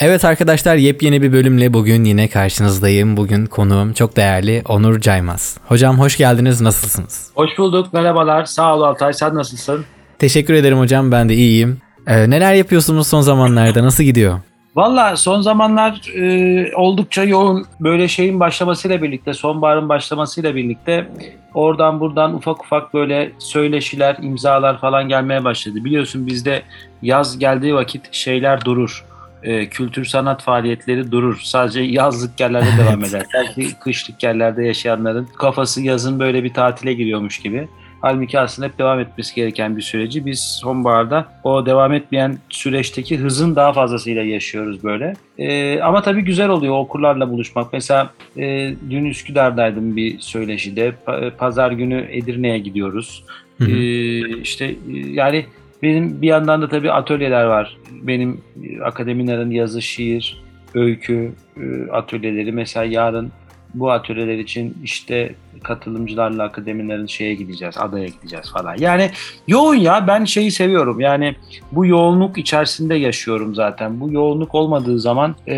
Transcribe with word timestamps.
Evet 0.00 0.24
arkadaşlar 0.24 0.76
yepyeni 0.76 1.22
bir 1.22 1.32
bölümle 1.32 1.72
bugün 1.72 2.04
yine 2.04 2.28
karşınızdayım. 2.28 3.16
Bugün 3.16 3.46
konuğum 3.46 3.92
çok 3.92 4.16
değerli 4.16 4.62
Onur 4.68 5.00
Caymaz. 5.00 5.58
Hocam 5.68 5.98
hoş 5.98 6.16
geldiniz 6.16 6.60
nasılsınız? 6.60 7.30
Hoş 7.34 7.58
bulduk 7.58 7.92
merhabalar 7.92 8.44
sağ 8.44 8.76
ol 8.76 8.82
Altay 8.82 9.12
sen 9.12 9.34
nasılsın? 9.34 9.84
Teşekkür 10.18 10.54
ederim 10.54 10.78
hocam 10.78 11.12
ben 11.12 11.28
de 11.28 11.34
iyiyim. 11.34 11.78
Ee, 12.06 12.30
neler 12.30 12.54
yapıyorsunuz 12.54 13.06
son 13.06 13.20
zamanlarda 13.20 13.82
nasıl 13.82 14.04
gidiyor? 14.04 14.40
Valla 14.74 15.16
son 15.16 15.40
zamanlar 15.40 16.10
e, 16.16 16.76
oldukça 16.76 17.24
yoğun 17.24 17.66
böyle 17.80 18.08
şeyin 18.08 18.40
başlamasıyla 18.40 19.02
birlikte 19.02 19.32
sonbaharın 19.34 19.88
başlamasıyla 19.88 20.54
birlikte 20.54 21.08
oradan 21.54 22.00
buradan 22.00 22.34
ufak 22.34 22.64
ufak 22.64 22.94
böyle 22.94 23.32
söyleşiler 23.38 24.16
imzalar 24.22 24.80
falan 24.80 25.08
gelmeye 25.08 25.44
başladı. 25.44 25.84
Biliyorsun 25.84 26.26
bizde 26.26 26.62
yaz 27.02 27.38
geldiği 27.38 27.74
vakit 27.74 28.12
şeyler 28.12 28.64
durur. 28.64 29.04
E, 29.46 29.68
kültür 29.68 30.04
sanat 30.04 30.42
faaliyetleri 30.42 31.12
durur. 31.12 31.40
Sadece 31.42 31.80
yazlık 31.80 32.40
yerlerde 32.40 32.66
devam 32.84 33.04
eder. 33.04 33.22
Belki 33.34 33.78
kışlık 33.78 34.22
yerlerde 34.22 34.64
yaşayanların 34.64 35.28
kafası 35.38 35.82
yazın 35.82 36.18
böyle 36.20 36.44
bir 36.44 36.54
tatile 36.54 36.92
giriyormuş 36.92 37.38
gibi. 37.38 37.68
Halbuki 38.00 38.40
aslında 38.40 38.68
hep 38.68 38.78
devam 38.78 39.00
etmesi 39.00 39.34
gereken 39.34 39.76
bir 39.76 39.82
süreci 39.82 40.26
biz 40.26 40.40
sonbaharda 40.40 41.26
o 41.44 41.66
devam 41.66 41.92
etmeyen 41.92 42.38
süreçteki 42.48 43.18
hızın 43.18 43.56
daha 43.56 43.72
fazlasıyla 43.72 44.22
yaşıyoruz 44.22 44.84
böyle. 44.84 45.14
Ee, 45.38 45.80
ama 45.80 46.02
tabii 46.02 46.22
güzel 46.22 46.48
oluyor 46.48 46.74
okurlarla 46.78 47.30
buluşmak. 47.30 47.72
Mesela 47.72 48.10
e, 48.36 48.74
dün 48.90 49.04
Üsküdar'daydım 49.04 49.96
bir 49.96 50.18
söyleşide. 50.18 50.92
Pa- 51.06 51.30
Pazar 51.30 51.70
günü 51.72 52.06
Edirne'ye 52.10 52.58
gidiyoruz. 52.58 53.24
Hı 53.58 53.64
hı. 53.64 53.70
Ee, 53.70 54.40
işte 54.40 54.64
e, 54.64 54.74
yani 54.92 55.46
benim 55.86 56.22
bir 56.22 56.28
yandan 56.28 56.62
da 56.62 56.68
tabii 56.68 56.92
atölyeler 56.92 57.44
var. 57.44 57.76
Benim 58.02 58.40
e, 58.62 58.80
akademilerin 58.80 59.50
yazı, 59.50 59.82
şiir, 59.82 60.42
öykü 60.74 61.32
e, 61.56 61.90
atölyeleri. 61.90 62.52
Mesela 62.52 62.84
yarın 62.84 63.32
bu 63.74 63.90
atölyeler 63.90 64.38
için 64.38 64.76
işte 64.82 65.34
katılımcılarla 65.62 66.44
akademilerin 66.44 67.06
şeye 67.06 67.34
gideceğiz, 67.34 67.78
adaya 67.78 68.06
gideceğiz 68.06 68.52
falan. 68.52 68.76
Yani 68.78 69.10
yoğun 69.48 69.74
ya 69.74 70.06
ben 70.06 70.24
şeyi 70.24 70.50
seviyorum. 70.50 71.00
Yani 71.00 71.36
bu 71.72 71.86
yoğunluk 71.86 72.38
içerisinde 72.38 72.94
yaşıyorum 72.94 73.54
zaten. 73.54 74.00
Bu 74.00 74.12
yoğunluk 74.12 74.54
olmadığı 74.54 75.00
zaman 75.00 75.36
e, 75.48 75.54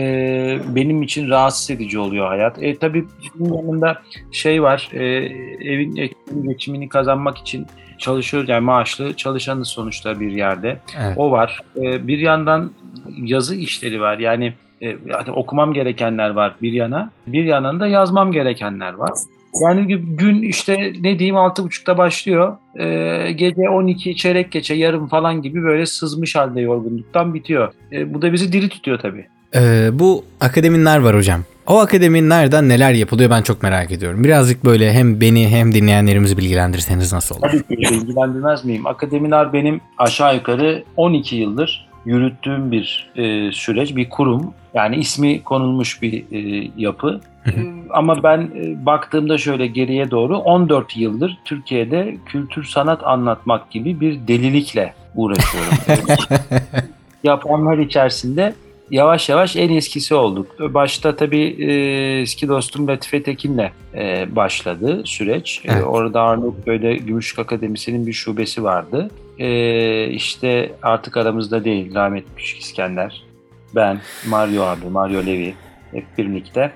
benim 0.68 1.02
için 1.02 1.28
rahatsız 1.28 1.70
edici 1.70 1.98
oluyor 1.98 2.28
hayat. 2.28 2.62
E, 2.62 2.78
tabii 2.78 3.04
bunun 3.34 3.56
yanında 3.56 4.02
şey 4.32 4.62
var. 4.62 4.90
E, 4.92 5.04
evin 5.72 5.96
ekmeğini, 5.96 6.48
geçimini 6.48 6.88
kazanmak 6.88 7.38
için 7.38 7.66
çalışıyor 7.98 8.48
yani 8.48 8.64
maaşlı 8.64 9.14
çalışanız 9.14 9.68
sonuçta 9.68 10.20
bir 10.20 10.32
yerde. 10.32 10.80
Evet. 11.00 11.14
O 11.16 11.30
var. 11.30 11.60
E, 11.76 12.06
bir 12.06 12.18
yandan 12.18 12.70
yazı 13.22 13.54
işleri 13.54 14.00
var. 14.00 14.18
Yani 14.18 14.54
e, 14.82 14.86
yani 14.86 15.30
okumam 15.34 15.72
gerekenler 15.74 16.30
var 16.30 16.54
bir 16.62 16.72
yana. 16.72 17.10
Bir 17.26 17.44
yandan 17.44 17.80
da 17.80 17.86
yazmam 17.86 18.32
gerekenler 18.32 18.92
var. 18.92 19.12
Yani 19.64 19.96
gün 19.96 20.42
işte 20.42 20.92
ne 21.00 21.18
diyeyim 21.18 21.36
altı 21.36 21.64
buçukta 21.64 21.98
başlıyor. 21.98 22.56
E, 22.78 23.32
gece 23.32 23.68
12 23.68 24.16
çeyrek 24.16 24.52
geçe 24.52 24.74
yarım 24.74 25.08
falan 25.08 25.42
gibi 25.42 25.62
böyle 25.62 25.86
sızmış 25.86 26.36
halde 26.36 26.60
yorgunluktan 26.60 27.34
bitiyor. 27.34 27.72
E, 27.92 28.14
bu 28.14 28.22
da 28.22 28.32
bizi 28.32 28.52
diri 28.52 28.68
tutuyor 28.68 28.98
tabii. 28.98 29.26
Ee, 29.54 29.88
bu 29.92 30.24
akademinler 30.40 30.98
var 30.98 31.16
hocam. 31.16 31.44
O 31.68 31.78
akademinlerden 31.78 32.68
neler 32.68 32.92
yapılıyor 32.92 33.30
ben 33.30 33.42
çok 33.42 33.62
merak 33.62 33.90
ediyorum. 33.90 34.24
Birazcık 34.24 34.64
böyle 34.64 34.92
hem 34.92 35.20
beni 35.20 35.48
hem 35.48 35.74
dinleyenlerimizi 35.74 36.36
bilgilendirirseniz 36.36 37.12
nasıl 37.12 37.34
olur? 37.34 37.42
Tabii 37.42 37.62
ki 37.62 37.94
ilgilendirmez 37.94 38.64
miyim? 38.64 38.86
Akademiler 38.86 39.52
benim 39.52 39.80
aşağı 39.98 40.34
yukarı 40.34 40.84
12 40.96 41.36
yıldır 41.36 41.88
yürüttüğüm 42.04 42.72
bir 42.72 43.10
e, 43.16 43.52
süreç, 43.52 43.96
bir 43.96 44.10
kurum. 44.10 44.54
Yani 44.74 44.96
ismi 44.96 45.42
konulmuş 45.42 46.02
bir 46.02 46.24
e, 46.32 46.70
yapı. 46.76 47.20
Ama 47.90 48.22
ben 48.22 48.40
e, 48.40 48.86
baktığımda 48.86 49.38
şöyle 49.38 49.66
geriye 49.66 50.10
doğru 50.10 50.38
14 50.38 50.96
yıldır 50.96 51.38
Türkiye'de 51.44 52.16
kültür 52.26 52.64
sanat 52.64 53.06
anlatmak 53.06 53.70
gibi 53.70 54.00
bir 54.00 54.28
delilikle 54.28 54.94
uğraşıyorum. 55.14 55.72
Yapanlar 57.24 57.78
içerisinde 57.78 58.54
yavaş 58.90 59.28
yavaş 59.28 59.56
en 59.56 59.68
eskisi 59.76 60.14
olduk. 60.14 60.74
Başta 60.74 61.16
tabii 61.16 61.56
e, 61.58 61.72
eski 62.20 62.48
dostum 62.48 62.88
Latife 62.88 63.22
Tekin'le 63.22 63.70
e, 63.94 64.36
başladı 64.36 65.02
süreç. 65.04 65.60
E, 65.64 65.72
Evet. 65.72 65.84
orada 65.86 66.22
Arnavutköy'de 66.22 66.94
Gümüşlük 66.94 67.38
Akademisi'nin 67.38 68.06
bir 68.06 68.12
şubesi 68.12 68.62
vardı. 68.62 69.10
E, 69.38 70.06
işte 70.10 70.72
artık 70.82 71.16
aramızda 71.16 71.64
değil 71.64 71.94
rahmetli 71.94 72.34
Küçük 72.36 72.58
İskender, 72.58 73.22
ben, 73.74 74.00
Mario 74.28 74.62
abi, 74.62 74.86
Mario 74.86 75.26
Levi 75.26 75.54
hep 75.92 76.04
birlikte 76.18 76.72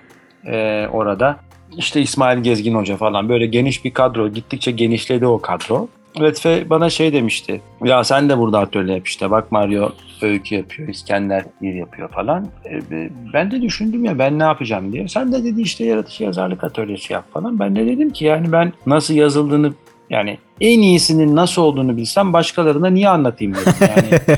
e, 0.46 0.86
orada. 0.92 1.40
İşte 1.76 2.00
İsmail 2.00 2.38
Gezgin 2.38 2.74
Hoca 2.74 2.96
falan 2.96 3.28
böyle 3.28 3.46
geniş 3.46 3.84
bir 3.84 3.90
kadro. 3.94 4.28
Gittikçe 4.28 4.70
genişledi 4.70 5.26
o 5.26 5.40
kadro. 5.40 5.88
Latife 6.20 6.70
bana 6.70 6.90
şey 6.90 7.12
demişti. 7.12 7.60
Ya 7.84 8.04
sen 8.04 8.28
de 8.28 8.38
burada 8.38 8.58
atölye 8.58 8.94
yap 8.94 9.06
işte. 9.06 9.30
Bak 9.30 9.52
Mario 9.52 9.92
öykü 10.22 10.54
yapıyor, 10.54 10.88
İskender 10.88 11.44
bir 11.62 11.74
yapıyor 11.74 12.08
falan. 12.08 12.46
E, 12.64 13.08
ben 13.32 13.50
de 13.50 13.62
düşündüm 13.62 14.04
ya 14.04 14.18
ben 14.18 14.38
ne 14.38 14.42
yapacağım 14.42 14.92
diye. 14.92 15.08
Sen 15.08 15.32
de 15.32 15.44
dedi 15.44 15.60
işte 15.60 15.84
yaratıcı 15.84 16.24
yazarlık 16.24 16.64
atölyesi 16.64 17.12
yap 17.12 17.24
falan. 17.32 17.58
Ben 17.58 17.76
de 17.76 17.86
dedim 17.86 18.10
ki 18.10 18.24
yani 18.24 18.52
ben 18.52 18.72
nasıl 18.86 19.14
yazıldığını 19.14 19.72
yani 20.10 20.38
en 20.60 20.82
iyisinin 20.82 21.36
nasıl 21.36 21.62
olduğunu 21.62 21.96
bilsem 21.96 22.32
başkalarına 22.32 22.88
niye 22.88 23.08
anlatayım 23.08 23.54
dedim. 23.54 23.72
Yani 23.80 24.36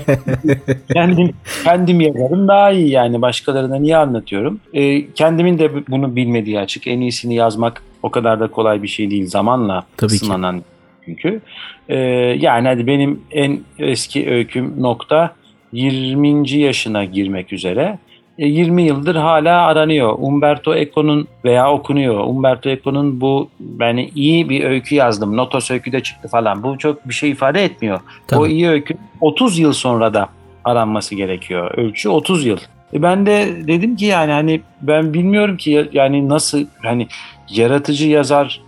kendim, 0.93 1.31
kendim 1.65 2.01
yazarım 2.01 2.49
daha 2.49 2.71
iyi 2.71 2.91
yani 2.91 3.23
başkalarına 3.23 3.77
niye 3.77 3.97
anlatıyorum. 3.97 4.61
E, 4.75 5.13
kendimin 5.13 5.59
de 5.59 5.89
bunu 5.89 6.17
bilmediği 6.17 6.61
açık. 6.61 6.87
En 6.87 7.01
iyisini 7.01 7.35
yazmak 7.35 7.83
o 8.03 8.11
kadar 8.11 8.41
da 8.41 8.47
kolay 8.47 8.83
bir 8.83 8.89
şey 8.89 9.11
değil 9.11 9.27
zamanla 9.27 9.87
Tabii 9.97 10.19
ki. 10.19 10.27
Çünkü. 11.05 11.41
E, 11.89 11.97
yani 12.41 12.69
hadi 12.69 12.87
benim 12.87 13.21
en 13.31 13.59
eski 13.79 14.31
öyküm 14.31 14.83
nokta 14.83 15.35
20. 15.73 16.51
yaşına 16.51 17.05
girmek 17.05 17.53
üzere. 17.53 17.99
E, 18.39 18.47
20 18.47 18.83
yıldır 18.83 19.17
hala 19.17 19.63
aranıyor. 19.63 20.15
Umberto 20.19 20.75
Eco'nun 20.75 21.29
veya 21.45 21.73
okunuyor. 21.73 22.25
Umberto 22.27 22.71
Eco'nun 22.71 23.21
bu 23.21 23.49
ben 23.61 24.09
iyi 24.15 24.49
bir 24.49 24.65
öykü 24.65 24.95
yazdım. 24.95 25.37
Notos 25.37 25.71
öyküde 25.71 26.01
çıktı 26.03 26.29
falan. 26.29 26.63
Bu 26.63 26.79
çok 26.79 27.09
bir 27.09 27.15
şey 27.15 27.31
ifade 27.31 27.65
etmiyor. 27.65 28.01
Tabii. 28.27 28.41
O 28.41 28.47
iyi 28.47 28.69
öykü 28.69 28.95
30 29.21 29.59
yıl 29.59 29.73
sonra 29.73 30.15
da 30.15 30.29
aranması 30.65 31.15
gerekiyor. 31.15 31.71
Ölçü 31.79 32.09
30 32.09 32.47
yıl. 32.47 32.59
E 32.95 33.03
ben 33.03 33.27
de 33.27 33.49
dedim 33.67 33.97
ki 33.97 34.05
yani 34.05 34.33
hani 34.33 34.61
ben 34.83 35.15
bilmiyorum 35.15 35.57
ki 35.57 35.71
ya- 35.71 35.87
yani 35.93 36.29
nasıl 36.29 36.67
hani 36.83 37.07
yaratıcı 37.51 38.09
yazar 38.09 38.61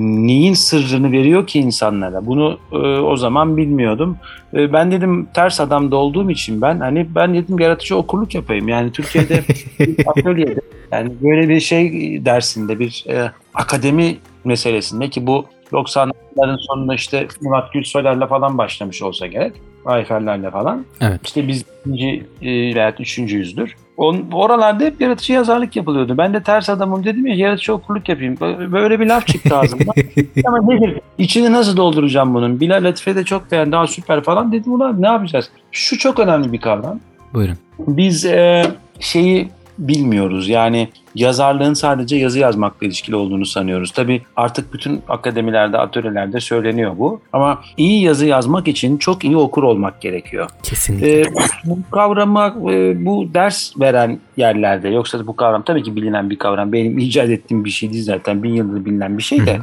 neyin 0.00 0.54
sırrını 0.54 1.12
veriyor 1.12 1.46
ki 1.46 1.60
insanlara? 1.60 2.26
Bunu 2.26 2.58
e, 2.72 2.76
o 3.00 3.16
zaman 3.16 3.56
bilmiyordum. 3.56 4.16
E, 4.54 4.72
ben 4.72 4.92
dedim 4.92 5.28
ters 5.34 5.60
adamda 5.60 5.96
olduğum 5.96 6.30
için 6.30 6.62
ben 6.62 6.80
hani 6.80 7.14
ben 7.14 7.34
dedim 7.34 7.58
yaratıcı 7.58 7.96
okurluk 7.96 8.34
yapayım. 8.34 8.68
Yani 8.68 8.92
Türkiye'de 8.92 9.42
atölyede 10.06 10.60
yani 10.92 11.12
böyle 11.22 11.48
bir 11.48 11.60
şey 11.60 11.90
dersinde 12.24 12.78
bir 12.78 13.04
e, 13.08 13.32
akademi 13.54 14.16
meselesinde 14.44 15.08
ki 15.08 15.26
bu 15.26 15.46
90'ların 15.72 16.58
sonunda 16.58 16.94
işte 16.94 17.26
Murat 17.40 17.72
Gülsoylar'la 17.72 18.26
falan 18.26 18.58
başlamış 18.58 19.02
olsa 19.02 19.26
gerek. 19.26 19.52
Ayferlerle 19.84 20.50
falan. 20.50 20.86
Evet. 21.00 21.20
İşte 21.24 21.48
biz 21.48 21.64
ikinci 21.80 22.26
e, 22.42 22.74
veya 22.74 22.94
üçüncü 22.98 23.36
yüzdür. 23.36 23.76
On, 24.02 24.24
oralarda 24.32 24.84
hep 24.84 25.00
yaratıcı 25.00 25.32
yazarlık 25.32 25.76
yapılıyordu. 25.76 26.18
Ben 26.18 26.34
de 26.34 26.42
ters 26.42 26.70
adamım 26.70 27.04
dedim 27.04 27.26
ya 27.26 27.34
yaratıcı 27.34 27.74
okurluk 27.74 28.08
yapayım. 28.08 28.36
Böyle 28.72 29.00
bir 29.00 29.06
laf 29.06 29.26
çıktı 29.26 29.56
ağzımdan. 29.56 29.94
Ama 30.46 30.58
nedir? 30.62 31.00
İçini 31.18 31.52
nasıl 31.52 31.76
dolduracağım 31.76 32.34
bunun? 32.34 32.60
Bilal 32.60 32.84
Latife 32.84 33.16
de 33.16 33.24
çok 33.24 33.52
beğendi. 33.52 33.72
Daha 33.72 33.86
süper 33.86 34.22
falan 34.22 34.52
dedim. 34.52 34.74
Ulan 34.74 35.02
ne 35.02 35.06
yapacağız? 35.06 35.50
Şu 35.72 35.98
çok 35.98 36.18
önemli 36.18 36.52
bir 36.52 36.60
kavram. 36.60 37.00
Buyurun. 37.34 37.56
Biz 37.78 38.24
e, 38.24 38.64
şeyi 39.00 39.48
bilmiyoruz. 39.88 40.48
Yani 40.48 40.88
yazarlığın 41.14 41.74
sadece 41.74 42.16
yazı 42.16 42.38
yazmakla 42.38 42.86
ilişkili 42.86 43.16
olduğunu 43.16 43.46
sanıyoruz. 43.46 43.90
Tabii 43.90 44.22
artık 44.36 44.72
bütün 44.72 45.02
akademilerde, 45.08 45.78
atölyelerde 45.78 46.40
söyleniyor 46.40 46.92
bu. 46.98 47.20
Ama 47.32 47.60
iyi 47.76 48.02
yazı 48.02 48.26
yazmak 48.26 48.68
için 48.68 48.98
çok 48.98 49.24
iyi 49.24 49.36
okur 49.36 49.62
olmak 49.62 50.00
gerekiyor. 50.00 50.48
Kesinlikle. 50.62 51.20
E, 51.20 51.24
bu 51.64 51.78
kavramı 51.90 52.72
e, 52.72 53.04
bu 53.04 53.34
ders 53.34 53.80
veren 53.80 54.20
yerlerde 54.36 54.88
yoksa 54.88 55.26
bu 55.26 55.36
kavram 55.36 55.62
tabii 55.62 55.82
ki 55.82 55.96
bilinen 55.96 56.30
bir 56.30 56.38
kavram. 56.38 56.72
Benim 56.72 56.98
icat 56.98 57.30
ettiğim 57.30 57.64
bir 57.64 57.70
şey 57.70 57.92
değil 57.92 58.04
zaten. 58.04 58.42
Bin 58.42 58.54
yıldır 58.54 58.84
bilinen 58.84 59.18
bir 59.18 59.22
şey 59.22 59.46
de. 59.46 59.58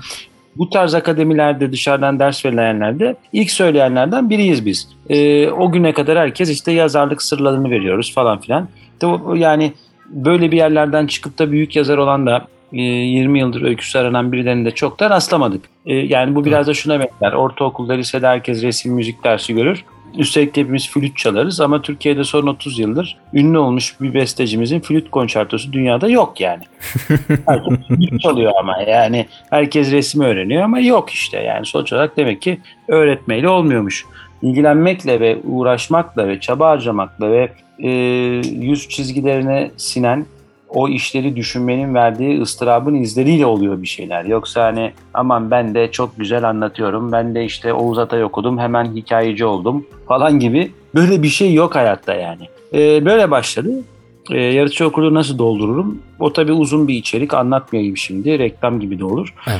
Bu 0.55 0.69
tarz 0.69 0.93
akademilerde 0.93 1.71
dışarıdan 1.71 2.19
ders 2.19 2.45
verilenlerde 2.45 3.15
ilk 3.33 3.51
söyleyenlerden 3.51 4.29
biriyiz 4.29 4.65
biz. 4.65 4.87
E, 5.09 5.49
o 5.49 5.71
güne 5.71 5.93
kadar 5.93 6.17
herkes 6.17 6.49
işte 6.49 6.71
yazarlık 6.71 7.21
sırlarını 7.21 7.69
veriyoruz 7.69 8.13
falan 8.13 8.39
filan. 8.39 8.67
Yani 9.35 9.73
böyle 10.09 10.51
bir 10.51 10.57
yerlerden 10.57 11.07
çıkıp 11.07 11.39
da 11.39 11.51
büyük 11.51 11.75
yazar 11.75 11.97
olan 11.97 12.25
da 12.25 12.47
e, 12.73 12.81
20 12.81 13.39
yıldır 13.39 13.61
öyküsü 13.61 13.99
aranan 13.99 14.31
birilerine 14.31 14.65
de 14.65 14.71
çok 14.71 14.99
da 14.99 15.09
rastlamadık. 15.09 15.65
E, 15.85 15.93
yani 15.93 16.35
bu 16.35 16.45
biraz 16.45 16.67
da 16.67 16.73
şuna 16.73 16.99
benzer. 16.99 17.33
Ortaokulda, 17.33 17.93
lisede 17.93 18.27
herkes 18.27 18.63
resim, 18.63 18.93
müzik 18.93 19.23
dersi 19.23 19.53
görür. 19.53 19.85
Üstelik 20.17 20.55
de 20.55 20.61
hepimiz 20.61 20.89
flüt 20.89 21.17
çalarız 21.17 21.61
ama 21.61 21.81
Türkiye'de 21.81 22.23
son 22.23 22.47
30 22.47 22.79
yıldır 22.79 23.17
ünlü 23.33 23.57
olmuş 23.57 23.95
bir 24.01 24.13
bestecimizin 24.13 24.79
flüt 24.79 25.11
konçertosu 25.11 25.73
dünyada 25.73 26.09
yok 26.09 26.41
yani. 26.41 26.63
Herkes 27.45 27.87
flüt 27.87 28.21
çalıyor 28.21 28.51
ama 28.59 28.81
yani 28.81 29.25
herkes 29.49 29.91
resmi 29.91 30.25
öğreniyor 30.25 30.63
ama 30.63 30.79
yok 30.79 31.09
işte 31.09 31.39
yani 31.39 31.65
sonuç 31.65 31.93
olarak 31.93 32.17
demek 32.17 32.41
ki 32.41 32.59
öğretmeyle 32.87 33.49
olmuyormuş. 33.49 34.05
İlgilenmekle 34.41 35.19
ve 35.19 35.37
uğraşmakla 35.43 36.27
ve 36.27 36.39
çaba 36.39 36.69
harcamakla 36.69 37.31
ve 37.31 37.51
e, 37.83 37.89
yüz 38.59 38.89
çizgilerine 38.89 39.71
sinen 39.77 40.25
o 40.69 40.87
işleri 40.89 41.35
düşünmenin 41.35 41.93
verdiği 41.95 42.41
ıstırabın 42.41 42.95
izleriyle 42.95 43.45
oluyor 43.45 43.81
bir 43.81 43.87
şeyler. 43.87 44.25
Yoksa 44.25 44.63
hani 44.63 44.91
aman 45.13 45.51
ben 45.51 45.75
de 45.75 45.91
çok 45.91 46.17
güzel 46.17 46.49
anlatıyorum. 46.49 47.11
Ben 47.11 47.35
de 47.35 47.45
işte 47.45 47.73
Oğuz 47.73 47.97
Atay 47.97 48.23
okudum 48.23 48.59
hemen 48.59 48.95
hikayeci 48.95 49.45
oldum 49.45 49.85
falan 50.07 50.39
gibi 50.39 50.71
böyle 50.95 51.23
bir 51.23 51.27
şey 51.27 51.53
yok 51.53 51.75
hayatta 51.75 52.13
yani. 52.15 52.43
Ee, 52.73 53.05
böyle 53.05 53.31
başladı. 53.31 53.71
Ee, 54.31 54.37
yaratıcı 54.41 54.87
okulu 54.87 55.13
nasıl 55.13 55.37
doldururum? 55.37 56.01
O 56.19 56.33
tabii 56.33 56.51
uzun 56.51 56.87
bir 56.87 56.93
içerik 56.93 57.33
anlatmayayım 57.33 57.97
şimdi. 57.97 58.39
Reklam 58.39 58.79
gibi 58.79 58.99
de 58.99 59.05
olur. 59.05 59.33
Evet. 59.47 59.59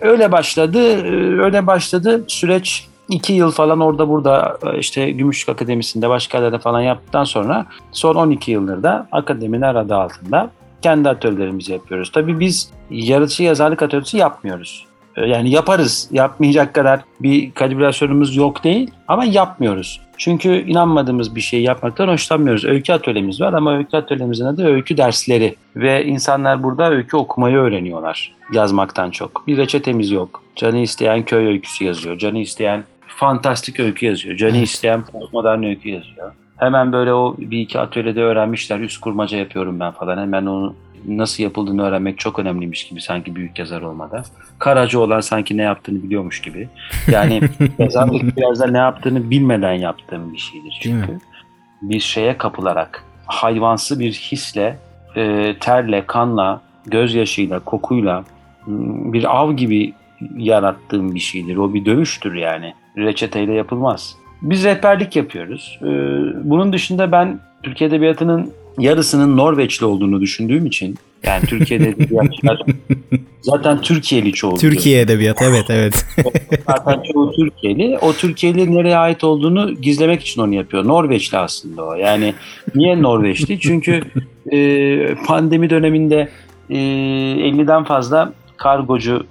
Öyle 0.00 0.32
başladı. 0.32 0.78
e, 1.06 1.40
Öyle 1.42 1.66
başladı. 1.66 2.24
Süreç 2.28 2.86
iki 3.08 3.32
yıl 3.32 3.50
falan 3.50 3.80
orada 3.80 4.08
burada 4.08 4.58
e, 4.66 4.78
işte 4.78 5.10
Gümüşlük 5.10 5.48
Akademisi'nde 5.48 6.08
başka 6.08 6.38
yerlerde 6.38 6.58
falan 6.58 6.80
yaptıktan 6.80 7.24
sonra 7.24 7.66
son 7.92 8.14
12 8.14 8.50
yıldır 8.50 8.82
da 8.82 9.08
akademiler 9.12 9.74
adı 9.74 9.94
altında 9.94 10.50
kendi 10.82 11.08
atölyelerimizi 11.08 11.72
yapıyoruz. 11.72 12.12
Tabii 12.12 12.40
biz 12.40 12.70
yaratıcı 12.90 13.42
yazarlık 13.42 13.82
atölyesi 13.82 14.16
yapmıyoruz. 14.16 14.86
E, 15.16 15.26
Yani 15.26 15.50
yaparız. 15.50 16.08
Yapmayacak 16.12 16.74
kadar 16.74 17.00
bir 17.20 17.50
kalibrasyonumuz 17.50 18.36
yok 18.36 18.64
değil 18.64 18.90
ama 19.08 19.24
yapmıyoruz. 19.24 20.00
Çünkü 20.18 20.48
inanmadığımız 20.48 21.34
bir 21.34 21.40
şeyi 21.40 21.62
yapmaktan 21.62 22.08
hoşlanmıyoruz. 22.08 22.64
Öykü 22.64 22.92
atölyemiz 22.92 23.40
var 23.40 23.52
ama 23.52 23.76
öykü 23.76 23.96
atölyemizin 23.96 24.44
adı 24.44 24.66
öykü 24.66 24.96
dersleri. 24.96 25.54
Ve 25.76 26.04
insanlar 26.04 26.62
burada 26.62 26.90
öykü 26.90 27.16
okumayı 27.16 27.56
öğreniyorlar 27.56 28.32
yazmaktan 28.52 29.10
çok. 29.10 29.46
Bir 29.46 29.56
reçetemiz 29.56 30.10
yok. 30.10 30.42
Canı 30.56 30.78
isteyen 30.78 31.22
köy 31.22 31.46
öyküsü 31.46 31.84
yazıyor. 31.84 32.18
Canı 32.18 32.38
isteyen 32.38 32.84
fantastik 33.16 33.80
öykü 33.80 34.06
yazıyor. 34.06 34.36
Canı 34.36 34.56
isteyen 34.56 35.04
postmodern 35.04 35.62
öykü 35.62 35.88
yazıyor. 35.88 36.32
Hemen 36.56 36.92
böyle 36.92 37.12
o 37.12 37.36
bir 37.38 37.60
iki 37.60 37.80
atölyede 37.80 38.22
öğrenmişler. 38.22 38.80
Üst 38.80 39.00
kurmaca 39.00 39.38
yapıyorum 39.38 39.80
ben 39.80 39.92
falan. 39.92 40.18
Hemen 40.18 40.46
onu 40.46 40.74
nasıl 41.08 41.42
yapıldığını 41.42 41.82
öğrenmek 41.82 42.18
çok 42.18 42.38
önemliymiş 42.38 42.88
gibi 42.88 43.00
sanki 43.00 43.36
büyük 43.36 43.58
yazar 43.58 43.82
olmadan. 43.82 44.24
Karacı 44.58 45.00
olan 45.00 45.20
sanki 45.20 45.56
ne 45.56 45.62
yaptığını 45.62 46.02
biliyormuş 46.02 46.40
gibi. 46.40 46.68
Yani 47.12 47.40
yazarlık 47.78 48.36
biraz 48.36 48.60
da 48.60 48.66
ne 48.66 48.78
yaptığını 48.78 49.30
bilmeden 49.30 49.72
yaptığım 49.72 50.32
bir 50.32 50.38
şeydir 50.38 50.78
çünkü. 50.80 51.18
Bir 51.82 52.00
şeye 52.00 52.38
kapılarak, 52.38 53.04
hayvansı 53.26 54.00
bir 54.00 54.12
hisle, 54.12 54.78
e, 55.16 55.54
terle, 55.60 56.06
kanla, 56.06 56.60
gözyaşıyla, 56.86 57.58
kokuyla 57.58 58.24
bir 59.12 59.36
av 59.36 59.52
gibi 59.52 59.94
yarattığım 60.36 61.14
bir 61.14 61.20
şeydir. 61.20 61.56
O 61.56 61.74
bir 61.74 61.84
dövüştür 61.84 62.34
yani. 62.34 62.74
Reçeteyle 62.98 63.52
yapılmaz. 63.52 64.16
Biz 64.42 64.64
rehberlik 64.64 65.16
yapıyoruz. 65.16 65.78
E, 65.82 65.86
bunun 66.50 66.72
dışında 66.72 67.12
ben 67.12 67.40
Türkiye 67.62 67.90
Edebiyatı'nın 67.90 68.52
yarısının 68.78 69.36
Norveçli 69.36 69.86
olduğunu 69.86 70.20
düşündüğüm 70.20 70.66
için 70.66 70.98
yani 71.22 71.46
Türkiye'de 71.46 71.88
edebiyatçılar 71.88 72.62
zaten 73.42 73.80
Türkiye'li 73.80 74.32
çoğu. 74.32 74.56
Türkiye 74.56 75.00
edebiyatı 75.00 75.44
evet 75.44 75.64
evet. 75.70 76.06
Zaten 76.66 77.02
çoğu 77.12 77.32
Türkiye'li. 77.32 77.98
O 77.98 78.12
Türkiye'li 78.12 78.74
nereye 78.74 78.96
ait 78.96 79.24
olduğunu 79.24 79.74
gizlemek 79.74 80.22
için 80.22 80.42
onu 80.42 80.54
yapıyor. 80.54 80.88
Norveçli 80.88 81.38
aslında 81.38 81.84
o. 81.84 81.94
Yani 81.94 82.34
niye 82.74 83.02
Norveçli? 83.02 83.60
Çünkü 83.60 84.02
e, 84.52 85.14
pandemi 85.14 85.70
döneminde 85.70 86.28
e, 86.70 86.74
50'den 86.74 87.84
fazla 87.84 88.32
kargocu 88.56 89.26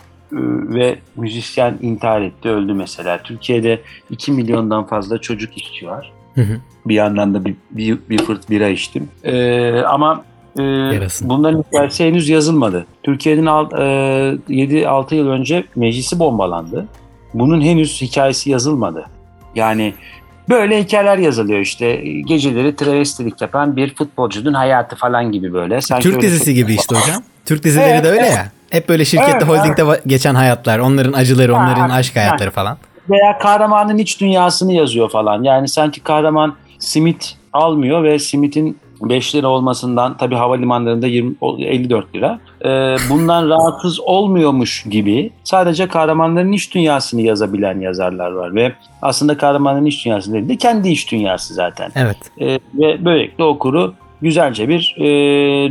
ve 0.73 0.95
müzisyen 1.15 1.77
intihar 1.81 2.21
etti, 2.21 2.49
öldü 2.49 2.73
mesela. 2.73 3.23
Türkiye'de 3.23 3.81
2 4.09 4.31
milyondan 4.31 4.87
fazla 4.87 5.17
çocuk 5.17 5.57
işçi 5.57 5.87
var. 5.87 6.11
Hı 6.35 6.41
hı. 6.41 6.57
Bir 6.85 6.95
yandan 6.95 7.33
da 7.33 7.45
bir, 7.45 7.55
bir, 7.71 7.97
bir 8.09 8.17
fırt 8.17 8.49
bira 8.49 8.67
içtim. 8.67 9.09
E, 9.23 9.71
ama 9.79 10.23
e, 10.59 10.63
Yarasın. 10.63 11.29
bunların 11.29 11.63
hikayesi 11.71 12.05
henüz 12.05 12.29
yazılmadı. 12.29 12.85
Türkiye'nin 13.03 13.45
alt- 13.45 13.73
e, 13.73 13.77
7-6 14.49 15.15
yıl 15.15 15.27
önce 15.27 15.63
meclisi 15.75 16.19
bombalandı. 16.19 16.87
Bunun 17.33 17.61
henüz 17.61 18.01
hikayesi 18.01 18.49
yazılmadı. 18.51 19.05
Yani 19.55 19.93
böyle 20.49 20.83
hikayeler 20.83 21.17
yazılıyor 21.17 21.59
işte. 21.59 21.95
Geceleri 22.27 22.75
travestilik 22.75 23.41
yapan 23.41 23.75
bir 23.75 23.95
futbolcunun 23.95 24.53
hayatı 24.53 24.95
falan 24.95 25.31
gibi 25.31 25.53
böyle. 25.53 25.81
Sanki 25.81 26.03
Türk 26.03 26.21
dizisi 26.21 26.53
gibi 26.53 26.73
işte 26.73 26.95
hocam. 26.95 27.23
Türk 27.45 27.63
dizileri 27.63 27.89
Evet, 27.89 28.03
de 28.03 28.09
öyle 28.09 28.21
evet. 28.21 28.31
ya. 28.35 28.51
Hep 28.69 28.89
böyle 28.89 29.05
şirkette 29.05 29.31
Evet, 29.31 29.47
holdingde 29.47 29.81
va- 29.81 30.01
geçen 30.07 30.35
hayatlar, 30.35 30.79
onların 30.79 31.13
acıları, 31.13 31.55
onların 31.55 31.89
aşk 31.89 32.15
hayatları 32.15 32.51
falan. 32.51 32.77
Veya 33.09 33.37
kahramanın 33.37 33.97
iç 33.97 34.21
dünyasını 34.21 34.73
yazıyor 34.73 35.09
falan. 35.09 35.43
Yani 35.43 35.67
sanki 35.67 36.01
kahraman 36.03 36.55
simit 36.79 37.37
almıyor 37.53 38.03
ve 38.03 38.19
simitin 38.19 38.77
5 39.01 39.35
lira 39.35 39.47
olmasından 39.47 40.17
tabii 40.17 40.35
havalimanlarında 40.35 41.07
20, 41.07 41.35
o- 41.41 41.57
54 41.59 42.15
lira. 42.15 42.39
Ee, 42.65 42.95
bundan 43.09 43.49
rahatsız 43.49 43.99
olmuyormuş 43.99 44.83
gibi 44.89 45.31
sadece 45.43 45.87
kahramanların 45.87 46.51
iç 46.51 46.73
dünyasını 46.75 47.21
yazabilen 47.21 47.79
yazarlar 47.79 48.31
var 48.31 48.55
ve 48.55 48.73
aslında 49.01 49.37
kahramanın 49.37 49.85
iç 49.85 50.05
dünyası 50.05 50.33
değil 50.33 50.49
de 50.49 50.55
kendi 50.57 50.89
iç 50.89 51.11
dünyası 51.11 51.53
zaten. 51.53 51.91
Evet. 51.95 52.17
Ee, 52.41 52.59
ve 52.73 53.05
böylelikle 53.05 53.43
okuru 53.43 53.93
güzelce 54.21 54.69
bir 54.69 54.95
e, 54.99 55.05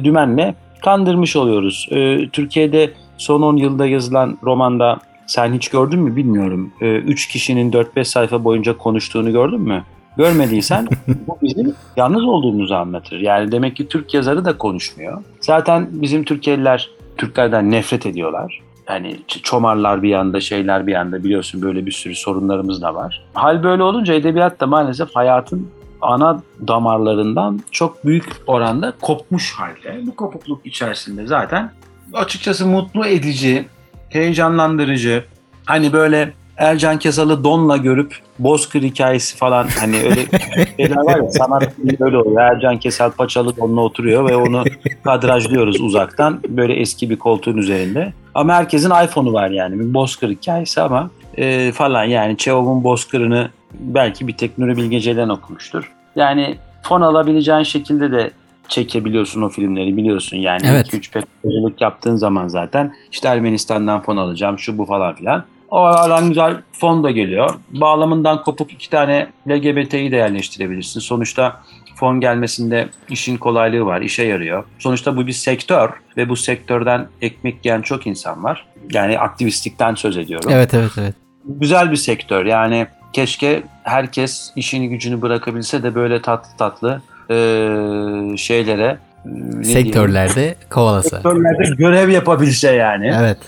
dümenle 0.04 0.54
kandırmış 0.84 1.36
oluyoruz. 1.36 1.88
Ee, 1.90 2.28
Türkiye'de 2.32 2.90
son 3.18 3.42
10 3.42 3.56
yılda 3.56 3.86
yazılan 3.86 4.38
romanda 4.42 4.98
sen 5.26 5.52
hiç 5.52 5.68
gördün 5.68 6.00
mü 6.00 6.16
bilmiyorum. 6.16 6.72
3 6.80 7.28
kişinin 7.28 7.72
4-5 7.72 8.04
sayfa 8.04 8.44
boyunca 8.44 8.78
konuştuğunu 8.78 9.32
gördün 9.32 9.60
mü? 9.60 9.84
Görmediysen 10.16 10.88
bu 11.26 11.38
bizim 11.42 11.74
yalnız 11.96 12.24
olduğumuzu 12.24 12.74
anlatır. 12.74 13.20
Yani 13.20 13.52
demek 13.52 13.76
ki 13.76 13.88
Türk 13.88 14.14
yazarı 14.14 14.44
da 14.44 14.58
konuşmuyor. 14.58 15.22
Zaten 15.40 15.88
bizim 15.90 16.24
Türkiye'liler 16.24 16.90
Türklerden 17.16 17.70
nefret 17.70 18.06
ediyorlar. 18.06 18.60
Yani 18.88 19.16
çomarlar 19.42 20.02
bir 20.02 20.08
yanda, 20.08 20.40
şeyler 20.40 20.86
bir 20.86 20.92
yanda 20.92 21.24
biliyorsun 21.24 21.62
böyle 21.62 21.86
bir 21.86 21.92
sürü 21.92 22.14
sorunlarımız 22.14 22.82
da 22.82 22.94
var. 22.94 23.22
Hal 23.34 23.62
böyle 23.62 23.82
olunca 23.82 24.14
edebiyat 24.14 24.60
da 24.60 24.66
maalesef 24.66 25.16
hayatın 25.16 25.70
ana 26.04 26.42
damarlarından 26.68 27.60
çok 27.70 28.06
büyük 28.06 28.24
oranda 28.46 28.92
kopmuş 29.00 29.52
halde. 29.52 30.06
Bu 30.06 30.16
kopukluk 30.16 30.66
içerisinde 30.66 31.26
zaten 31.26 31.72
açıkçası 32.12 32.66
mutlu 32.66 33.06
edici, 33.06 33.68
heyecanlandırıcı, 34.08 35.24
hani 35.64 35.92
böyle 35.92 36.32
Ercan 36.56 36.98
Kesal'ı 36.98 37.44
donla 37.44 37.76
görüp 37.76 38.16
Bozkır 38.38 38.82
hikayesi 38.82 39.36
falan 39.36 39.66
hani 39.80 39.96
öyle 39.96 40.26
şeyler 40.76 40.96
var 40.96 41.16
ya 41.16 41.30
sanat 41.30 41.74
filmi 41.76 41.96
öyle 42.00 42.16
oluyor. 42.16 42.40
Ercan 42.40 42.78
Kesal 42.78 43.10
paçalı 43.10 43.56
donla 43.56 43.80
oturuyor 43.80 44.30
ve 44.30 44.36
onu 44.36 44.64
kadrajlıyoruz 45.04 45.80
uzaktan 45.80 46.40
böyle 46.48 46.74
eski 46.74 47.10
bir 47.10 47.16
koltuğun 47.16 47.56
üzerinde. 47.56 48.12
Ama 48.34 48.54
herkesin 48.54 48.90
iPhone'u 49.04 49.32
var 49.32 49.50
yani 49.50 49.80
bir 49.80 49.94
Bozkır 49.94 50.30
hikayesi 50.30 50.80
ama 50.80 51.10
e, 51.36 51.72
falan 51.72 52.04
yani 52.04 52.36
Çehov'un 52.36 52.84
Bozkır'ını 52.84 53.50
belki 53.80 54.28
bir 54.28 54.36
tek 54.36 54.58
Nuri 54.58 54.76
Bilge 54.76 55.00
Ceylan 55.00 55.28
okumuştur. 55.28 55.92
Yani 56.16 56.56
fon 56.82 57.00
alabileceğin 57.00 57.62
şekilde 57.62 58.12
de 58.12 58.30
çekebiliyorsun 58.68 59.42
o 59.42 59.48
filmleri 59.48 59.96
biliyorsun 59.96 60.36
yani 60.36 60.62
Evet. 60.66 60.94
2-3 60.94 61.12
pekmezcilik 61.12 61.80
yaptığın 61.80 62.16
zaman 62.16 62.48
zaten 62.48 62.94
işte 63.12 63.28
Ermenistan'dan 63.28 64.02
fon 64.02 64.16
alacağım 64.16 64.58
şu 64.58 64.78
bu 64.78 64.84
falan 64.84 65.14
filan. 65.14 65.44
O 65.70 65.78
aradan 65.78 66.28
güzel 66.28 66.56
fon 66.72 67.04
da 67.04 67.10
geliyor. 67.10 67.54
Bağlamından 67.70 68.42
kopuk 68.42 68.72
iki 68.72 68.90
tane 68.90 69.28
LGBT'yi 69.48 70.12
de 70.12 70.16
yerleştirebilirsin. 70.16 71.00
Sonuçta 71.00 71.60
fon 71.94 72.20
gelmesinde 72.20 72.88
işin 73.08 73.36
kolaylığı 73.36 73.86
var, 73.86 74.00
işe 74.00 74.22
yarıyor. 74.22 74.64
Sonuçta 74.78 75.16
bu 75.16 75.26
bir 75.26 75.32
sektör 75.32 75.90
ve 76.16 76.28
bu 76.28 76.36
sektörden 76.36 77.06
ekmek 77.20 77.64
yiyen 77.64 77.82
çok 77.82 78.06
insan 78.06 78.44
var. 78.44 78.66
Yani 78.92 79.18
aktivistlikten 79.18 79.94
söz 79.94 80.16
ediyorum 80.16 80.50
Evet 80.52 80.74
evet 80.74 80.90
evet. 80.98 81.14
güzel 81.44 81.90
bir 81.90 81.96
sektör. 81.96 82.46
Yani 82.46 82.86
keşke 83.14 83.62
herkes 83.82 84.52
işini 84.56 84.88
gücünü 84.88 85.22
bırakabilse 85.22 85.82
de 85.82 85.94
böyle 85.94 86.22
tatlı 86.22 86.56
tatlı 86.58 87.00
eee, 87.30 88.36
şeylere 88.36 88.98
e, 89.24 89.28
ne 89.58 89.64
Sektörlerde 89.64 90.54
kovalasa. 90.70 91.08
sektörlerde 91.08 91.74
görev 91.78 92.08
yapabilse 92.08 92.72
yani. 92.72 93.12
Evet. 93.20 93.38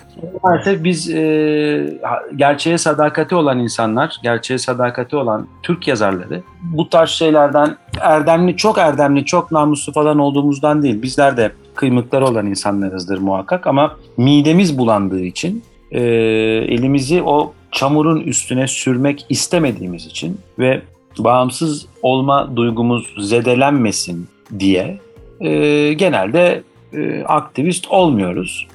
Maalesef 0.44 0.85
biz 0.85 1.11
e, 1.11 1.99
gerçeğe 2.37 2.78
sadakati 2.78 3.35
olan 3.35 3.58
insanlar, 3.58 4.16
gerçeğe 4.23 4.58
sadakati 4.58 5.16
olan 5.16 5.46
Türk 5.62 5.88
yazarları 5.88 6.42
bu 6.62 6.88
tarz 6.90 7.11
şeylerden 7.11 7.76
erdemli, 8.00 8.56
çok 8.56 8.78
erdemli, 8.78 9.25
çok 9.25 9.52
namuslu 9.52 9.92
falan 9.92 10.18
olduğumuzdan 10.18 10.82
değil. 10.82 11.02
Bizler 11.02 11.37
de 11.37 11.52
kıymıkları 11.75 12.26
olan 12.26 12.46
insanlarızdır 12.46 13.18
muhakkak 13.18 13.66
ama 13.66 13.96
midemiz 14.16 14.78
bulandığı 14.78 15.20
için 15.23 15.64
e, 15.90 16.00
elimizi 16.68 17.23
o 17.23 17.52
çamurun 17.76 18.21
üstüne 18.21 18.66
sürmek 18.66 19.26
istemediğimiz 19.28 20.06
için 20.06 20.40
ve 20.59 20.83
bağımsız 21.18 21.87
olma 22.02 22.56
duygumuz 22.56 23.28
zedelenmesin 23.28 24.28
diye 24.59 25.00
e, 25.40 25.92
genelde 25.92 26.62
e, 26.92 27.25
aktivist 27.25 27.88
olmuyoruz. 27.88 28.66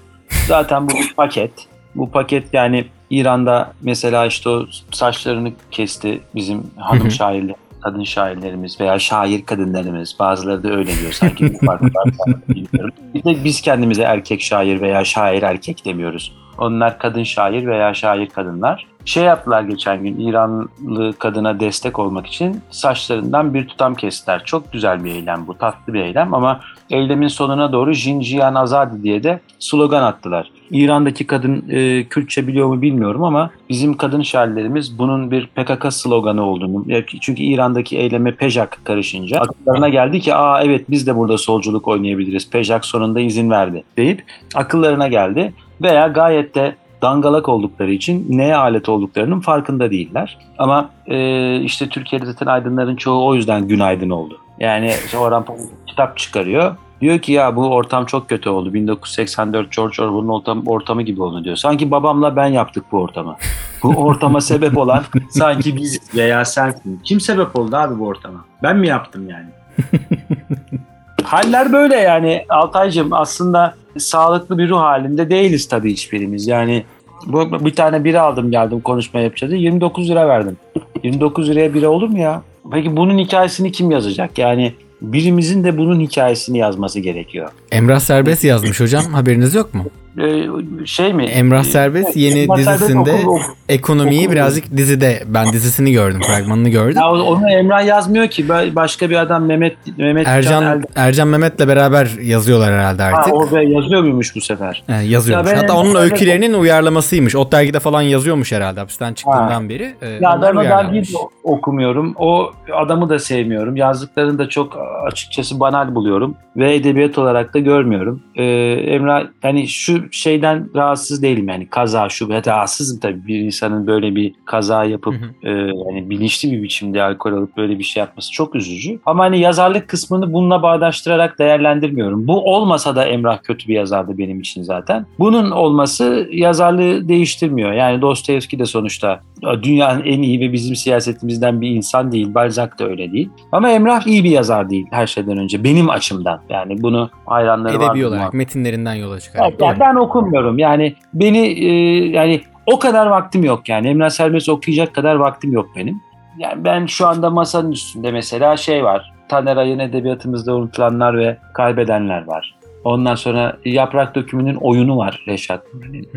Zaten 0.48 0.90
bu 0.90 0.94
bir 0.94 1.14
paket. 1.14 1.52
Bu 1.96 2.12
paket 2.12 2.54
yani 2.54 2.86
İran'da 3.10 3.74
mesela 3.82 4.26
işte 4.26 4.50
o 4.50 4.66
saçlarını 4.92 5.52
kesti 5.72 6.22
bizim 6.36 6.64
hanım 6.78 7.12
şairler, 7.12 7.56
kadın 7.82 8.04
şairlerimiz 8.04 8.80
veya 8.80 9.00
şair 9.00 9.46
kadınlarımız. 9.46 10.16
Bazıları 10.20 10.64
da 10.64 10.70
öyle 10.70 10.98
diyor 11.02 11.12
sanki 11.12 11.46
bir 11.46 11.66
fark 11.66 11.96
var. 11.96 12.10
bilmiyorum. 12.50 12.94
Bir 13.14 13.24
de 13.24 13.44
biz 13.44 13.62
kendimize 13.62 14.04
erkek 14.04 14.42
şair 14.42 14.82
veya 14.82 15.06
şair 15.06 15.44
erkek 15.44 15.86
demiyoruz. 15.86 16.34
Onlar 16.62 17.00
kadın 17.00 17.24
şair 17.24 17.68
veya 17.68 17.94
şair 17.94 18.30
kadınlar. 18.30 18.88
Şey 19.06 19.24
yaptılar 19.24 19.62
geçen 19.62 20.04
gün 20.04 20.20
İranlı 20.20 21.14
kadına 21.20 21.60
destek 21.60 22.00
olmak 22.00 22.28
için 22.28 22.62
saçlarından 22.72 23.54
bir 23.54 23.68
tutam 23.68 23.96
kestiler. 23.96 24.44
Çok 24.46 24.74
güzel 24.74 25.04
bir 25.04 25.12
eylem 25.12 25.48
bu, 25.48 25.58
tatlı 25.58 25.94
bir 25.94 26.00
eylem 26.00 26.34
ama 26.34 26.60
eylemin 26.90 27.28
sonuna 27.28 27.72
doğru 27.72 27.94
Jinjiyan 27.94 28.56
Azadi 28.56 29.04
diye 29.04 29.24
de 29.24 29.40
slogan 29.60 30.04
attılar. 30.04 30.52
İran'daki 30.72 31.28
kadın 31.28 31.70
e, 31.70 32.04
Kürtçe 32.04 32.48
biliyor 32.48 32.68
mu 32.68 32.82
bilmiyorum 32.82 33.24
ama 33.24 33.50
bizim 33.70 33.98
kadın 33.98 34.22
şairlerimiz 34.22 35.00
bunun 35.00 35.32
bir 35.32 35.48
PKK 35.48 35.94
sloganı 35.94 36.46
olduğunu, 36.46 36.86
çünkü 37.22 37.44
İran'daki 37.44 37.98
eyleme 37.98 38.36
Pejak 38.36 38.80
karışınca 38.84 39.40
akıllarına 39.40 39.90
geldi 39.90 40.20
ki 40.20 40.36
aa 40.36 40.64
evet 40.64 40.86
biz 40.90 41.08
de 41.08 41.16
burada 41.16 41.38
solculuk 41.38 41.88
oynayabiliriz. 41.88 42.50
Pejak 42.50 42.86
sonunda 42.86 43.20
izin 43.20 43.50
verdi 43.50 43.84
deyip 43.98 44.24
akıllarına 44.56 45.08
geldi 45.08 45.54
veya 45.82 46.08
gayet 46.08 46.56
de 46.56 46.76
dangalak 47.02 47.50
oldukları 47.50 47.92
için 47.92 48.26
neye 48.30 48.56
alet 48.56 48.90
olduklarının 48.90 49.40
farkında 49.40 49.92
değiller. 49.92 50.38
Ama 50.58 50.90
e, 51.08 51.56
işte 51.60 51.90
Türkiye'de 51.90 52.26
zaten 52.26 52.46
aydınların 52.46 52.96
çoğu 52.96 53.28
o 53.28 53.36
yüzden 53.36 53.68
günaydın 53.68 54.10
oldu. 54.10 54.40
Yani 54.60 54.94
işte 55.06 55.18
Orhan 55.18 55.46
Pamuk 55.46 55.88
kitap 55.88 56.18
çıkarıyor. 56.18 56.76
Diyor 57.02 57.20
ki 57.20 57.32
ya 57.32 57.56
bu 57.56 57.68
ortam 57.68 58.06
çok 58.06 58.30
kötü 58.30 58.50
oldu. 58.50 58.74
1984 58.74 59.76
George 59.76 60.04
Orwell'ın 60.04 60.28
ortam, 60.28 60.68
ortamı 60.68 61.02
gibi 61.02 61.22
oldu 61.22 61.44
diyor. 61.44 61.56
Sanki 61.56 61.92
babamla 61.92 62.36
ben 62.36 62.48
yaptık 62.48 62.86
bu 62.92 62.98
ortamı. 62.98 63.36
Bu 63.84 63.90
ortama 63.90 64.42
sebep 64.42 64.78
olan 64.78 65.04
sanki 65.30 65.76
biz 65.76 66.16
veya 66.16 66.46
sensin. 66.46 67.02
Kim 67.04 67.20
sebep 67.20 67.56
oldu 67.56 67.76
abi 67.76 68.00
bu 68.00 68.08
ortama? 68.08 68.46
Ben 68.64 68.78
mi 68.78 68.88
yaptım 68.88 69.30
yani? 69.30 69.50
Haller 71.32 71.74
böyle 71.74 71.96
yani 71.96 72.46
Altaycığım 72.50 73.14
aslında 73.14 73.76
sağlıklı 73.98 74.58
bir 74.58 74.70
ruh 74.70 74.80
halinde 74.80 75.30
değiliz 75.30 75.68
tabii 75.68 75.92
hiçbirimiz. 75.92 76.48
Yani 76.48 76.84
bu, 77.28 77.66
bir 77.66 77.76
tane 77.76 78.04
bira 78.04 78.22
aldım 78.22 78.52
geldim 78.52 78.82
konuşma 78.82 79.20
yapacağız. 79.20 79.54
29 79.54 80.10
lira 80.10 80.28
verdim. 80.28 80.58
29 81.04 81.50
liraya 81.50 81.74
bira 81.74 81.90
olur 81.90 82.10
mu 82.10 82.20
ya? 82.20 82.42
Peki 82.72 82.98
bunun 82.98 83.18
hikayesini 83.18 83.72
kim 83.72 83.92
yazacak? 83.92 84.38
Yani 84.38 84.74
birimizin 85.02 85.64
de 85.64 85.78
bunun 85.78 86.00
hikayesini 86.00 86.58
yazması 86.58 87.00
gerekiyor. 87.00 87.50
Emrah 87.72 88.00
Serbest 88.00 88.44
yazmış 88.44 88.80
hocam. 88.80 89.04
Haberiniz 89.04 89.56
yok 89.56 89.74
mu? 89.74 89.86
Ee, 90.20 90.46
şey 90.86 91.14
mi? 91.14 91.26
Emrah 91.26 91.64
Serbest 91.64 92.18
yeni 92.18 92.40
Emrah 92.40 92.58
Serbest 92.58 92.80
dizisinde 92.82 93.12
okul- 93.12 93.28
okul- 93.28 93.42
ekonomiyi 93.70 94.22
okul- 94.22 94.32
birazcık 94.32 94.78
dizide 94.78 95.24
ben 95.28 95.54
dizisini 95.54 95.92
gördüm, 95.92 96.22
fragmanını 96.28 96.70
gördüm. 96.70 96.98
Ya 96.98 97.12
onu 97.12 97.50
Emrah 97.50 97.86
yazmıyor 97.86 98.28
ki. 98.28 98.46
Ba- 98.48 98.76
Başka 98.76 99.10
bir 99.10 99.16
adam 99.16 99.46
Mehmet 99.46 99.76
Mehmet 99.98 100.26
Can 100.26 100.36
Ercan 100.36 100.64
Elde- 100.64 100.86
Ercan 100.96 101.28
Mehmet'le 101.28 101.60
beraber 101.68 102.10
yazıyorlar 102.22 102.74
herhalde 102.74 103.04
Ha, 103.04 103.10
artık. 103.18 103.34
orada 103.34 103.62
yazıyor 103.64 104.02
muymuş 104.02 104.36
bu 104.36 104.42
sefer? 104.42 104.84
He, 104.88 104.94
yazıyormuş. 105.06 105.52
Ya 105.52 105.58
Hatta 105.58 105.74
onun 105.78 105.90
Serbest- 105.94 106.02
öykülerinin 106.04 106.54
uyarlamasıymış. 106.54 107.36
O 107.36 107.52
dergide 107.52 107.80
falan 107.80 108.02
yazıyormuş 108.02 108.52
herhalde 108.52 108.80
hapisten 108.80 109.14
çıktığından 109.14 109.70
beri. 109.70 109.96
Ee, 110.02 110.08
Ya 110.22 110.40
ben 110.42 110.56
o 110.56 110.64
dergiyi 110.64 111.04
de 111.04 111.08
okumuyorum. 111.44 112.14
O 112.18 112.52
adamı 112.74 113.10
da 113.10 113.20
sevmiyorum. 113.20 113.76
Yazdıklarını 113.76 114.38
da 114.40 114.50
çok 114.50 114.78
açıkçası 115.08 115.60
banal 115.60 115.96
buluyorum. 115.96 116.36
Ve 116.58 116.76
edebiyat 116.76 117.18
olarak 117.18 117.54
da 117.54 117.60
görmüyorum. 117.60 118.24
Ee, 118.36 118.44
Emrah 118.72 119.24
yani 119.44 119.68
şu 119.68 120.01
şeyden 120.12 120.70
rahatsız 120.76 121.22
değilim 121.22 121.48
yani 121.48 121.68
kaza 121.70 122.10
şu 122.10 122.30
rahatsızım 122.30 123.00
tabii 123.00 123.28
bir 123.28 123.40
insanın 123.40 123.88
böyle 123.88 124.16
bir 124.16 124.34
kaza 124.46 124.84
yapıp 124.84 125.14
Hı 125.14 125.26
hı. 125.26 125.50
e, 125.50 125.52
yani 125.52 126.10
bilinçli 126.10 126.52
bir 126.52 126.64
biçimde 126.64 127.04
alkol 127.04 127.34
alıp 127.34 127.58
böyle 127.58 127.80
bir 127.80 127.84
şey 127.84 128.02
yapması 128.02 128.32
çok 128.32 128.56
üzücü. 128.56 129.00
Ama 129.06 129.24
hani 129.24 129.40
yazarlık 129.40 129.88
kısmını 129.88 130.34
bununla 130.34 130.64
bağdaştırarak 130.64 131.40
değerlendirmiyorum. 131.40 132.28
Bu 132.28 132.54
olmasa 132.56 132.96
da 132.96 133.06
Emrah 133.06 133.44
kötü 133.44 133.68
bir 133.68 133.74
yazardı 133.74 134.18
benim 134.18 134.40
için 134.40 134.64
zaten. 134.64 135.06
Bunun 135.20 135.52
olması 135.52 136.28
yazarlığı 136.32 137.08
değiştirmiyor. 137.08 137.72
Yani 137.72 138.02
Dostoyevski 138.02 138.60
de 138.60 138.66
sonuçta 138.66 139.20
dünyanın 139.64 140.04
en 140.04 140.22
iyi 140.22 140.40
ve 140.40 140.54
bizim 140.54 140.76
siyasetimizden 140.76 141.62
bir 141.62 141.70
insan 141.70 142.12
değil. 142.12 142.34
Balzac 142.36 142.80
da 142.80 142.88
öyle 142.88 143.12
değil. 143.12 143.30
Ama 143.52 143.70
Emrah 143.70 144.08
iyi 144.08 144.24
bir 144.24 144.30
yazar 144.30 144.70
değil 144.70 144.88
her 144.92 145.08
şeyden 145.08 145.38
önce. 145.38 145.64
Benim 145.64 145.90
açımdan. 145.90 146.42
Yani 146.50 146.82
bunu 146.84 147.10
hayranları 147.26 147.80
var. 147.80 147.96
Edebi 147.96 148.06
olarak 148.06 148.34
metinlerinden 148.34 148.94
yola 148.94 149.20
çıkarak. 149.20 149.50
Evet, 149.50 149.62
yani 149.62 149.80
ben 149.80 149.96
okumuyorum. 149.96 150.60
Yani 150.60 150.96
beni 151.14 151.40
e, 151.40 151.74
yani 152.10 152.42
o 152.66 152.80
kadar 152.80 153.08
vaktim 153.08 153.44
yok 153.44 153.70
yani. 153.70 153.88
Emrah 153.88 154.10
Serbest 154.10 154.50
okuyacak 154.50 154.96
kadar 154.96 155.16
vaktim 155.16 155.54
yok 155.54 155.70
benim. 155.76 156.02
Yani 156.38 156.66
ben 156.66 156.86
şu 156.86 157.08
anda 157.08 157.30
masanın 157.30 157.72
üstünde 157.72 158.12
mesela 158.12 158.58
şey 158.58 158.84
var. 158.84 159.14
Taner 159.30 159.58
Ay'ın 159.58 159.80
edebiyatımızda 159.80 160.56
unutulanlar 160.56 161.18
ve 161.18 161.38
kaybedenler 161.54 162.28
var. 162.28 162.56
Ondan 162.84 163.16
sonra 163.16 163.58
Yaprak 163.66 164.16
Dökümü'nün 164.16 164.56
oyunu 164.56 164.98
var 164.98 165.24
Reşat 165.28 165.74
Nuri'nin. 165.74 166.10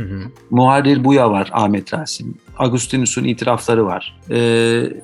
Muharrir 0.50 1.04
Buya 1.04 1.30
var 1.30 1.50
Ahmet 1.52 1.94
Rasim. 1.94 2.34
Agustinus'un 2.58 3.24
itirafları 3.24 3.86
var. 3.86 4.16
Ee, 4.30 4.34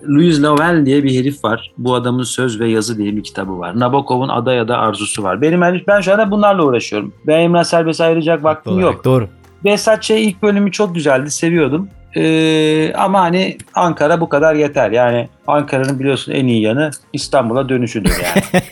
Louis 0.09 0.43
Lavelle 0.43 0.87
diye 0.87 1.05
bir 1.05 1.21
herif 1.21 1.45
var. 1.45 1.73
Bu 1.79 1.95
adamın 1.95 2.23
Söz 2.23 2.61
ve 2.61 2.69
Yazı 2.69 2.99
diye 2.99 3.17
bir 3.17 3.23
kitabı 3.23 3.59
var. 3.59 3.81
Nabokov'un 3.81 4.29
Ada 4.29 4.53
ya 4.53 4.69
da 4.69 4.79
Arzusu 4.79 5.23
var. 5.23 5.43
Benim 5.43 5.61
ben 5.61 6.01
şu 6.01 6.13
anda 6.13 6.31
bunlarla 6.31 6.65
uğraşıyorum. 6.65 7.13
Ben 7.27 7.41
Emrah 7.41 7.65
Serbest'e 7.65 8.05
ayıracak 8.05 8.45
vaktim 8.45 8.73
Olarak, 8.73 8.95
yok. 8.95 9.05
Doğru. 9.05 9.29
Behzat 9.65 10.03
Ç. 10.03 10.11
ilk 10.11 10.43
bölümü 10.43 10.73
çok 10.73 10.95
güzeldi. 10.95 11.31
Seviyordum. 11.31 11.89
Ee, 12.17 12.93
ama 12.93 13.21
hani 13.21 13.59
Ankara 13.75 14.21
bu 14.21 14.29
kadar 14.29 14.55
yeter. 14.55 14.91
Yani 14.91 15.29
Ankara'nın 15.47 15.99
biliyorsun 15.99 16.33
en 16.33 16.47
iyi 16.47 16.63
yanı 16.63 16.91
İstanbul'a 17.13 17.69
dönüşüdür 17.69 18.13
yani. 18.25 18.63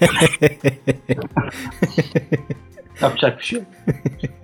Yapacak 3.03 3.39
bir 3.39 3.45
şey 3.45 3.59
yok. 3.59 3.69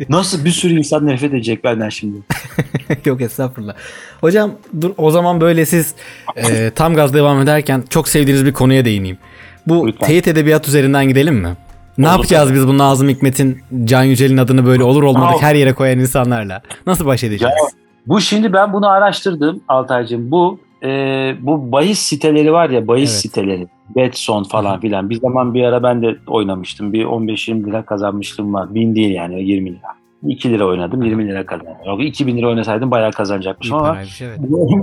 Nasıl 0.08 0.44
bir 0.44 0.50
sürü 0.50 0.78
insan 0.78 1.06
nefret 1.06 1.34
edecek 1.34 1.64
benden 1.64 1.88
şimdi? 1.88 2.16
Yok 3.04 3.20
estağfurullah. 3.20 3.74
Hocam 4.20 4.50
dur 4.80 4.90
o 4.96 5.10
zaman 5.10 5.40
böyle 5.40 5.66
siz 5.66 5.94
e, 6.36 6.70
tam 6.70 6.94
gaz 6.94 7.14
devam 7.14 7.40
ederken 7.40 7.84
çok 7.90 8.08
sevdiğiniz 8.08 8.44
bir 8.46 8.52
konuya 8.52 8.84
değineyim. 8.84 9.18
Bu 9.66 9.86
Lütfen. 9.86 10.06
teyit 10.06 10.28
edebiyat 10.28 10.68
üzerinden 10.68 11.08
gidelim 11.08 11.34
mi? 11.34 11.56
Ne 11.98 12.06
Olur 12.06 12.16
yapacağız 12.16 12.54
biz 12.54 12.68
bu 12.68 12.78
Nazım 12.78 13.08
Hikmet'in, 13.08 13.62
Can 13.84 14.02
Yücel'in 14.02 14.36
adını 14.36 14.66
böyle 14.66 14.84
olur 14.84 15.02
olmadık 15.02 15.42
her 15.42 15.54
yere 15.54 15.72
koyan 15.72 15.98
insanlarla? 15.98 16.62
Nasıl 16.86 17.06
baş 17.06 17.24
edeceğiz? 17.24 17.54
Bu 18.06 18.20
şimdi 18.20 18.52
ben 18.52 18.72
bunu 18.72 18.88
araştırdım 18.88 19.60
Altaycığım. 19.68 20.30
Bu 20.30 20.60
e, 20.84 20.88
bu 21.40 21.72
bahis 21.72 21.98
siteleri 21.98 22.52
var 22.52 22.70
ya 22.70 22.88
bahis 22.88 23.10
Evet. 23.10 23.20
siteleri. 23.20 23.68
Betson 23.96 24.44
falan 24.44 24.80
filan. 24.80 25.10
Bir 25.10 25.20
zaman 25.20 25.54
bir 25.54 25.64
ara 25.64 25.82
ben 25.82 26.02
de 26.02 26.16
oynamıştım. 26.26 26.92
Bir 26.92 27.04
15-20 27.04 27.66
lira 27.66 27.84
kazanmıştım 27.84 28.54
var. 28.54 28.74
1000 28.74 28.94
değil 28.94 29.14
yani 29.14 29.44
20 29.44 29.70
lira. 29.70 29.88
2 30.26 30.50
lira 30.50 30.66
oynadım 30.66 31.02
20 31.02 31.28
lira 31.28 31.46
kazandım. 31.46 31.74
Yok 31.86 32.04
2000 32.04 32.36
lira 32.36 32.48
oynasaydım 32.48 32.90
bayağı 32.90 33.12
kazanacakmışım 33.12 33.76
ama 33.76 33.96
evet. 33.98 34.20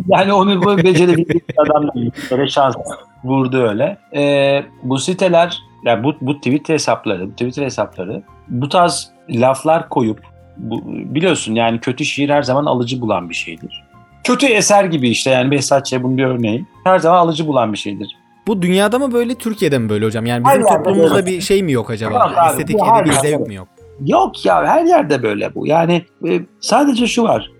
yani 0.08 0.34
onu 0.34 0.63
bu 0.63 0.77
becerebilecek 0.77 1.50
bir 1.50 1.55
adam 1.58 1.93
değil. 1.96 2.12
Böyle 2.31 2.48
şans 2.48 2.75
vurdu 3.24 3.58
öyle. 3.58 3.98
Ee, 4.15 4.63
bu 4.84 4.98
siteler, 4.98 5.58
yani 5.86 6.03
bu, 6.03 6.13
bu 6.22 6.38
Twitter 6.38 6.74
hesapları, 6.74 7.27
bu 7.27 7.31
Twitter 7.31 7.63
hesapları 7.63 8.24
bu 8.48 8.70
tarz 8.70 9.12
laflar 9.29 9.89
koyup 9.89 10.20
bu, 10.58 10.81
biliyorsun 10.86 11.55
yani 11.55 11.79
kötü 11.79 12.05
şiir 12.05 12.29
her 12.29 12.43
zaman 12.43 12.65
alıcı 12.65 13.01
bulan 13.01 13.29
bir 13.29 13.36
şeydir. 13.36 13.84
Kötü 14.23 14.45
eser 14.45 14.83
gibi 14.83 15.09
işte 15.09 15.29
yani 15.29 15.51
Behzat 15.51 15.85
Ç. 15.85 15.93
bunun 16.03 16.17
bir 16.17 16.23
örneği. 16.23 16.65
Her 16.83 16.99
zaman 16.99 17.17
alıcı 17.17 17.47
bulan 17.47 17.73
bir 17.73 17.77
şeydir. 17.77 18.17
Bu 18.47 18.61
dünyada 18.61 18.99
mı 18.99 19.13
böyle 19.13 19.35
Türkiye'de 19.35 19.79
mi 19.79 19.89
böyle 19.89 20.05
hocam? 20.05 20.25
Yani 20.25 20.45
bizim 20.45 20.61
toplumumuzda 20.61 21.25
bir 21.25 21.41
şey 21.41 21.63
mi 21.63 21.71
yok 21.71 21.89
acaba? 21.89 22.13
Yok 22.13 22.31
abi, 22.37 22.49
Estetik 22.49 22.75
edebi 22.75 23.13
zevk 23.13 23.47
mi 23.47 23.55
yok? 23.55 23.67
Yok 24.05 24.45
ya 24.45 24.65
her 24.65 24.85
yerde 24.85 25.23
böyle 25.23 25.55
bu. 25.55 25.67
Yani 25.67 26.05
e, 26.27 26.39
sadece 26.59 27.07
şu 27.07 27.23
var. 27.23 27.51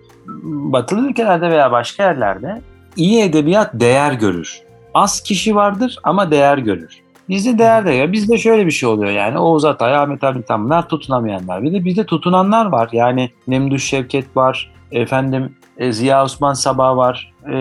Batılı 0.42 1.08
ülkelerde 1.08 1.50
veya 1.50 1.72
başka 1.72 2.02
yerlerde 2.02 2.62
iyi 2.96 3.22
edebiyat 3.22 3.70
değer 3.74 4.12
görür. 4.12 4.60
Az 4.94 5.20
kişi 5.20 5.54
vardır 5.54 5.98
ama 6.02 6.30
değer 6.30 6.58
görür. 6.58 7.02
Bizde 7.28 7.58
değer 7.58 7.86
de 7.86 8.12
Bizde 8.12 8.38
şöyle 8.38 8.66
bir 8.66 8.70
şey 8.70 8.88
oluyor 8.88 9.12
yani. 9.12 9.38
Oğuz 9.38 9.64
Atay, 9.64 9.96
Ahmet 9.96 10.22
Hamit 10.22 10.46
Tanpınar 10.46 10.88
tutunamayanlar. 10.88 11.62
Bir 11.62 11.72
de 11.72 11.84
bizde 11.84 12.06
tutunanlar 12.06 12.66
var. 12.66 12.88
Yani 12.92 13.30
Memduh 13.46 13.78
Şevket 13.78 14.36
var. 14.36 14.72
Efendim 14.92 15.56
e, 15.78 15.92
Ziya 15.92 16.24
Osman 16.24 16.52
Sabah 16.52 16.96
var. 16.96 17.32
E, 17.46 17.52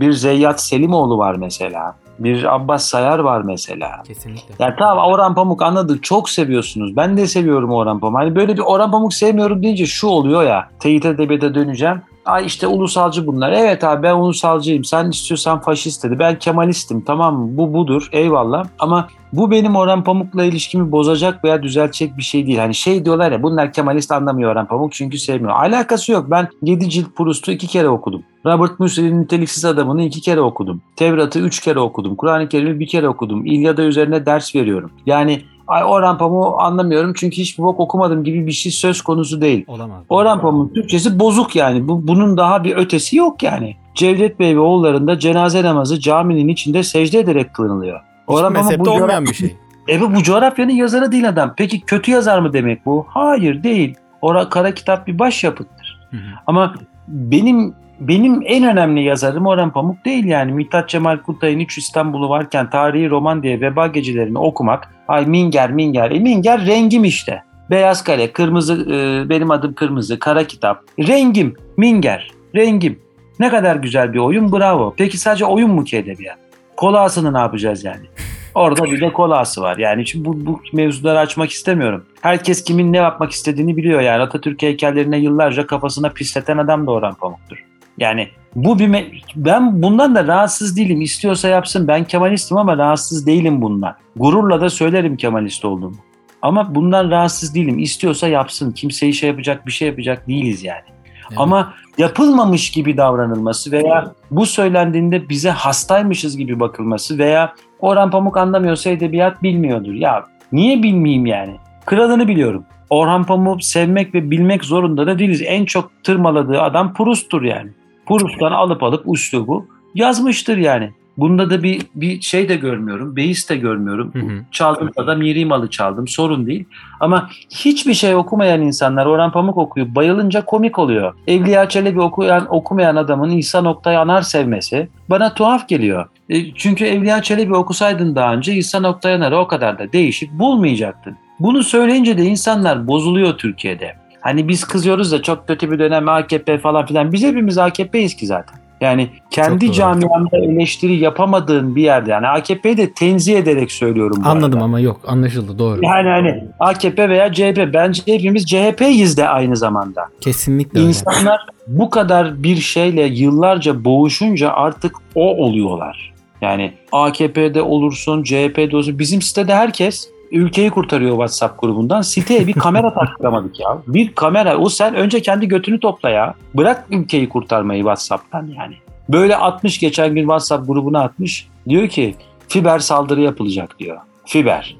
bir 0.00 0.12
Zeyyat 0.12 0.60
Selimoğlu 0.60 1.18
var 1.18 1.34
mesela. 1.34 1.96
Bir 2.18 2.54
Abbas 2.54 2.84
Sayar 2.84 3.18
var 3.18 3.40
mesela. 3.40 4.02
Kesinlikle. 4.06 4.54
Ya 4.58 4.76
tamam 4.78 5.04
Orhan 5.04 5.34
Pamuk 5.34 5.62
anladık 5.62 6.02
çok 6.04 6.30
seviyorsunuz. 6.30 6.96
Ben 6.96 7.16
de 7.16 7.26
seviyorum 7.26 7.72
Orhan 7.72 8.00
Pamuk. 8.00 8.18
Hani 8.20 8.36
böyle 8.36 8.56
bir 8.56 8.62
Orhan 8.62 8.90
Pamuk 8.90 9.14
sevmiyorum 9.14 9.62
deyince 9.62 9.86
şu 9.86 10.06
oluyor 10.06 10.42
ya. 10.42 10.68
Teyit 10.80 11.04
edebiyata 11.04 11.54
döneceğim. 11.54 12.02
Ay 12.26 12.46
işte 12.46 12.66
ulusalcı 12.66 13.26
bunlar. 13.26 13.52
Evet 13.52 13.84
abi 13.84 14.02
ben 14.02 14.14
ulusalcıyım. 14.14 14.84
Sen 14.84 15.10
istiyorsan 15.10 15.60
faşist 15.60 16.04
dedi. 16.04 16.18
Ben 16.18 16.38
Kemalistim. 16.38 17.00
Tamam 17.00 17.38
mı? 17.38 17.56
Bu 17.56 17.74
budur. 17.74 18.08
Eyvallah. 18.12 18.66
Ama 18.78 19.08
bu 19.32 19.50
benim 19.50 19.76
Orhan 19.76 20.04
Pamuk'la 20.04 20.44
ilişkimi 20.44 20.92
bozacak 20.92 21.44
veya 21.44 21.62
düzeltecek 21.62 22.16
bir 22.16 22.22
şey 22.22 22.46
değil. 22.46 22.58
Hani 22.58 22.74
şey 22.74 23.04
diyorlar 23.04 23.32
ya 23.32 23.42
bunlar 23.42 23.72
Kemalist 23.72 24.12
anlamıyor 24.12 24.52
Orhan 24.52 24.66
Pamuk 24.66 24.92
çünkü 24.92 25.18
sevmiyor. 25.18 25.50
Alakası 25.50 26.12
yok. 26.12 26.26
Ben 26.30 26.48
7 26.62 26.90
cilt 26.90 27.16
Proust'u 27.16 27.52
iki 27.52 27.66
kere 27.66 27.88
okudum. 27.88 28.22
Robert 28.46 28.80
Musil'in 28.80 29.22
Niteliksiz 29.22 29.64
Adamı'nı 29.64 30.02
iki 30.02 30.20
kere 30.20 30.40
okudum. 30.40 30.82
Tevrat'ı 30.96 31.38
üç 31.38 31.60
kere 31.60 31.80
okudum. 31.80 32.16
Kur'an-ı 32.16 32.48
Kerim'i 32.48 32.80
bir 32.80 32.86
kere 32.86 33.08
okudum. 33.08 33.46
İlyada 33.46 33.82
üzerine 33.82 34.26
ders 34.26 34.54
veriyorum. 34.54 34.90
Yani 35.06 35.42
ay 35.66 35.84
Orhan 35.84 36.18
Pamuk'u 36.18 36.60
anlamıyorum 36.60 37.12
çünkü 37.16 37.36
hiçbir 37.36 37.64
bok 37.64 37.80
okumadım 37.80 38.24
gibi 38.24 38.46
bir 38.46 38.52
şey 38.52 38.72
söz 38.72 39.02
konusu 39.02 39.40
değil. 39.40 39.64
Olamaz. 39.66 40.04
Orhan 40.08 40.40
Pamuk'un 40.40 40.74
Türkçesi 40.74 41.18
bozuk 41.18 41.56
yani. 41.56 41.88
Bu, 41.88 42.06
bunun 42.06 42.36
daha 42.36 42.64
bir 42.64 42.76
ötesi 42.76 43.16
yok 43.16 43.42
yani. 43.42 43.76
Cevdet 43.94 44.40
Bey 44.40 44.56
ve 44.56 44.60
oğullarında 44.60 45.18
cenaze 45.18 45.62
namazı 45.62 46.00
caminin 46.00 46.48
içinde 46.48 46.82
secde 46.82 47.18
ederek 47.18 47.54
kılınılıyor. 47.54 48.00
Hiç 48.00 48.36
Pamuk 48.36 48.52
mezhepte 48.52 48.84
bu 48.84 48.90
olmayan 48.90 49.24
bir 49.24 49.34
şey. 49.34 49.56
E 49.88 50.00
bu, 50.00 50.14
bu 50.14 50.22
coğrafyanın 50.22 50.72
yazarı 50.72 51.12
değil 51.12 51.28
adam. 51.28 51.54
Peki 51.56 51.80
kötü 51.80 52.10
yazar 52.10 52.38
mı 52.38 52.52
demek 52.52 52.86
bu? 52.86 53.06
Hayır 53.08 53.62
değil. 53.62 53.94
Ora 54.22 54.48
kara 54.48 54.74
kitap 54.74 55.06
bir 55.06 55.18
başyapıttır. 55.18 56.08
Hı 56.10 56.16
hı. 56.16 56.20
Ama 56.46 56.74
benim 57.08 57.74
benim 58.00 58.42
en 58.44 58.64
önemli 58.64 59.02
yazarım 59.02 59.46
Orhan 59.46 59.72
Pamuk 59.72 60.04
değil 60.04 60.24
yani. 60.24 60.52
Mithat 60.52 60.88
Cemal 60.88 61.18
Kuntay'ın 61.18 61.60
3 61.60 61.78
İstanbul'u 61.78 62.28
varken 62.28 62.70
tarihi 62.70 63.10
roman 63.10 63.42
diye 63.42 63.60
veba 63.60 63.86
gecelerini 63.86 64.38
okumak. 64.38 64.94
Ay 65.08 65.26
minger 65.26 65.70
minger. 65.70 66.10
E 66.10 66.18
minger 66.18 66.66
rengim 66.66 67.04
işte. 67.04 67.42
Beyaz 67.70 68.04
kare, 68.04 68.32
kırmızı, 68.32 68.86
e, 68.90 69.28
benim 69.28 69.50
adım 69.50 69.74
kırmızı, 69.74 70.18
kara 70.18 70.46
kitap. 70.46 70.82
Rengim, 70.98 71.54
minger, 71.76 72.30
rengim. 72.54 72.98
Ne 73.40 73.48
kadar 73.48 73.76
güzel 73.76 74.12
bir 74.12 74.18
oyun 74.18 74.52
bravo. 74.52 74.94
Peki 74.96 75.18
sadece 75.18 75.44
oyun 75.44 75.70
mu 75.70 75.84
ki 75.84 75.96
edebiyat? 75.96 76.38
Kolasını 76.76 77.34
ne 77.34 77.38
yapacağız 77.38 77.84
yani? 77.84 78.06
Orada 78.54 78.84
bir 78.84 79.00
de 79.00 79.12
kolası 79.12 79.60
var. 79.60 79.76
Yani 79.76 80.06
şimdi 80.06 80.24
bu, 80.24 80.46
bu 80.46 80.60
mevzuları 80.72 81.18
açmak 81.18 81.50
istemiyorum. 81.50 82.04
Herkes 82.20 82.64
kimin 82.64 82.92
ne 82.92 82.96
yapmak 82.96 83.30
istediğini 83.30 83.76
biliyor 83.76 84.00
yani. 84.00 84.22
Atatürk 84.22 84.62
heykellerine 84.62 85.18
yıllarca 85.18 85.66
kafasına 85.66 86.08
pisleten 86.08 86.58
adam 86.58 86.86
da 86.86 86.90
Orhan 86.90 87.14
Pamuk'tur. 87.14 87.64
Yani 87.98 88.28
bu 88.54 88.78
bir 88.78 89.22
ben 89.36 89.82
bundan 89.82 90.14
da 90.14 90.26
rahatsız 90.26 90.76
değilim. 90.76 91.00
İstiyorsa 91.00 91.48
yapsın. 91.48 91.88
Ben 91.88 92.04
Kemalistim 92.04 92.56
ama 92.56 92.78
rahatsız 92.78 93.26
değilim 93.26 93.62
bundan. 93.62 93.94
Gururla 94.16 94.60
da 94.60 94.70
söylerim 94.70 95.16
Kemalist 95.16 95.64
olduğumu. 95.64 95.96
Ama 96.42 96.74
bundan 96.74 97.10
rahatsız 97.10 97.54
değilim. 97.54 97.78
İstiyorsa 97.78 98.28
yapsın. 98.28 98.72
Kimseyi 98.72 99.14
şey 99.14 99.28
yapacak 99.28 99.66
bir 99.66 99.72
şey 99.72 99.88
yapacak 99.88 100.28
değiliz 100.28 100.64
yani. 100.64 100.82
Evet. 101.28 101.40
Ama 101.40 101.74
yapılmamış 101.98 102.70
gibi 102.70 102.96
davranılması 102.96 103.72
veya 103.72 104.12
bu 104.30 104.46
söylendiğinde 104.46 105.28
bize 105.28 105.50
hastaymışız 105.50 106.36
gibi 106.36 106.60
bakılması 106.60 107.18
veya 107.18 107.54
Orhan 107.80 108.10
Pamuk 108.10 108.36
anlamıyorsa 108.36 108.90
edebiyat 108.90 109.42
bilmiyordur. 109.42 109.92
Ya 109.92 110.24
niye 110.52 110.82
bilmeyeyim 110.82 111.26
yani? 111.26 111.56
Kralını 111.86 112.28
biliyorum. 112.28 112.64
Orhan 112.90 113.24
Pamuk'u 113.24 113.60
sevmek 113.60 114.14
ve 114.14 114.30
bilmek 114.30 114.64
zorunda 114.64 115.06
da 115.06 115.18
değiliz. 115.18 115.42
En 115.46 115.64
çok 115.64 115.90
tırmaladığı 116.04 116.62
adam 116.62 116.94
Proust'tur 116.94 117.42
yani. 117.42 117.70
Proust'tan 118.08 118.52
alıp 118.52 118.82
alıp 118.82 119.04
üslubu 119.14 119.66
yazmıştır 119.94 120.56
yani. 120.56 120.90
Bunda 121.16 121.50
da 121.50 121.62
bir 121.62 121.82
bir 121.94 122.20
şey 122.20 122.48
de 122.48 122.56
görmüyorum. 122.56 123.16
Beis 123.16 123.50
de 123.50 123.56
görmüyorum. 123.56 124.10
Hı 124.14 124.18
hı. 124.18 124.44
Çaldım 124.52 124.90
da 125.06 125.14
miri 125.14 125.44
malı 125.44 125.70
çaldım. 125.70 126.08
Sorun 126.08 126.46
değil. 126.46 126.64
Ama 127.00 127.30
hiçbir 127.50 127.94
şey 127.94 128.14
okumayan 128.14 128.62
insanlar 128.62 129.06
Orhan 129.06 129.32
Pamuk 129.32 129.58
okuyor. 129.58 129.94
Bayılınca 129.94 130.44
komik 130.44 130.78
oluyor. 130.78 131.14
Evliya 131.26 131.68
Çelebi 131.68 132.00
okuyan, 132.00 132.54
okumayan 132.54 132.96
adamın 132.96 133.30
İsa 133.30 133.60
Noktay 133.60 133.96
Anar 133.96 134.22
sevmesi 134.22 134.88
bana 135.10 135.34
tuhaf 135.34 135.68
geliyor. 135.68 136.08
E, 136.30 136.54
çünkü 136.54 136.84
Evliya 136.84 137.22
Çelebi 137.22 137.54
okusaydın 137.54 138.14
daha 138.14 138.34
önce 138.34 138.54
İsa 138.54 138.80
Noktay 138.80 139.14
Anar'ı 139.14 139.38
o 139.38 139.46
kadar 139.46 139.78
da 139.78 139.92
değişik 139.92 140.32
bulmayacaktın. 140.32 141.16
Bunu 141.40 141.62
söyleyince 141.62 142.18
de 142.18 142.24
insanlar 142.24 142.86
bozuluyor 142.86 143.38
Türkiye'de. 143.38 144.05
Hani 144.26 144.48
biz 144.48 144.64
kızıyoruz 144.64 145.12
da 145.12 145.22
çok 145.22 145.48
kötü 145.48 145.70
bir 145.70 145.78
dönem 145.78 146.08
AKP 146.08 146.58
falan 146.58 146.86
filan. 146.86 147.12
Biz 147.12 147.22
hepimiz 147.22 147.58
AKP'yiz 147.58 148.16
ki 148.16 148.26
zaten. 148.26 148.58
Yani 148.80 149.08
kendi 149.30 149.66
doğru. 149.66 149.74
camiamda 149.74 150.36
eleştiri 150.36 150.96
yapamadığın 150.96 151.76
bir 151.76 151.82
yerde 151.82 152.10
yani 152.10 152.28
AKP'yi 152.28 152.76
de 152.76 152.92
tenzih 152.92 153.36
ederek 153.36 153.72
söylüyorum. 153.72 154.22
Anladım 154.24 154.52
arada. 154.52 154.64
ama 154.64 154.80
yok 154.80 155.00
anlaşıldı 155.06 155.58
doğru. 155.58 155.80
Yani 155.82 156.08
hani 156.08 156.44
AKP 156.60 157.08
veya 157.08 157.32
CHP 157.32 157.68
bence 157.74 158.02
hepimiz 158.06 158.46
CHP'yiz 158.46 159.16
de 159.16 159.28
aynı 159.28 159.56
zamanda. 159.56 160.08
Kesinlikle 160.20 160.78
öyle. 160.78 160.88
İnsanlar 160.88 161.40
bu 161.66 161.90
kadar 161.90 162.42
bir 162.42 162.56
şeyle 162.56 163.02
yıllarca 163.02 163.84
boğuşunca 163.84 164.50
artık 164.50 164.96
o 165.14 165.36
oluyorlar. 165.44 166.12
Yani 166.40 166.72
AKP'de 166.92 167.62
olursun, 167.62 168.22
CHP'de 168.22 168.76
olursun. 168.76 168.98
Bizim 168.98 169.22
sitede 169.22 169.54
herkes 169.54 170.08
ülkeyi 170.30 170.70
kurtarıyor 170.70 171.10
WhatsApp 171.10 171.60
grubundan. 171.60 172.02
Siteye 172.02 172.46
bir 172.46 172.52
kamera 172.52 172.94
taktıramadık 172.94 173.60
ya. 173.60 173.78
Bir 173.86 174.12
kamera. 174.12 174.56
O 174.56 174.68
sen 174.68 174.94
önce 174.94 175.22
kendi 175.22 175.48
götünü 175.48 175.80
topla 175.80 176.10
ya. 176.10 176.34
Bırak 176.54 176.84
ülkeyi 176.90 177.28
kurtarmayı 177.28 177.80
WhatsApp'tan 177.80 178.46
yani. 178.58 178.74
Böyle 179.08 179.36
60 179.36 179.78
geçen 179.78 180.14
gün 180.14 180.22
WhatsApp 180.22 180.66
grubuna 180.66 181.02
atmış. 181.02 181.48
Diyor 181.68 181.88
ki 181.88 182.14
fiber 182.48 182.78
saldırı 182.78 183.20
yapılacak 183.20 183.78
diyor. 183.78 183.98
Fiber. 184.24 184.76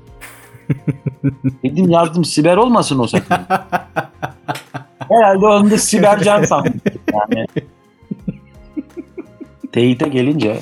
Dedim 1.62 1.90
yazdım 1.90 2.24
siber 2.24 2.56
olmasın 2.56 2.98
o 2.98 3.06
sakın. 3.06 3.36
Herhalde 5.08 5.46
onu 5.46 5.70
da 5.70 5.78
sibercan 5.78 6.44
sandım. 6.44 6.80
Yani. 7.12 7.46
Teyite 9.72 10.08
gelince 10.08 10.58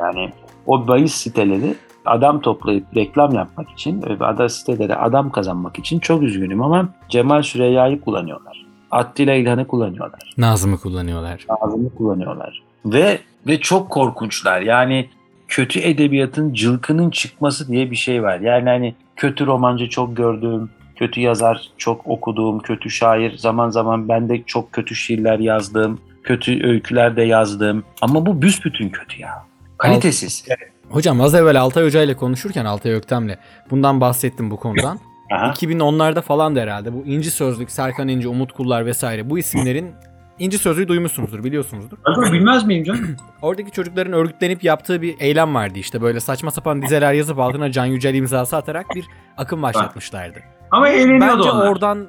yani 0.00 0.32
o 0.66 0.88
bahis 0.88 1.14
siteleri 1.14 1.74
adam 2.04 2.40
toplayıp 2.40 2.96
reklam 2.96 3.34
yapmak 3.34 3.70
için 3.70 4.02
ve 4.02 4.24
ada 4.24 4.48
siteleri 4.48 4.96
adam 4.96 5.30
kazanmak 5.30 5.78
için 5.78 5.98
çok 5.98 6.22
üzgünüm 6.22 6.62
ama 6.62 6.88
Cemal 7.08 7.42
Süreyya'yı 7.42 8.00
kullanıyorlar. 8.00 8.66
Attila 8.90 9.34
İlhan'ı 9.34 9.66
kullanıyorlar. 9.66 10.34
Nazım'ı 10.38 10.78
kullanıyorlar. 10.78 11.46
Ağzını 11.48 11.94
kullanıyorlar. 11.94 12.62
Ve 12.84 13.18
ve 13.46 13.60
çok 13.60 13.90
korkunçlar. 13.90 14.60
Yani 14.60 15.08
kötü 15.48 15.80
edebiyatın 15.80 16.54
cılkının 16.54 17.10
çıkması 17.10 17.68
diye 17.68 17.90
bir 17.90 17.96
şey 17.96 18.22
var. 18.22 18.40
Yani 18.40 18.68
hani 18.68 18.94
kötü 19.16 19.46
romancı 19.46 19.88
çok 19.88 20.16
gördüğüm, 20.16 20.70
kötü 20.96 21.20
yazar 21.20 21.70
çok 21.78 22.06
okuduğum, 22.06 22.58
kötü 22.58 22.90
şair 22.90 23.38
zaman 23.38 23.70
zaman 23.70 24.08
ben 24.08 24.28
de 24.28 24.42
çok 24.42 24.72
kötü 24.72 24.94
şiirler 24.94 25.38
yazdım, 25.38 26.00
kötü 26.22 26.66
öyküler 26.66 27.16
de 27.16 27.22
yazdım. 27.22 27.84
Ama 28.00 28.26
bu 28.26 28.42
büsbütün 28.42 28.88
kötü 28.88 29.20
ya. 29.20 29.46
Kalitesiz. 29.78 30.44
Hocam 30.90 31.20
az 31.20 31.34
evvel 31.34 31.60
Altay 31.60 31.84
Hoca 31.84 32.02
ile 32.02 32.16
konuşurken 32.16 32.64
Altay 32.64 32.92
Öktem'le 32.92 33.36
bundan 33.70 34.00
bahsettim 34.00 34.50
bu 34.50 34.56
konudan. 34.56 34.98
Aha. 35.32 35.46
2010'larda 35.50 36.22
falan 36.22 36.56
da 36.56 36.60
herhalde 36.60 36.92
bu 36.92 37.06
İnci 37.06 37.30
Sözlük, 37.30 37.70
Serkan 37.70 38.08
İnci, 38.08 38.28
Umut 38.28 38.52
Kullar 38.52 38.86
vesaire 38.86 39.30
bu 39.30 39.38
isimlerin 39.38 39.90
İnci 40.38 40.58
Sözlüğü 40.58 40.88
duymuşsunuzdur, 40.88 41.44
biliyorsunuzdur. 41.44 41.98
Bilmez 42.32 42.64
miyim 42.64 42.84
canım? 42.84 43.16
Oradaki 43.42 43.70
çocukların 43.70 44.12
örgütlenip 44.12 44.64
yaptığı 44.64 45.02
bir 45.02 45.14
eylem 45.20 45.54
vardı 45.54 45.78
işte 45.78 46.02
böyle 46.02 46.20
saçma 46.20 46.50
sapan 46.50 46.82
dizeler 46.82 47.12
yazıp 47.12 47.38
altına 47.38 47.70
Can 47.72 47.86
Yücel 47.86 48.14
imzası 48.14 48.56
atarak 48.56 48.86
bir 48.94 49.04
akım 49.36 49.62
başlatmışlardı. 49.62 50.38
Ama 50.70 50.86
Bence 50.86 51.50
oradan 51.50 52.08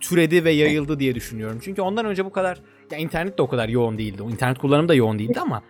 türedi 0.00 0.44
ve 0.44 0.50
yayıldı 0.50 0.98
diye 1.00 1.14
düşünüyorum. 1.14 1.58
Çünkü 1.64 1.82
ondan 1.82 2.06
önce 2.06 2.24
bu 2.24 2.32
kadar 2.32 2.58
ya 2.90 2.98
internet 2.98 3.38
de 3.38 3.42
o 3.42 3.48
kadar 3.48 3.68
yoğun 3.68 3.98
değildi. 3.98 4.22
O 4.22 4.30
internet 4.30 4.58
kullanımı 4.58 4.88
da 4.88 4.94
yoğun 4.94 5.18
değildi 5.18 5.40
ama 5.40 5.62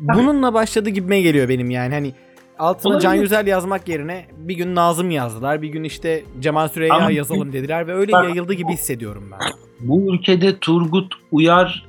bununla 0.00 0.54
başladı 0.54 0.90
gibime 0.90 1.20
geliyor 1.20 1.48
benim 1.48 1.70
yani 1.70 1.94
hani 1.94 2.14
altına 2.58 2.92
Olabilir. 2.92 3.02
Can 3.02 3.14
Yüzel 3.14 3.46
yazmak 3.46 3.88
yerine 3.88 4.26
bir 4.36 4.54
gün 4.54 4.74
Nazım 4.74 5.10
yazdılar. 5.10 5.62
Bir 5.62 5.68
gün 5.68 5.84
işte 5.84 6.24
Cemal 6.40 6.68
Süreyya 6.68 6.94
Ama- 6.94 7.10
yazalım 7.10 7.52
dediler 7.52 7.86
ve 7.86 7.94
öyle 7.94 8.12
Bak- 8.12 8.24
yayıldı 8.24 8.52
gibi 8.52 8.72
hissediyorum 8.72 9.24
ben. 9.32 9.38
Bu 9.80 10.14
ülkede 10.14 10.58
Turgut 10.58 11.14
Uyar 11.30 11.86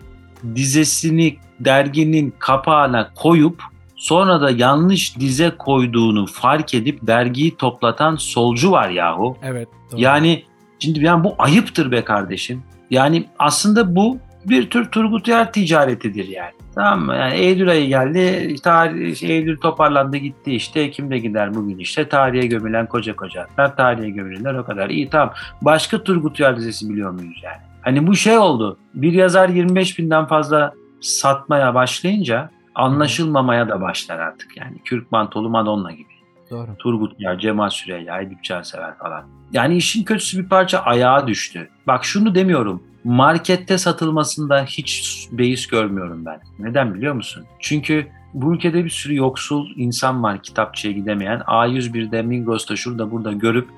dizesini 0.56 1.38
derginin 1.60 2.34
kapağına 2.40 3.12
koyup 3.16 3.64
sonra 3.96 4.42
da 4.42 4.52
yanlış 4.52 5.20
dize 5.20 5.52
koyduğunu 5.60 6.26
fark 6.26 6.74
edip 6.74 7.08
dergiyi 7.08 7.56
toplatan 7.56 8.16
solcu 8.16 8.72
var 8.72 8.90
yahu. 8.90 9.38
Evet. 9.44 9.68
doğru. 9.92 10.02
Yani 10.02 10.44
şimdi 10.80 11.06
yani 11.06 11.24
bu 11.24 11.36
ayıptır 11.38 11.92
be 11.92 12.04
kardeşim. 12.04 12.64
Yani 12.90 13.26
aslında 13.40 13.96
bu 13.96 14.18
bir 14.46 14.70
tür 14.70 14.92
Turgut 14.92 15.28
Uyar 15.28 15.54
ticaretidir 15.54 16.28
yani. 16.28 16.52
Tamam 16.76 17.06
mı? 17.06 17.16
Yani 17.16 17.34
Eylül 17.34 17.70
ayı 17.70 17.88
geldi. 17.88 18.56
Tarih, 18.64 19.24
Eylül 19.24 19.58
toparlandı 19.58 20.18
gitti 20.18 20.56
işte. 20.56 20.80
Ekim'de 20.80 21.18
gider 21.18 21.56
bugün 21.56 21.78
işte. 21.78 22.10
Tarihe 22.10 22.48
gömülen 22.48 22.86
koca 22.86 23.16
koca 23.16 23.42
atlar. 23.42 23.78
Tarihe 23.78 24.10
gömülenler 24.10 24.54
o 24.54 24.66
kadar. 24.66 24.90
İyi 24.90 25.10
tamam. 25.10 25.34
Başka 25.62 26.04
Turgut 26.04 26.40
Uyar 26.40 26.58
dizisi 26.58 26.90
biliyor 26.90 27.12
muyuz 27.12 27.42
yani? 27.44 27.62
Hani 27.82 28.08
bu 28.08 28.16
şey 28.16 28.38
oldu. 28.38 28.78
Bir 28.94 29.14
yazar 29.14 29.50
25 29.50 30.00
binden 30.00 30.26
fazla 30.26 30.74
satmaya 31.02 31.76
başlayınca 31.76 32.50
anlaşılmamaya 32.76 33.70
da 33.70 33.82
başlar 33.82 34.20
artık 34.20 34.58
yani. 34.58 34.78
Kürk 34.86 35.12
mantolu 35.12 35.50
Madonna 35.50 35.92
gibi. 35.92 36.12
Doğru. 36.52 36.76
Turgut 36.80 37.20
Uyar, 37.20 37.40
Cemal 37.40 37.70
Süreyya, 37.70 38.22
Edip 38.22 38.44
Cansever 38.44 38.98
falan. 38.98 39.24
Yani 39.54 39.76
işin 39.76 40.04
kötüsü 40.04 40.44
bir 40.44 40.50
parça 40.50 40.80
ayağa 40.80 41.28
düştü. 41.28 41.70
Bak 41.88 42.06
şunu 42.06 42.36
demiyorum. 42.36 42.84
Markette 43.04 43.78
satılmasında 43.78 44.64
hiç 44.64 45.28
beis 45.32 45.68
görmüyorum 45.68 46.26
ben. 46.26 46.40
Neden 46.60 46.94
biliyor 46.94 47.14
musun? 47.14 47.46
Çünkü 47.60 48.08
bu 48.34 48.54
ülkede 48.56 48.86
bir 48.86 48.90
sürü 48.90 49.16
yoksul 49.16 49.70
insan 49.76 50.24
var 50.24 50.44
kitapçıya 50.44 50.94
gidemeyen. 50.94 51.40
A101'de, 51.40 52.22
Migros'ta, 52.22 52.76
şurada 52.76 53.12
burada 53.12 53.32
görüp 53.32 53.70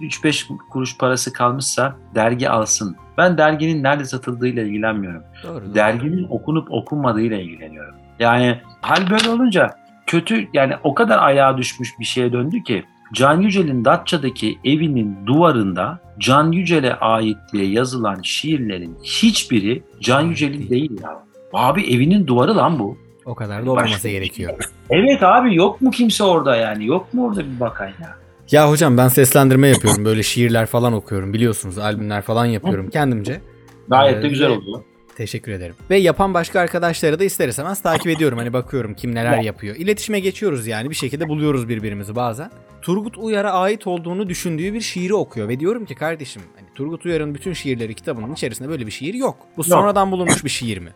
3-5 0.00 0.56
kuruş 0.70 0.98
parası 0.98 1.32
kalmışsa 1.32 1.96
dergi 2.14 2.50
alsın. 2.50 2.96
Ben 3.18 3.38
derginin 3.38 3.82
nerede 3.82 4.04
satıldığıyla 4.04 4.62
ilgilenmiyorum. 4.62 5.22
Doğru. 5.42 5.64
doğru. 5.64 5.74
Derginin 5.74 6.26
okunup 6.30 6.72
okunmadığıyla 6.72 7.38
ilgileniyorum. 7.38 7.94
Yani 8.18 8.60
hal 8.80 9.10
böyle 9.10 9.30
olunca 9.30 9.76
kötü 10.06 10.48
yani 10.52 10.74
o 10.84 10.94
kadar 10.94 11.18
ayağa 11.18 11.58
düşmüş 11.58 11.98
bir 11.98 12.04
şeye 12.04 12.32
döndü 12.32 12.62
ki 12.62 12.84
Can 13.14 13.40
Yücel'in 13.40 13.84
Datça'daki 13.84 14.58
evinin 14.64 15.16
duvarında 15.26 15.98
Can 16.18 16.52
Yücel'e 16.52 16.94
ait 16.94 17.36
diye 17.52 17.66
yazılan 17.66 18.22
şiirlerin 18.22 18.96
hiçbiri 19.02 19.82
Can 20.00 20.20
Yücel'in 20.20 20.68
değil. 20.70 21.00
ya. 21.02 21.24
Abi 21.52 21.82
evinin 21.94 22.26
duvarı 22.26 22.56
lan 22.56 22.78
bu. 22.78 22.98
O 23.24 23.34
kadar 23.34 23.66
da 23.66 23.70
olmaması 23.70 23.92
Başka 23.94 23.98
şey 24.08 24.12
gerekiyor. 24.12 24.70
Evet 24.90 25.22
abi 25.22 25.54
yok 25.54 25.80
mu 25.80 25.90
kimse 25.90 26.24
orada 26.24 26.56
yani? 26.56 26.86
Yok 26.86 27.14
mu 27.14 27.26
orada 27.26 27.40
bir 27.40 27.60
bakan 27.60 27.86
ya? 27.86 28.14
Ya 28.50 28.70
hocam 28.70 28.96
ben 28.96 29.08
seslendirme 29.08 29.68
yapıyorum. 29.68 30.04
Böyle 30.04 30.22
şiirler 30.22 30.66
falan 30.66 30.92
okuyorum. 30.92 31.32
Biliyorsunuz 31.32 31.78
albümler 31.78 32.22
falan 32.22 32.44
yapıyorum 32.46 32.90
kendimce. 32.90 33.40
Gayet 33.88 34.22
de 34.22 34.26
Ee, 34.26 34.30
güzel 34.30 34.48
ve- 34.48 34.52
oldu. 34.52 34.84
Teşekkür 35.20 35.52
ederim. 35.52 35.74
Ve 35.90 35.96
yapan 35.96 36.34
başka 36.34 36.60
arkadaşları 36.60 37.18
da 37.18 37.24
ister 37.24 37.48
istemez 37.48 37.82
takip 37.82 38.06
ediyorum. 38.06 38.38
Hani 38.38 38.52
bakıyorum 38.52 38.94
kim 38.94 39.14
neler 39.14 39.38
yapıyor. 39.38 39.76
İletişime 39.76 40.20
geçiyoruz 40.20 40.66
yani 40.66 40.90
bir 40.90 40.94
şekilde 40.94 41.28
buluyoruz 41.28 41.68
birbirimizi 41.68 42.16
bazen. 42.16 42.50
Turgut 42.82 43.18
Uyar'a 43.18 43.52
ait 43.52 43.86
olduğunu 43.86 44.28
düşündüğü 44.28 44.74
bir 44.74 44.80
şiiri 44.80 45.14
okuyor 45.14 45.48
ve 45.48 45.60
diyorum 45.60 45.84
ki 45.84 45.94
kardeşim 45.94 46.42
hani 46.56 46.68
Turgut 46.74 47.06
Uyar'ın 47.06 47.34
bütün 47.34 47.52
şiirleri 47.52 47.94
kitabının 47.94 48.32
içerisinde 48.32 48.68
böyle 48.68 48.86
bir 48.86 48.90
şiir 48.90 49.14
yok. 49.14 49.36
Bu 49.56 49.64
sonradan 49.64 50.12
bulunmuş 50.12 50.44
bir 50.44 50.50
şiir 50.50 50.78
mi? 50.78 50.90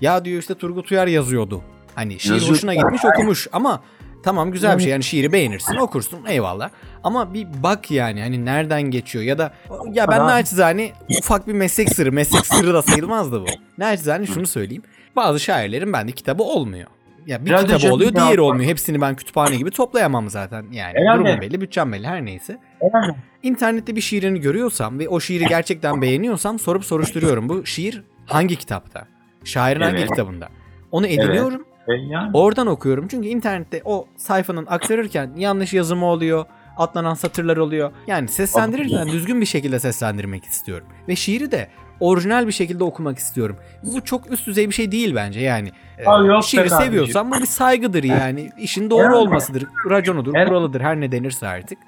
Ya 0.00 0.24
diyor 0.24 0.40
işte 0.40 0.54
Turgut 0.54 0.92
Uyar 0.92 1.06
yazıyordu. 1.06 1.62
Hani 1.94 2.20
şiir 2.20 2.32
Yazıyor. 2.32 2.52
hoşuna 2.52 2.74
gitmiş 2.74 3.02
okumuş 3.04 3.48
ama 3.52 3.82
tamam 4.24 4.50
güzel 4.52 4.78
bir 4.78 4.82
şey 4.82 4.92
yani 4.92 5.04
şiiri 5.04 5.32
beğenirsin 5.32 5.76
okursun 5.76 6.24
eyvallah. 6.26 6.70
Ama 7.04 7.34
bir 7.34 7.46
bak 7.62 7.90
yani 7.90 8.20
hani 8.20 8.44
nereden 8.44 8.82
geçiyor 8.82 9.24
ya 9.24 9.38
da 9.38 9.54
ya 9.92 10.08
ben 10.08 10.20
Aha. 10.20 10.26
naçizane 10.26 10.92
ufak 11.18 11.48
bir 11.48 11.52
meslek 11.52 11.94
sırrı 11.94 12.12
meslek 12.12 12.46
sırrı 12.46 12.74
da 12.74 12.82
sayılmazdı 12.82 13.40
bu. 13.40 13.46
Naçizane 13.78 14.26
şunu 14.26 14.46
söyleyeyim. 14.46 14.82
Bazı 15.16 15.40
şairlerin 15.40 15.92
bende 15.92 16.12
kitabı 16.12 16.42
olmuyor. 16.42 16.86
Ya 17.26 17.44
bir 17.44 17.50
Herhalde 17.50 17.76
kitabı 17.76 17.92
oluyor 17.94 18.14
diğeri 18.14 18.40
olmuyor. 18.40 18.70
Hepsini 18.70 19.00
ben 19.00 19.16
kütüphane 19.16 19.56
gibi 19.56 19.70
toplayamam 19.70 20.30
zaten 20.30 20.64
yani. 20.72 20.94
Herhalde. 20.98 21.24
Durumum 21.24 21.40
belli 21.40 21.60
bütçem 21.60 21.92
belli 21.92 22.06
her 22.06 22.24
neyse. 22.24 22.58
İnternette 23.42 23.96
bir 23.96 24.00
şiirini 24.00 24.40
görüyorsam 24.40 24.98
ve 24.98 25.08
o 25.08 25.20
şiiri 25.20 25.46
gerçekten 25.46 26.02
beğeniyorsam 26.02 26.58
sorup 26.58 26.84
soruşturuyorum. 26.84 27.48
Bu 27.48 27.66
şiir 27.66 28.02
hangi 28.26 28.56
kitapta? 28.56 29.06
Şairin 29.44 29.80
hangi 29.80 29.96
Evet. 29.98 30.08
kitabında? 30.10 30.48
Onu 30.92 31.06
ediniyorum. 31.06 31.64
E, 31.88 31.92
yani. 31.92 32.30
Oradan 32.34 32.66
okuyorum. 32.66 33.08
Çünkü 33.08 33.28
internette 33.28 33.82
o 33.84 34.06
sayfanın 34.16 34.66
aktarırken 34.66 35.30
yanlış 35.36 35.72
yazımı 35.72 36.06
oluyor. 36.06 36.44
Atlanan 36.76 37.14
satırlar 37.14 37.56
oluyor. 37.56 37.92
Yani 38.06 38.28
seslendirirken 38.28 39.06
düzgün 39.08 39.40
bir 39.40 39.46
şekilde 39.46 39.78
seslendirmek 39.78 40.44
istiyorum. 40.44 40.86
Ve 41.08 41.16
şiiri 41.16 41.50
de 41.52 41.68
orijinal 42.00 42.46
bir 42.46 42.52
şekilde 42.52 42.84
okumak 42.84 43.18
istiyorum. 43.18 43.56
Bu 43.82 44.04
çok 44.04 44.30
üst 44.32 44.46
düzey 44.46 44.68
bir 44.68 44.74
şey 44.74 44.92
değil 44.92 45.14
bence 45.14 45.40
yani. 45.40 45.72
Ee, 45.98 46.04
Abi 46.06 46.28
yok 46.28 46.44
şiiri 46.44 46.70
seviyorsan 46.70 47.30
bu 47.30 47.34
bir 47.40 47.46
saygıdır 47.46 48.04
yani. 48.04 48.50
İşin 48.58 48.90
doğru 48.90 49.00
Herhalde. 49.02 49.16
olmasıdır, 49.16 49.64
raconudur, 49.90 50.34
Herhalde. 50.34 50.48
kuralıdır 50.48 50.80
her 50.80 51.00
ne 51.00 51.12
denirse 51.12 51.48
artık. 51.48 51.78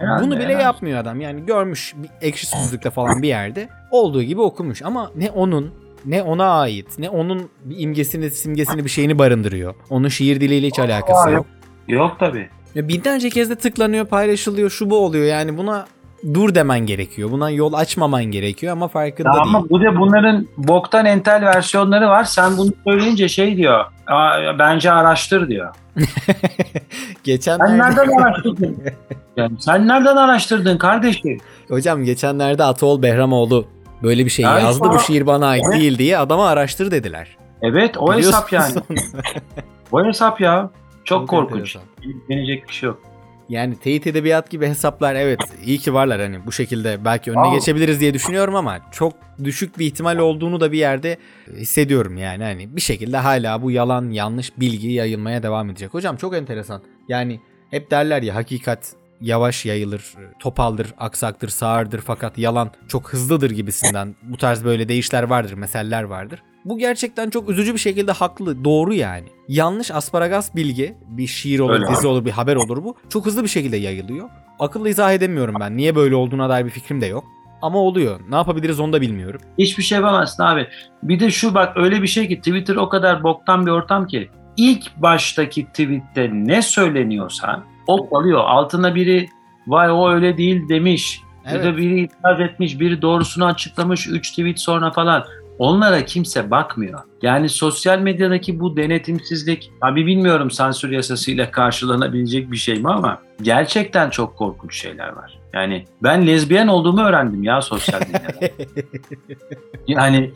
Herhalde, 0.00 0.24
Bunu 0.24 0.34
bile 0.36 0.44
herhalde. 0.46 0.62
yapmıyor 0.62 0.98
adam. 0.98 1.20
Yani 1.20 1.46
görmüş 1.46 1.94
bir 1.96 2.10
ekşi 2.20 2.46
sözlükte 2.46 2.90
falan 2.90 3.22
bir 3.22 3.28
yerde 3.28 3.68
olduğu 3.90 4.22
gibi 4.22 4.40
okumuş 4.40 4.82
ama 4.82 5.10
ne 5.16 5.30
onun 5.30 5.74
ne 6.04 6.22
ona 6.22 6.60
ait 6.60 6.98
ne 6.98 7.10
onun 7.10 7.48
bir 7.64 7.78
imgesini 7.78 8.30
simgesini 8.30 8.84
bir 8.84 8.90
şeyini 8.90 9.18
barındırıyor. 9.18 9.74
Onun 9.90 10.08
şiir 10.08 10.40
diliyle 10.40 10.66
hiç 10.66 10.78
alakası 10.78 11.30
yok. 11.30 11.46
Yok 11.88 12.16
tabii. 12.18 12.48
Ve 12.76 12.88
binlerce 12.88 13.30
kez 13.30 13.50
de 13.50 13.54
tıklanıyor, 13.56 14.06
paylaşılıyor, 14.06 14.70
şu 14.70 14.90
bu 14.90 14.96
oluyor. 14.98 15.24
Yani 15.24 15.56
buna 15.58 15.86
dur 16.34 16.54
demen 16.54 16.78
gerekiyor. 16.86 17.30
Buna 17.30 17.50
yol 17.50 17.72
açmaman 17.72 18.24
gerekiyor 18.24 18.72
ama 18.72 18.88
farkında 18.88 19.28
Ya 19.28 19.34
değil. 19.34 19.44
ama 19.54 19.70
bu 19.70 19.80
da 19.80 19.98
bunların 20.00 20.46
boktan 20.56 21.06
entel 21.06 21.42
versiyonları 21.42 22.08
var. 22.08 22.24
Sen 22.24 22.56
bunu 22.58 22.70
söyleyince 22.86 23.28
şey 23.28 23.56
diyor. 23.56 23.84
"Aa, 24.06 24.58
bence 24.58 24.92
araştır 24.92 25.48
diyor. 25.48 25.74
Geçen 27.24 27.58
Sen 27.58 27.78
nereden 27.78 28.08
araştırdın? 28.22 28.76
Yani 29.36 29.52
sen 29.60 29.88
nereden 29.88 30.16
araştırdın 30.16 30.78
kardeşim? 30.78 31.38
hocam 31.68 32.04
geçenlerde 32.04 32.64
Atol 32.64 33.02
Behramoğlu 33.02 33.66
böyle 34.02 34.24
bir 34.24 34.30
şey 34.30 34.42
Ya 34.44 34.58
yazdı. 34.58 34.88
Bu 34.94 34.98
şiir 34.98 35.26
bana 35.26 35.46
ait 35.46 35.64
Evet. 35.70 35.80
değil 35.80 35.98
diye 35.98 36.18
adama 36.18 36.48
araştır 36.48 36.90
dediler. 36.90 37.36
Evet 37.62 37.96
o 37.98 38.14
hesap 38.14 38.52
yani. 38.52 38.74
O 39.92 40.04
hesap 40.04 40.40
ya. 40.40 40.70
Çok, 41.04 41.20
Çok 41.20 41.28
korkunç. 41.28 41.76
Denecek 42.30 42.68
bir 42.68 42.72
şey 42.72 42.86
yok. 42.86 43.00
Yani 43.48 43.76
teyit 43.76 44.06
edebiyat 44.06 44.50
gibi 44.50 44.66
hesaplar 44.66 45.14
evet 45.14 45.40
iyi 45.64 45.78
ki 45.78 45.94
varlar 45.94 46.20
hani 46.20 46.46
bu 46.46 46.52
şekilde 46.52 47.04
belki 47.04 47.30
önüne 47.30 47.40
Aa. 47.40 47.54
geçebiliriz 47.54 48.00
diye 48.00 48.14
düşünüyorum 48.14 48.54
ama 48.54 48.78
çok 48.92 49.12
düşük 49.44 49.78
bir 49.78 49.86
ihtimal 49.86 50.18
olduğunu 50.18 50.60
da 50.60 50.72
bir 50.72 50.78
yerde 50.78 51.16
hissediyorum 51.56 52.16
yani 52.16 52.44
hani 52.44 52.76
bir 52.76 52.80
şekilde 52.80 53.16
hala 53.16 53.62
bu 53.62 53.70
yalan 53.70 54.10
yanlış 54.10 54.52
bilgi 54.58 54.88
yayılmaya 54.88 55.42
devam 55.42 55.70
edecek. 55.70 55.94
Hocam 55.94 56.16
çok 56.16 56.36
enteresan 56.36 56.82
yani 57.08 57.40
hep 57.70 57.90
derler 57.90 58.22
ya 58.22 58.34
hakikat 58.34 58.92
yavaş 59.20 59.66
yayılır, 59.66 60.14
topaldır, 60.38 60.86
aksaktır, 60.98 61.48
sağırdır 61.48 62.00
fakat 62.00 62.38
yalan 62.38 62.70
çok 62.88 63.12
hızlıdır 63.12 63.50
gibisinden 63.50 64.14
bu 64.22 64.36
tarz 64.36 64.64
böyle 64.64 64.88
deyişler 64.88 65.22
vardır, 65.22 65.52
meseller 65.52 66.02
vardır. 66.02 66.42
Bu 66.64 66.78
gerçekten 66.78 67.30
çok 67.30 67.50
üzücü 67.50 67.74
bir 67.74 67.78
şekilde 67.78 68.12
haklı, 68.12 68.64
doğru 68.64 68.94
yani. 68.94 69.28
Yanlış 69.48 69.90
asparagas 69.90 70.54
bilgi, 70.56 70.96
bir 71.08 71.26
şiir 71.26 71.58
olur, 71.58 71.72
Öyle 71.72 71.86
dizi 71.88 72.06
olur, 72.06 72.24
bir 72.24 72.30
haber 72.30 72.56
olur 72.56 72.84
bu. 72.84 72.96
Çok 73.08 73.26
hızlı 73.26 73.42
bir 73.42 73.48
şekilde 73.48 73.76
yayılıyor. 73.76 74.28
Akıllı 74.58 74.88
izah 74.88 75.12
edemiyorum 75.12 75.54
ben. 75.60 75.76
Niye 75.76 75.96
böyle 75.96 76.14
olduğuna 76.14 76.48
dair 76.48 76.64
bir 76.64 76.70
fikrim 76.70 77.00
de 77.00 77.06
yok. 77.06 77.24
Ama 77.62 77.78
oluyor. 77.78 78.20
Ne 78.28 78.36
yapabiliriz 78.36 78.80
onu 78.80 78.92
da 78.92 79.00
bilmiyorum. 79.00 79.40
Hiçbir 79.58 79.82
şey 79.82 79.96
yapamazsın 79.96 80.42
abi. 80.42 80.68
Bir 81.02 81.20
de 81.20 81.30
şu 81.30 81.54
bak 81.54 81.76
öyle 81.76 82.02
bir 82.02 82.06
şey 82.06 82.28
ki 82.28 82.38
Twitter 82.38 82.76
o 82.76 82.88
kadar 82.88 83.22
boktan 83.22 83.66
bir 83.66 83.70
ortam 83.70 84.06
ki 84.06 84.30
ilk 84.56 84.96
baştaki 84.96 85.66
tweette 85.66 86.30
ne 86.32 86.62
söyleniyorsa 86.62 87.62
o 87.86 88.10
kalıyor. 88.10 88.40
Altına 88.44 88.94
biri 88.94 89.28
vay 89.66 89.90
o 89.90 90.10
öyle 90.10 90.38
değil 90.38 90.68
demiş. 90.68 91.22
Ya 91.44 91.52
Evet. 91.54 91.64
da 91.64 91.76
biri 91.76 92.00
itiraz 92.00 92.40
etmiş, 92.40 92.80
biri 92.80 93.02
doğrusunu 93.02 93.44
açıklamış 93.46 94.08
3 94.08 94.30
tweet 94.30 94.60
sonra 94.60 94.90
falan. 94.90 95.24
Onlara 95.58 96.04
kimse 96.04 96.50
bakmıyor. 96.50 97.00
Yani 97.22 97.48
sosyal 97.48 97.98
medyadaki 97.98 98.60
bu 98.60 98.76
denetimsizlik, 98.76 99.72
abi 99.80 100.06
bilmiyorum 100.06 100.50
sansür 100.50 100.90
yasasıyla 100.90 101.50
karşılanabilecek 101.50 102.50
bir 102.50 102.56
şey 102.56 102.78
mi 102.78 102.88
ama 102.88 103.22
gerçekten 103.42 104.10
çok 104.10 104.36
korkunç 104.36 104.80
şeyler 104.80 105.08
var. 105.08 105.38
Yani 105.52 105.84
ben 106.02 106.26
lezbiyen 106.26 106.66
olduğumu 106.66 107.02
öğrendim 107.02 107.44
ya 107.44 107.60
sosyal 107.62 108.00
medyada. 108.00 108.54
Yani 109.86 110.30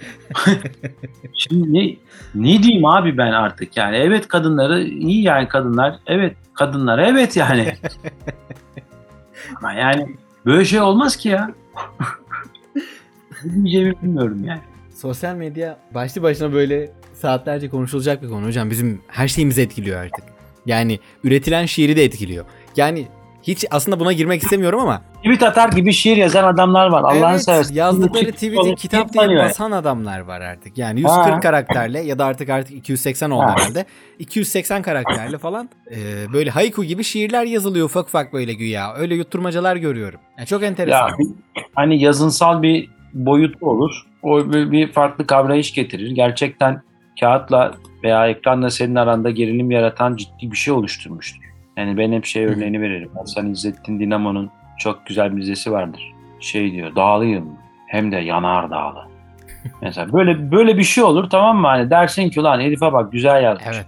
şimdi 1.35 1.75
ne, 1.75 1.97
ne 2.35 2.63
diyeyim 2.63 2.87
abi 2.87 3.19
ben 3.19 3.33
artık 3.33 3.77
yani 3.77 3.97
evet 3.97 4.29
kadınları 4.29 4.83
iyi 4.83 5.23
yani 5.23 5.49
kadınlar 5.49 5.99
evet 6.07 6.37
kadınlar 6.55 6.99
evet 6.99 7.37
yani 7.37 7.75
ama 9.57 9.73
yani 9.73 10.17
böyle 10.47 10.65
şey 10.65 10.81
olmaz 10.81 11.17
ki 11.17 11.29
ya 11.29 11.55
ne 13.45 13.53
diyeceğimi 13.55 14.03
bilmiyorum 14.03 14.45
yani. 14.45 14.61
Sosyal 15.01 15.35
medya 15.35 15.79
başlı 15.95 16.23
başına 16.23 16.53
böyle 16.53 16.91
saatlerce 17.15 17.69
konuşulacak 17.69 18.23
bir 18.23 18.29
konu 18.29 18.47
hocam. 18.47 18.71
Bizim 18.71 19.03
her 19.09 19.29
şeyimizi 19.29 19.63
etkiliyor 19.63 20.01
artık. 20.05 20.25
Yani 20.67 20.99
üretilen 21.25 21.67
şiiri 21.67 21.97
de 21.97 22.05
etkiliyor. 22.05 22.45
Yani 22.77 23.07
hiç 23.43 23.65
aslında 23.71 24.01
buna 24.01 24.13
girmek 24.13 24.43
istemiyorum 24.43 24.81
ama 24.81 25.03
Tweet 25.17 25.43
atar 25.43 25.69
gibi 25.69 25.93
şiir 25.93 26.17
yazan 26.17 26.45
adamlar 26.45 26.87
var 26.87 27.03
Allah'ını 27.03 27.31
evet, 27.31 27.45
seversen. 27.45 27.75
yazdıkları 27.75 28.33
Tweet 28.33 28.35
tweet'i 28.35 28.75
kitap 28.75 29.13
diye 29.13 29.39
basan 29.39 29.71
adamlar 29.71 30.21
var 30.21 30.41
artık. 30.41 30.79
Yani 30.79 31.01
140 31.01 31.17
Ha. 31.17 31.41
karakterle 31.41 32.01
ya 32.01 32.19
da 32.19 32.25
artık 32.25 32.51
artık 32.51 32.77
280 32.77 33.31
oldu 33.31 33.43
Ha. 33.43 33.55
herhalde. 33.59 33.85
280 34.19 34.83
karakterle 34.83 35.39
falan 35.39 35.69
e, 35.91 35.97
böyle 36.33 36.51
haiku 36.51 36.85
gibi 36.85 37.05
şiirler 37.05 37.45
yazılıyor 37.45 37.87
ufak 37.87 38.07
ufak 38.07 38.33
böyle 38.33 38.53
güya. 38.53 38.95
Öyle 38.95 39.15
yutturmacalar 39.15 39.77
görüyorum. 39.77 40.21
Yani 40.39 40.47
çok 40.47 40.63
enteresan. 40.63 41.09
Ya 41.09 41.17
hani 41.75 42.03
yazınsal 42.03 42.63
bir 42.63 42.91
boyutu 43.15 43.71
olur. 43.71 44.10
O 44.23 44.53
bir, 44.53 44.93
farklı 44.93 45.27
kavrayış 45.27 45.75
getirir. 45.75 46.11
Gerçekten 46.11 46.83
kağıtla 47.21 47.73
veya 48.05 48.29
ekranla 48.29 48.71
senin 48.71 48.95
aranda 48.95 49.31
gerilim 49.31 49.71
yaratan 49.71 50.17
ciddi 50.17 50.51
bir 50.51 50.57
şey 50.57 50.75
oluşturmuştur. 50.75 51.51
Yani 51.77 51.99
ben 51.99 52.13
hep 52.13 52.25
şey 52.25 52.45
örneğini 52.45 52.81
veririm. 52.81 53.11
Hasan 53.19 53.51
İzzettin 53.51 54.01
Dinamo'nun 54.01 54.51
çok 54.79 55.07
güzel 55.07 55.37
bir 55.37 55.43
dizesi 55.43 55.73
vardır. 55.73 56.13
Şey 56.41 56.73
diyor, 56.73 56.97
dağlıyım 56.97 57.49
hem 57.87 58.13
de 58.13 58.17
yanar 58.17 58.71
dağlı. 58.71 59.05
Mesela 59.83 60.13
böyle 60.13 60.53
böyle 60.53 60.79
bir 60.79 60.83
şey 60.83 61.05
olur 61.05 61.31
tamam 61.31 61.57
mı? 61.57 61.67
Hani 61.67 61.91
dersin 61.91 62.31
ki 62.31 62.41
ulan 62.41 62.61
herife 62.61 62.93
bak 62.93 63.13
güzel 63.13 63.43
yazmış. 63.43 63.67
Evet. 63.75 63.87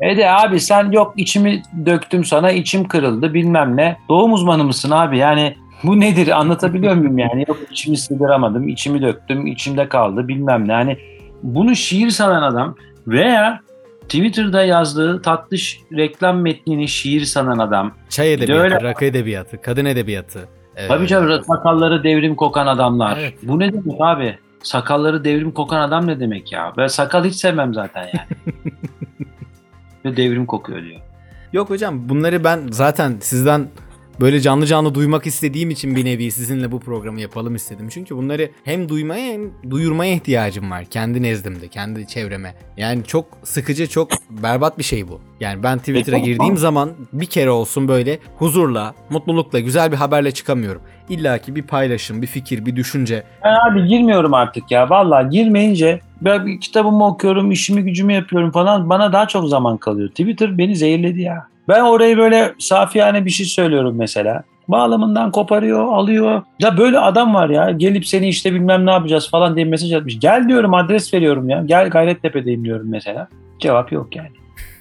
E 0.00 0.16
de 0.16 0.30
abi 0.30 0.60
sen 0.60 0.92
yok 0.92 1.14
içimi 1.16 1.62
döktüm 1.86 2.24
sana 2.24 2.50
içim 2.50 2.88
kırıldı 2.88 3.34
bilmem 3.34 3.76
ne. 3.76 3.96
Doğum 4.08 4.32
uzmanı 4.32 4.64
mısın 4.64 4.90
abi 4.90 5.18
yani 5.18 5.56
Bu 5.84 6.00
nedir 6.00 6.38
anlatabiliyor 6.40 6.94
muyum 6.94 7.18
yani? 7.18 7.44
Yok 7.48 7.58
içimi 7.70 7.96
sığdıramadım, 7.96 8.68
içimi 8.68 9.02
döktüm, 9.02 9.46
içimde 9.46 9.88
kaldı 9.88 10.28
bilmem 10.28 10.68
ne. 10.68 10.72
Yani 10.72 10.98
bunu 11.42 11.76
şiir 11.76 12.10
sanan 12.10 12.42
adam 12.42 12.74
veya 13.06 13.60
Twitter'da 14.02 14.64
yazdığı 14.64 15.22
tatlış 15.22 15.80
reklam 15.96 16.40
metnini 16.40 16.88
şiir 16.88 17.24
sanan 17.24 17.58
adam. 17.58 17.92
Çay 18.08 18.32
edebiyatı, 18.34 18.62
öyle- 18.62 18.82
rakı 18.82 19.04
edebiyatı, 19.04 19.60
kadın 19.62 19.84
edebiyatı. 19.84 20.48
Ee, 20.76 20.88
Tabii 20.88 21.06
canım 21.06 21.44
sakalları 21.44 22.04
devrim 22.04 22.34
kokan 22.36 22.66
adamlar. 22.66 23.18
Evet. 23.20 23.34
Bu 23.42 23.58
ne 23.58 23.72
demek 23.72 24.00
abi? 24.00 24.38
Sakalları 24.62 25.24
devrim 25.24 25.50
kokan 25.52 25.80
adam 25.80 26.06
ne 26.06 26.20
demek 26.20 26.52
ya? 26.52 26.72
Ben 26.76 26.86
sakal 26.86 27.24
hiç 27.24 27.34
sevmem 27.34 27.74
zaten 27.74 28.02
yani. 28.02 28.54
Ve 30.04 30.16
devrim 30.16 30.46
kokuyor 30.46 30.82
diyor. 30.82 31.00
Yok 31.52 31.70
hocam 31.70 32.08
bunları 32.08 32.44
ben 32.44 32.60
zaten 32.70 33.16
sizden 33.20 33.68
böyle 34.20 34.40
canlı 34.40 34.66
canlı 34.66 34.94
duymak 34.94 35.26
istediğim 35.26 35.70
için 35.70 35.96
bir 35.96 36.04
nevi 36.04 36.30
sizinle 36.30 36.72
bu 36.72 36.80
programı 36.80 37.20
yapalım 37.20 37.54
istedim. 37.54 37.88
Çünkü 37.88 38.16
bunları 38.16 38.50
hem 38.64 38.88
duymaya 38.88 39.32
hem 39.32 39.70
duyurmaya 39.70 40.14
ihtiyacım 40.14 40.70
var 40.70 40.84
kendi 40.84 41.22
nezdimde, 41.22 41.68
kendi 41.68 42.06
çevreme. 42.06 42.54
Yani 42.76 43.04
çok 43.04 43.26
sıkıcı, 43.44 43.88
çok 43.88 44.10
berbat 44.30 44.78
bir 44.78 44.84
şey 44.84 45.08
bu. 45.08 45.20
Yani 45.40 45.62
ben 45.62 45.78
Twitter'a 45.78 46.16
E, 46.16 46.20
girdiğim 46.20 46.56
zaman 46.56 46.90
bir 47.12 47.26
kere 47.26 47.50
olsun 47.50 47.88
böyle 47.88 48.18
huzurla, 48.38 48.94
mutlulukla, 49.10 49.60
güzel 49.60 49.92
bir 49.92 49.96
haberle 49.96 50.30
çıkamıyorum. 50.30 50.82
İlla 51.08 51.38
ki 51.38 51.56
bir 51.56 51.62
paylaşım, 51.62 52.22
bir 52.22 52.26
fikir, 52.26 52.66
bir 52.66 52.76
düşünce. 52.76 53.22
Ben 53.44 53.70
abi 53.70 53.86
girmiyorum 53.86 54.34
artık 54.34 54.70
ya. 54.70 54.90
Vallahi 54.90 55.28
girmeyince 55.30 56.00
ben 56.20 56.46
bir 56.46 56.60
kitabımı 56.60 57.06
okuyorum, 57.06 57.50
işimi 57.50 57.82
gücümü 57.82 58.12
yapıyorum 58.12 58.50
falan. 58.50 58.90
Bana 58.90 59.12
daha 59.12 59.28
çok 59.28 59.48
zaman 59.48 59.76
kalıyor. 59.76 60.08
Twitter 60.08 60.58
beni 60.58 60.76
zehirledi 60.76 61.20
ya. 61.20 61.48
Ben 61.68 61.80
orayı 61.80 62.16
böyle 62.18 62.54
safiyane 62.58 63.24
bir 63.24 63.30
şey 63.30 63.46
söylüyorum 63.46 63.94
mesela. 63.98 64.42
Bağlamından 64.68 65.30
koparıyor, 65.30 65.92
alıyor. 65.92 66.42
Ya 66.60 66.78
böyle 66.78 66.98
adam 66.98 67.34
var 67.34 67.50
ya. 67.50 67.70
Gelip 67.70 68.06
seni 68.06 68.28
işte 68.28 68.54
bilmem 68.54 68.86
ne 68.86 68.90
yapacağız 68.90 69.30
falan 69.30 69.56
diye 69.56 69.64
mesaj 69.64 69.92
atmış. 69.92 70.20
Gel 70.20 70.48
diyorum 70.48 70.74
adres 70.74 71.14
veriyorum 71.14 71.48
ya. 71.48 71.62
Gel 71.66 71.90
Gayrettepe'deyim 71.90 72.64
diyorum 72.64 72.86
mesela. 72.90 73.28
Cevap 73.58 73.92
yok 73.92 74.16
yani. 74.16 74.30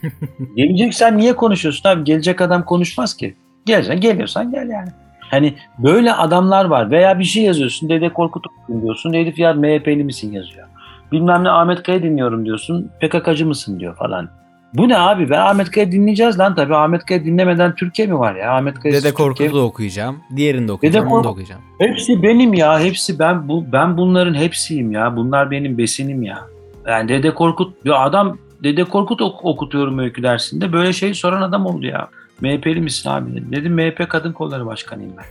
Geleceksen 0.55 1.17
niye 1.17 1.35
konuşuyorsun 1.35 1.89
abi? 1.89 2.03
Gelecek 2.03 2.41
adam 2.41 2.65
konuşmaz 2.65 3.17
ki. 3.17 3.35
Geleceksen 3.65 4.01
geliyorsan 4.01 4.51
gel 4.51 4.69
yani. 4.69 4.89
Hani 5.19 5.53
böyle 5.77 6.13
adamlar 6.13 6.65
var 6.65 6.91
veya 6.91 7.19
bir 7.19 7.23
şey 7.23 7.43
yazıyorsun 7.43 7.89
Dede 7.89 8.09
Korkut 8.09 8.47
okudum 8.47 8.81
diyorsun 8.81 9.13
herif 9.13 9.39
ya 9.39 9.53
MHP'li 9.53 10.03
misin 10.03 10.31
yazıyor. 10.31 10.67
Bilmem 11.11 11.43
ne 11.43 11.49
Ahmet 11.49 11.83
Kaya 11.83 12.03
dinliyorum 12.03 12.45
diyorsun 12.45 12.91
PKK'cı 13.01 13.45
mısın 13.45 13.79
diyor 13.79 13.95
falan. 13.95 14.29
Bu 14.77 14.89
ne 14.89 14.97
abi 14.97 15.29
ben 15.29 15.39
Ahmet 15.39 15.71
Kaya 15.71 15.91
dinleyeceğiz 15.91 16.39
lan 16.39 16.55
tabii 16.55 16.75
Ahmet 16.75 17.05
Kaya 17.05 17.25
dinlemeden 17.25 17.75
Türkiye 17.75 18.07
mi 18.07 18.19
var 18.19 18.35
ya 18.35 18.55
Ahmet 18.55 18.79
Kaya 18.79 18.93
Dede 18.93 19.13
Korkut'u 19.13 19.55
da 19.55 19.61
okuyacağım. 19.61 20.19
Diğerini 20.35 20.67
de 20.67 20.71
okuyacağım, 20.71 21.11
onu 21.11 21.23
da 21.23 21.29
okuyacağım. 21.29 21.61
Hepsi 21.79 22.23
benim 22.23 22.53
ya 22.53 22.79
hepsi 22.79 23.19
ben 23.19 23.47
bu 23.47 23.71
ben 23.71 23.97
bunların 23.97 24.33
hepsiyim 24.33 24.91
ya 24.91 25.15
bunlar 25.15 25.51
benim 25.51 25.77
besinim 25.77 26.23
ya. 26.23 26.39
Yani 26.87 27.09
Dede 27.09 27.33
Korkut 27.33 27.85
ya 27.85 27.95
adam 27.99 28.37
Dede 28.63 28.83
Korkut 28.83 29.21
ok- 29.21 29.45
okutuyorum 29.45 29.99
öykü 29.99 30.23
dersinde 30.23 30.73
böyle 30.73 30.93
şey 30.93 31.13
soran 31.13 31.41
adam 31.41 31.65
oldu 31.65 31.85
ya. 31.85 32.07
MHP'li 32.41 32.81
misin 32.81 33.09
abi 33.09 33.31
dedim. 33.31 33.47
Dedim 33.51 33.73
MHP 33.73 34.09
Kadın 34.09 34.31
Kolları 34.33 34.65
Başkanıyım 34.65 35.13
ben. 35.17 35.25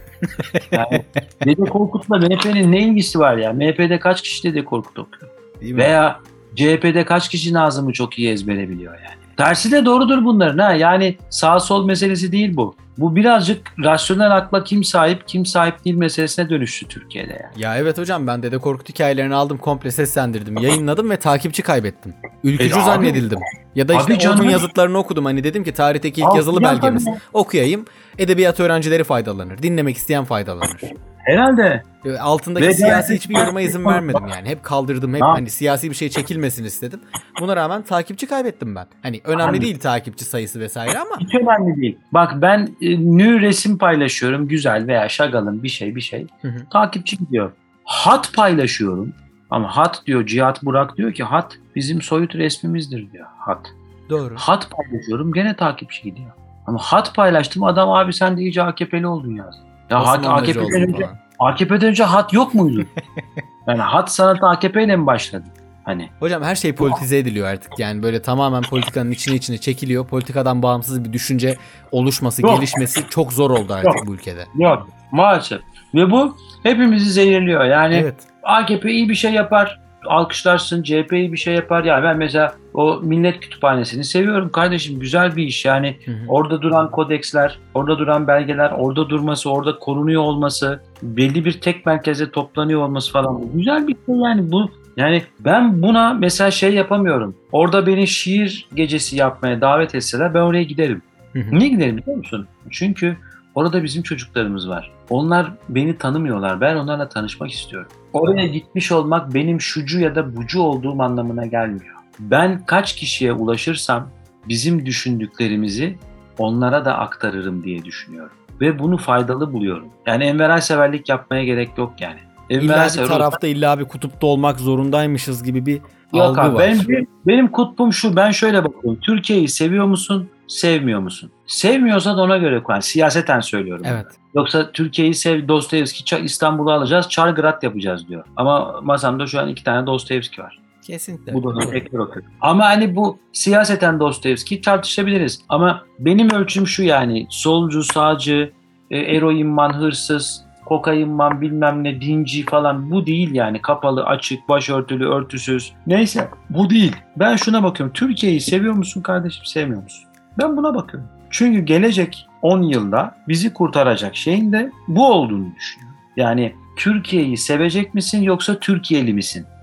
Yani 0.78 1.04
Dede 1.44 1.70
Korkut'la 1.70 2.18
MHP'nin 2.18 2.72
ne 2.72 2.78
ilgisi 2.80 3.18
var 3.18 3.36
ya? 3.36 3.52
MHP'de 3.52 3.98
kaç 3.98 4.22
kişi 4.22 4.42
Dede 4.42 4.64
Korkut 4.64 4.98
okuyor? 4.98 5.30
Değil 5.60 5.72
mi? 5.72 5.78
Veya 5.78 6.20
CHP'de 6.56 7.04
kaç 7.04 7.28
kişi 7.28 7.54
Nazım'ı 7.54 7.92
çok 7.92 8.18
iyi 8.18 8.30
ezbere 8.30 8.68
biliyor 8.68 8.94
yani. 8.94 9.25
Tersi 9.36 9.72
de 9.72 9.84
doğrudur 9.84 10.24
bunların 10.24 10.58
ha. 10.58 10.72
Yani 10.72 11.16
sağ 11.30 11.60
sol 11.60 11.86
meselesi 11.86 12.32
değil 12.32 12.56
bu. 12.56 12.76
Bu 12.98 13.16
birazcık 13.16 13.72
rasyonel 13.84 14.36
akla 14.36 14.64
kim 14.64 14.84
sahip 14.84 15.28
kim 15.28 15.46
sahip 15.46 15.84
değil 15.84 15.96
meselesine 15.96 16.50
dönüştü 16.50 16.88
Türkiye'de 16.88 17.32
yani. 17.32 17.62
Ya 17.64 17.76
evet 17.76 17.98
hocam 17.98 18.26
ben 18.26 18.42
Dede 18.42 18.58
Korkut 18.58 18.88
hikayelerini 18.88 19.34
aldım 19.34 19.58
komple 19.58 19.90
seslendirdim 19.90 20.58
yayınladım 20.58 21.10
ve 21.10 21.16
takipçi 21.16 21.62
kaybettim. 21.62 22.14
Ülkücü 22.44 22.74
E, 22.74 22.78
abi- 22.78 22.84
zannedildim. 22.84 23.38
Ya 23.74 23.88
da 23.88 23.94
Abi 23.94 24.00
işte 24.00 24.18
canım. 24.18 24.40
Orhun 24.40 24.50
yazıtlarını 24.50 24.98
okudum 24.98 25.24
hani 25.24 25.44
dedim 25.44 25.64
ki 25.64 25.72
tarihteki 25.72 26.20
ilk 26.20 26.28
Abi 26.28 26.36
yazılı 26.36 26.62
ya 26.62 26.70
belgemiz. 26.70 27.06
Okuyayım 27.32 27.84
edebiyat 28.18 28.60
öğrencileri 28.60 29.04
faydalanır 29.04 29.62
dinlemek 29.62 29.96
isteyen 29.96 30.24
faydalanır. 30.24 30.80
Herhalde. 31.26 31.82
Altındaki 32.20 32.66
Ve 32.66 32.74
siyasi 32.74 33.12
yani- 33.12 33.18
hiçbir 33.18 33.36
yoruma 33.38 33.60
izin 33.60 33.84
vermedim 33.84 34.26
yani 34.28 34.48
hep 34.48 34.62
kaldırdım 34.64 35.14
hep 35.14 35.22
Ha. 35.22 35.32
hani 35.32 35.50
siyasi 35.50 35.90
bir 35.90 35.94
şey 35.94 36.08
çekilmesin 36.08 36.64
istedim. 36.64 37.00
Buna 37.40 37.56
rağmen 37.56 37.82
takipçi 37.82 38.26
kaybettim 38.26 38.74
ben. 38.74 38.86
Hani 39.02 39.20
önemli 39.24 39.50
Abi- 39.50 39.60
değil 39.60 39.78
takipçi 39.78 40.24
sayısı 40.24 40.60
vesaire 40.60 40.98
ama 40.98 41.20
Hiç 41.20 41.34
önemli 41.34 41.80
değil. 41.80 41.98
Bak 42.12 42.32
ben 42.42 42.68
e, 42.80 42.98
nü 43.00 43.40
resim 43.40 43.78
paylaşıyorum 43.78 44.48
güzel 44.48 44.86
veya 44.86 45.08
şagalın 45.08 45.62
bir 45.62 45.68
şey 45.68 45.94
bir 45.96 46.00
şey. 46.00 46.26
Hı 46.42 46.48
hı. 46.48 46.58
Takipçi 46.72 47.18
gidiyor. 47.18 47.52
Hat 47.84 48.32
paylaşıyorum. 48.34 49.12
Ama 49.50 49.76
hat 49.76 50.02
diyor 50.06 50.26
Cihat 50.26 50.64
Burak 50.64 50.96
diyor 50.96 51.12
ki 51.12 51.24
hat 51.24 51.58
bizim 51.76 52.02
soyut 52.02 52.34
resmimizdir 52.34 53.12
diyor 53.12 53.26
hat. 53.38 53.66
doğru. 54.10 54.34
Hat 54.36 54.68
paylaşıyorum 54.70 55.32
gene 55.32 55.56
takipçi 55.56 56.02
gidiyor. 56.02 56.30
Ama 56.66 56.78
hat 56.78 57.14
paylaştım 57.14 57.62
adam 57.64 57.90
abi 57.90 58.12
sen 58.12 58.36
de 58.36 58.40
iyice 58.40 58.62
AKP'li 58.62 59.06
oldun 59.06 59.34
yazdı. 59.34 59.60
Ya 59.90 60.02
ondacı 60.02 60.30
AKP'den 60.30 60.82
önce, 60.82 60.92
falan. 61.02 61.18
AKP'den 61.38 61.84
önce 61.88 62.04
hat 62.04 62.32
yok 62.32 62.54
muydu? 62.54 62.86
yani 63.66 63.80
hat 63.80 64.12
sanatı 64.12 64.46
AKP'yle 64.46 64.96
mi 64.96 65.06
başladı? 65.06 65.44
Hani 65.84 66.08
Hocam 66.20 66.42
her 66.42 66.54
şey 66.54 66.74
politize 66.74 67.18
ediliyor 67.18 67.48
artık. 67.48 67.78
Yani 67.78 68.02
böyle 68.02 68.22
tamamen 68.22 68.62
politikanın 68.62 69.10
içine 69.10 69.34
içine 69.34 69.58
çekiliyor. 69.58 70.06
Politikadan 70.06 70.62
bağımsız 70.62 71.04
bir 71.04 71.12
düşünce 71.12 71.56
oluşması, 71.92 72.42
Yok. 72.42 72.56
gelişmesi 72.56 73.08
çok 73.10 73.32
zor 73.32 73.50
oldu 73.50 73.74
artık 73.74 73.94
Yok. 73.94 74.06
bu 74.06 74.14
ülkede. 74.14 74.46
yok 74.54 74.88
maalesef. 75.12 75.60
Ve 75.94 76.10
bu 76.10 76.36
hepimizi 76.62 77.10
zehirliyor. 77.10 77.64
Yani 77.64 77.94
Evet. 77.94 78.14
AKP 78.42 78.90
iyi 78.90 79.08
bir 79.08 79.14
şey 79.14 79.32
yapar. 79.32 79.80
Alkışlarsın. 80.08 80.82
CHP 80.82 81.12
iyi 81.12 81.32
bir 81.32 81.36
şey 81.36 81.54
yapar. 81.54 81.84
Yani 81.84 82.04
ben 82.04 82.16
mesela 82.16 82.54
o 82.74 83.00
Millet 83.02 83.40
Kütüphanesi'ni 83.40 84.04
seviyorum 84.04 84.48
kardeşim. 84.48 85.00
Güzel 85.00 85.36
bir 85.36 85.42
iş. 85.42 85.64
Yani 85.64 85.96
Hı 86.04 86.10
hı. 86.10 86.16
orada 86.28 86.62
duran 86.62 86.90
kodeksler, 86.90 87.58
orada 87.74 87.98
duran 87.98 88.28
belgeler, 88.28 88.70
orada 88.70 89.08
durması, 89.08 89.50
orada 89.50 89.78
korunuyor 89.78 90.22
olması, 90.22 90.80
belli 91.02 91.44
bir 91.44 91.52
tek 91.52 91.86
merkeze 91.86 92.30
toplanıyor 92.30 92.80
olması 92.80 93.12
falan. 93.12 93.40
Güzel 93.54 93.88
bir 93.88 93.96
şey 94.06 94.14
yani 94.14 94.52
bu. 94.52 94.70
Yani 94.96 95.22
ben 95.40 95.82
buna 95.82 96.14
mesela 96.14 96.50
şey 96.50 96.74
yapamıyorum. 96.74 97.36
Orada 97.52 97.86
beni 97.86 98.06
şiir 98.06 98.68
gecesi 98.74 99.16
yapmaya 99.16 99.60
davet 99.60 99.94
etseler 99.94 100.34
ben 100.34 100.40
oraya 100.40 100.62
giderim. 100.62 101.02
Hı 101.32 101.38
hı. 101.38 101.58
Niye 101.58 101.68
giderim 101.68 101.96
biliyor 101.96 102.16
musun? 102.16 102.46
Çünkü 102.70 103.16
orada 103.54 103.84
bizim 103.84 104.02
çocuklarımız 104.02 104.68
var. 104.68 104.95
Onlar 105.10 105.52
beni 105.68 105.98
tanımıyorlar. 105.98 106.60
Ben 106.60 106.76
onlarla 106.76 107.08
tanışmak 107.08 107.50
istiyorum. 107.50 107.88
Oraya 108.12 108.46
gitmiş 108.46 108.92
olmak 108.92 109.34
benim 109.34 109.60
şucu 109.60 110.00
ya 110.00 110.14
da 110.14 110.36
bucu 110.36 110.60
olduğum 110.60 111.02
anlamına 111.02 111.46
gelmiyor. 111.46 111.94
Ben 112.18 112.66
kaç 112.66 112.96
kişiye 112.96 113.32
ulaşırsam 113.32 114.08
bizim 114.48 114.86
düşündüklerimizi 114.86 115.98
onlara 116.38 116.84
da 116.84 116.98
aktarırım 116.98 117.64
diye 117.64 117.84
düşünüyorum. 117.84 118.36
Ve 118.60 118.78
bunu 118.78 118.96
faydalı 118.96 119.52
buluyorum. 119.52 119.88
Yani 120.06 120.24
Enver 120.24 120.50
Ayseverlik 120.50 121.08
yapmaya 121.08 121.44
gerek 121.44 121.78
yok 121.78 121.92
yani. 122.00 122.18
Enver 122.50 122.64
İlla 122.64 123.02
bir 123.02 123.08
tarafta 123.08 123.46
illa 123.46 123.78
bir 123.78 123.84
kutupta 123.84 124.26
olmak 124.26 124.60
zorundaymışız 124.60 125.42
gibi 125.42 125.66
bir 125.66 125.80
Yok 126.14 126.38
algı 126.38 126.40
abi, 126.40 126.54
var. 126.54 126.62
benim, 126.88 127.06
benim 127.26 127.48
kutbum 127.48 127.92
şu. 127.92 128.16
Ben 128.16 128.30
şöyle 128.30 128.64
bakıyorum. 128.64 129.00
Türkiye'yi 129.00 129.48
seviyor 129.48 129.86
musun? 129.86 130.28
Sevmiyor 130.48 131.00
musun? 131.00 131.30
Sevmiyorsa 131.46 132.16
da 132.16 132.22
ona 132.22 132.36
göre 132.36 132.62
koy. 132.62 132.80
Siyaseten 132.80 133.40
söylüyorum. 133.40 133.84
Evet. 133.88 134.06
Yoksa 134.36 134.72
Türkiye'yi 134.72 135.14
sev, 135.14 135.48
Dostoyevski, 135.48 136.16
İstanbul'u 136.16 136.72
alacağız, 136.72 137.08
Çargrat 137.08 137.62
yapacağız 137.62 138.08
diyor. 138.08 138.24
Ama 138.36 138.80
masamda 138.82 139.26
şu 139.26 139.40
an 139.40 139.48
iki 139.48 139.64
tane 139.64 139.86
Dostoyevski 139.86 140.42
var. 140.42 140.58
Kesinlikle. 140.82 141.34
Bu 141.34 141.54
da 141.54 141.70
tekrar 141.70 141.98
okuyorum. 141.98 142.30
Ama 142.40 142.64
hani 142.64 142.96
bu 142.96 143.18
siyaseten 143.32 144.00
Dostoyevski 144.00 144.60
tartışabiliriz. 144.60 145.40
Ama 145.48 145.82
benim 145.98 146.30
ölçüm 146.30 146.66
şu 146.66 146.82
yani 146.82 147.26
solcu, 147.30 147.82
sağcı, 147.82 148.52
e, 148.90 148.98
eroinman, 148.98 149.72
hırsız, 149.72 150.44
kokainman 150.64 151.40
bilmem 151.40 151.84
ne, 151.84 152.00
dinci 152.00 152.44
falan 152.44 152.90
bu 152.90 153.06
değil 153.06 153.34
yani. 153.34 153.62
Kapalı, 153.62 154.04
açık, 154.04 154.48
başörtülü, 154.48 155.08
örtüsüz. 155.08 155.72
Neyse 155.86 156.28
bu 156.50 156.70
değil. 156.70 156.96
Ben 157.16 157.36
şuna 157.36 157.62
bakıyorum. 157.62 157.92
Türkiye'yi 157.92 158.40
seviyor 158.40 158.74
musun 158.74 159.02
kardeşim, 159.02 159.44
sevmiyor 159.44 159.82
musun? 159.82 160.04
Ben 160.38 160.56
buna 160.56 160.74
bakıyorum. 160.74 161.08
Çünkü 161.30 161.60
gelecek 161.60 162.26
10 162.46 162.62
yılda 162.62 163.16
bizi 163.28 163.52
kurtaracak 163.52 164.16
şeyin 164.16 164.52
de 164.52 164.70
bu 164.88 165.12
olduğunu 165.12 165.46
düşünüyorum. 165.56 165.96
Yani 166.16 166.54
Türkiye'yi 166.76 167.36
sevecek 167.36 167.94
misin 167.94 168.22
yoksa 168.22 168.58
Türkiye'li 168.58 169.12
misin? 169.12 169.46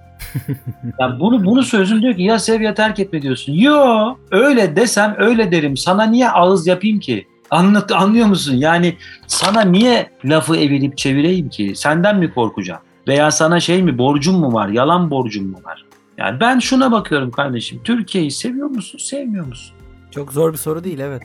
Yani 1.00 1.20
bunu 1.20 1.46
bunu 1.46 1.64
sözüm 1.64 2.02
diyor 2.02 2.16
ki 2.16 2.24
ya 2.24 2.40
sev 2.40 2.62
ya 2.62 2.74
terk 2.74 3.00
etme 3.00 3.22
diyorsun. 3.22 3.54
Yo 3.54 3.78
öyle 4.32 4.76
desem 4.76 5.16
öyle 5.18 5.52
derim. 5.52 5.78
Sana 5.78 6.04
niye 6.04 6.30
ağız 6.30 6.68
yapayım 6.68 7.00
ki? 7.00 7.28
Anlat, 7.52 7.92
anlıyor 7.92 8.28
musun? 8.28 8.56
Yani 8.56 8.96
sana 9.28 9.62
niye 9.62 10.10
lafı 10.26 10.56
evirip 10.56 10.98
çevireyim 10.98 11.50
ki? 11.50 11.74
Senden 11.76 12.18
mi 12.20 12.34
korkacağım? 12.34 12.82
Veya 13.08 13.32
sana 13.32 13.60
şey 13.60 13.84
mi 13.84 13.98
borcum 13.98 14.36
mu 14.36 14.54
var? 14.54 14.68
Yalan 14.68 15.12
borcum 15.12 15.48
mu 15.48 15.58
var? 15.66 15.86
Yani 16.18 16.40
ben 16.40 16.60
şuna 16.60 16.92
bakıyorum 16.92 17.32
kardeşim. 17.32 17.82
Türkiye'yi 17.84 18.32
seviyor 18.32 18.68
musun? 18.68 18.98
Sevmiyor 18.98 19.46
musun? 19.46 19.76
Çok 20.14 20.34
zor 20.34 20.54
bir 20.54 20.58
soru 20.58 20.84
değil 20.84 21.00
evet. 21.00 21.24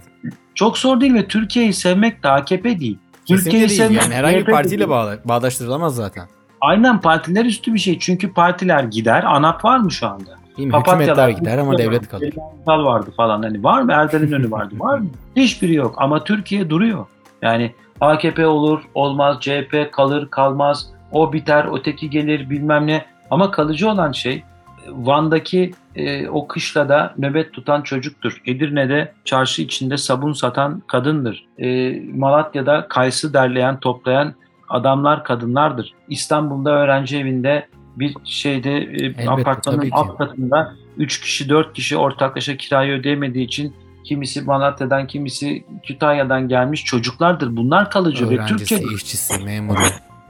Çok 0.55 0.79
zor 0.79 1.01
değil 1.01 1.14
ve 1.14 1.29
Türkiye'yi 1.29 1.72
sevmek 1.72 2.22
de 2.22 2.29
AKP 2.29 2.81
değil. 2.81 2.98
Türkiye'yi 3.29 3.68
sevmek 3.68 4.03
Yani 4.03 4.14
herhangi 4.14 4.37
bir 4.46 4.53
partiyle 4.53 4.88
bağla- 4.88 5.18
bağdaştırılamaz 5.24 5.94
zaten. 5.94 6.27
Aynen 6.61 7.01
partiler 7.01 7.44
üstü 7.44 7.74
bir 7.74 7.79
şey. 7.79 7.98
Çünkü 7.98 8.33
partiler 8.33 8.83
gider. 8.85 9.22
ANAP 9.24 9.64
var 9.64 9.79
mı 9.79 9.90
şu 9.90 10.07
anda? 10.07 10.31
Değil 10.57 10.66
mi? 10.66 10.72
Papatyalar, 10.72 11.29
gider 11.29 11.59
ama 11.59 11.79
devlet 11.79 12.09
kalır. 12.09 12.31
Perihantal 12.31 12.85
vardı 12.85 13.11
falan. 13.16 13.42
Hani 13.42 13.64
var 13.64 13.83
mı? 13.83 13.92
Erdal'in 13.92 14.33
önü 14.33 14.51
vardı. 14.51 14.74
Var 14.79 14.98
mı? 14.98 15.09
Hiçbiri 15.37 15.74
yok. 15.74 15.94
Ama 15.98 16.24
Türkiye 16.24 16.70
duruyor. 16.70 17.07
Yani 17.42 17.74
AKP 18.01 18.46
olur, 18.46 18.81
olmaz. 18.94 19.37
CHP 19.40 19.90
kalır, 19.92 20.29
kalmaz. 20.31 20.87
O 21.12 21.33
biter, 21.33 21.66
öteki 21.79 22.11
gelir 22.11 22.51
bilmem 22.51 22.87
ne. 22.87 23.05
Ama 23.31 23.51
kalıcı 23.51 23.90
olan 23.90 24.12
şey 24.12 24.42
Van'daki 24.88 25.74
e, 25.98 26.28
o 26.28 26.48
kışlada 26.48 27.14
nöbet 27.18 27.52
tutan 27.52 27.82
çocuktur. 27.82 28.42
Edirne'de 28.46 29.12
çarşı 29.24 29.62
içinde 29.62 29.96
sabun 29.96 30.32
satan 30.32 30.82
kadındır. 30.87 31.46
E, 31.58 32.00
Malatya'da 32.14 32.88
kayısı 32.88 33.34
derleyen, 33.34 33.80
toplayan 33.80 34.34
adamlar, 34.68 35.24
kadınlardır. 35.24 35.94
İstanbul'da 36.08 36.70
öğrenci 36.70 37.18
evinde 37.18 37.68
bir 37.96 38.14
şeyde 38.24 38.76
e, 38.78 39.28
apartmanın 39.28 39.76
tabii 39.76 39.90
ki. 39.90 39.94
alt 39.94 40.18
katında 40.18 40.74
3 40.96 41.20
kişi 41.20 41.48
4 41.48 41.72
kişi 41.72 41.96
ortaklaşa 41.96 42.56
kirayı 42.56 42.92
ödeyemediği 42.92 43.46
için 43.46 43.74
kimisi 44.04 44.42
Malatya'dan 44.42 45.06
kimisi 45.06 45.64
Kütahya'dan 45.82 46.48
gelmiş 46.48 46.84
çocuklardır. 46.84 47.56
Bunlar 47.56 47.90
kalıcı 47.90 48.30
ve 48.30 48.34
Öğrencisi, 48.34 48.76
Türkiye 48.76 48.94
işçisi, 48.94 49.44
memuru. 49.44 49.78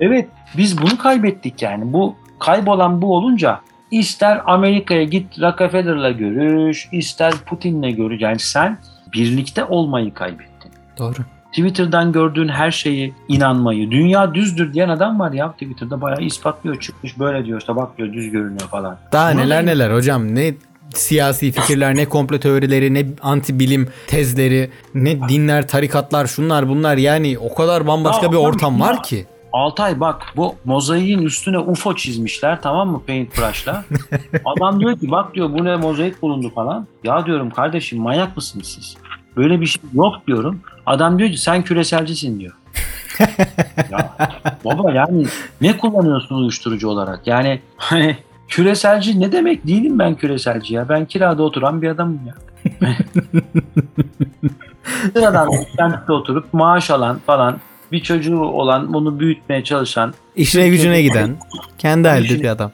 Evet 0.00 0.28
biz 0.56 0.82
bunu 0.82 0.98
kaybettik 0.98 1.62
yani. 1.62 1.92
Bu 1.92 2.16
kaybolan 2.38 3.02
bu 3.02 3.16
olunca 3.16 3.60
ister 3.90 4.42
Amerika'ya 4.46 5.02
git 5.04 5.40
Rockefeller'la 5.40 6.10
görüş, 6.10 6.88
ister 6.92 7.32
Putin'le 7.46 7.96
görüş. 7.96 8.20
Yani 8.20 8.38
sen 8.38 8.78
birlikte 9.12 9.64
olmayı 9.64 10.14
kaybettin. 10.14 10.70
Doğru. 10.98 11.14
Twitter'dan 11.52 12.12
gördüğün 12.12 12.48
her 12.48 12.70
şeyi 12.70 13.14
inanmayı, 13.28 13.90
dünya 13.90 14.34
düzdür 14.34 14.72
diyen 14.74 14.88
adam 14.88 15.20
var 15.20 15.32
ya 15.32 15.52
Twitter'da 15.52 16.00
bayağı 16.00 16.20
ispatlıyor 16.20 16.80
çıkmış 16.80 17.18
böyle 17.18 17.44
diyor 17.44 17.60
işte 17.60 17.76
bak 17.76 17.98
diyor 17.98 18.12
düz 18.12 18.30
görünüyor 18.30 18.68
falan. 18.70 18.98
Daha 19.12 19.32
Buna 19.32 19.40
neler 19.40 19.62
da- 19.62 19.66
neler 19.66 19.90
hocam 19.94 20.34
ne 20.34 20.54
siyasi 20.94 21.52
fikirler 21.52 21.94
ne 21.96 22.04
komplo 22.04 22.38
teorileri 22.38 22.94
ne 22.94 23.06
anti 23.22 23.58
bilim 23.58 23.88
tezleri 24.06 24.70
ne 24.94 25.28
dinler 25.28 25.68
tarikatlar 25.68 26.26
şunlar 26.26 26.68
bunlar 26.68 26.96
yani 26.96 27.38
o 27.38 27.54
kadar 27.54 27.86
bambaşka 27.86 28.26
Ya 28.26 28.32
bir 28.32 28.36
ortam 28.36 28.80
var 28.80 29.02
ki. 29.02 29.26
Altay 29.58 30.00
bak 30.00 30.22
bu 30.36 30.54
mozaiğin 30.64 31.22
üstüne 31.22 31.58
UFO 31.58 31.96
çizmişler 31.96 32.62
tamam 32.62 32.88
mı 32.88 33.02
paintbrush'la. 33.06 33.84
Adam 34.44 34.80
diyor 34.80 34.98
ki 34.98 35.10
bak 35.10 35.34
diyor 35.34 35.52
bu 35.52 35.64
ne 35.64 35.76
mozaik 35.76 36.22
bulundu 36.22 36.52
falan. 36.54 36.86
Ya 37.04 37.26
diyorum 37.26 37.50
kardeşim 37.50 37.98
manyak 37.98 38.36
mısınız 38.36 38.66
siz? 38.66 38.96
Böyle 39.36 39.60
bir 39.60 39.66
şey 39.66 39.82
yok 39.92 40.14
diyorum. 40.26 40.60
Adam 40.86 41.18
diyor 41.18 41.30
ki 41.30 41.38
sen 41.38 41.62
küreselcisin 41.62 42.40
diyor. 42.40 42.52
ya, 43.90 44.16
baba 44.64 44.92
yani 44.92 45.26
ne 45.60 45.78
kullanıyorsun 45.78 46.36
uyuşturucu 46.36 46.88
olarak? 46.88 47.26
Yani 47.26 47.60
hani 47.76 48.16
küreselci 48.48 49.20
ne 49.20 49.32
demek 49.32 49.66
değilim 49.66 49.98
ben 49.98 50.14
küreselci 50.14 50.74
ya. 50.74 50.88
Ben 50.88 51.06
kirada 51.06 51.42
oturan 51.42 51.82
bir 51.82 51.88
adamım 51.88 52.20
ya. 52.26 52.34
Sıradan 55.14 55.48
oturup 56.08 56.54
maaş 56.54 56.90
alan 56.90 57.18
falan 57.26 57.58
bir 57.92 58.00
çocuğu 58.00 58.38
olan 58.40 58.92
bunu 58.94 59.20
büyütmeye 59.20 59.64
çalışan 59.64 60.14
İşine 60.36 60.68
gücüne 60.68 61.02
giden 61.02 61.36
kendi 61.78 62.08
halde 62.08 62.28
bir 62.40 62.48
adam. 62.48 62.70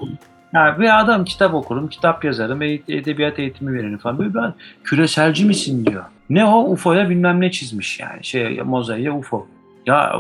ya 0.55 0.77
bir 0.81 1.01
adam 1.01 1.25
kitap 1.25 1.55
okurum, 1.55 1.89
kitap 1.89 2.25
yazarım, 2.25 2.63
e- 2.63 2.73
edebiyat 2.89 3.39
eğitimi 3.39 3.73
veririm 3.79 3.99
falan. 3.99 4.19
Böyle 4.19 4.35
ben 4.35 4.55
küreselci 4.85 5.45
misin 5.45 5.87
diyor. 5.87 6.05
Ne 6.31 6.45
o 6.45 6.65
UFO'ya 6.71 7.11
bilmem 7.11 7.41
ne 7.41 7.51
çizmiş 7.51 8.01
yani. 8.01 8.25
Şey 8.25 8.61
mozaiğe 8.65 9.13
UFO. 9.13 9.47
Ya 9.87 10.15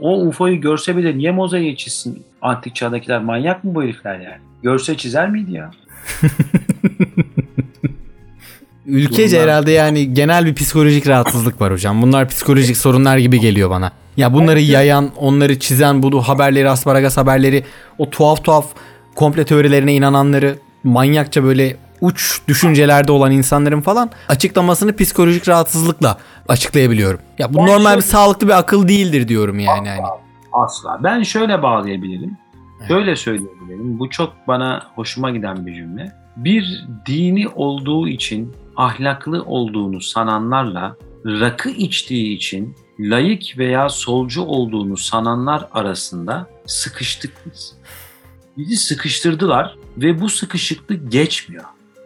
o 0.00 0.20
UFO'yu 0.26 0.60
görse 0.60 0.96
bile 0.96 1.18
niye 1.18 1.30
mozaiğe 1.30 1.76
çizsin 1.76 2.22
antik 2.42 2.74
çağdakiler? 2.74 3.22
Manyak 3.22 3.64
mı 3.64 3.74
bu 3.74 3.82
herifler 3.82 4.14
yani? 4.14 4.38
Görse 4.62 4.96
çizer 4.96 5.30
miydi 5.30 5.52
ya? 5.52 5.70
Ülkece 8.86 9.36
Durumlar- 9.36 9.42
herhalde 9.50 9.70
yani 9.70 10.14
genel 10.14 10.46
bir 10.46 10.54
psikolojik 10.54 11.06
rahatsızlık 11.08 11.60
var 11.60 11.72
hocam. 11.72 12.02
Bunlar 12.02 12.28
psikolojik 12.28 12.76
sorunlar 12.76 13.18
gibi 13.18 13.40
geliyor 13.40 13.70
bana. 13.70 13.92
Ya 14.16 14.34
bunları 14.34 14.60
yayan, 14.60 15.10
onları 15.16 15.58
çizen, 15.58 16.02
bu 16.02 16.22
haberleri, 16.22 16.70
asparagas 16.70 17.16
haberleri, 17.16 17.64
o 17.98 18.10
tuhaf 18.10 18.44
tuhaf 18.44 18.66
komple 19.14 19.44
teorilerine 19.44 19.94
inananları, 19.94 20.58
manyakça 20.84 21.44
böyle 21.44 21.76
uç 22.00 22.40
düşüncelerde 22.48 23.12
olan 23.12 23.30
insanların 23.32 23.80
falan 23.80 24.10
açıklamasını 24.28 24.96
psikolojik 24.96 25.48
rahatsızlıkla 25.48 26.18
açıklayabiliyorum. 26.48 27.20
Ya 27.38 27.54
bu 27.54 27.58
Ben 27.58 27.66
normal 27.66 27.96
bir 27.96 28.02
şöyle- 28.02 28.12
sağlıklı 28.12 28.46
bir 28.46 28.58
akıl 28.58 28.88
değildir 28.88 29.28
diyorum 29.28 29.58
yani. 29.58 29.88
yani. 29.88 30.00
Asla. 30.52 31.00
Ben 31.04 31.22
şöyle 31.22 31.62
bağlayabilirim. 31.62 32.36
Şöyle 32.88 33.16
söyleyebilirim. 33.16 33.98
Bu 33.98 34.10
çok 34.10 34.32
bana 34.48 34.82
hoşuma 34.94 35.30
giden 35.30 35.66
bir 35.66 35.74
cümle. 35.74 36.12
Bir 36.36 36.84
dini 37.06 37.48
olduğu 37.48 38.08
için 38.08 38.52
ahlaklı 38.80 39.42
olduğunu 39.42 40.00
sananlarla 40.00 40.96
rakı 41.24 41.70
içtiği 41.70 42.36
için 42.36 42.76
layık 43.00 43.58
veya 43.58 43.88
solcu 43.88 44.42
olduğunu 44.42 44.96
sananlar 44.96 45.68
arasında 45.72 46.46
sıkıştık 46.66 47.32
biz. 47.46 47.76
Bizi 48.56 48.76
sıkıştırdılar 48.76 49.76
ve 49.96 50.20
bu 50.20 50.28
sıkışıklık 50.28 51.12
geçmiyor. 51.12 51.64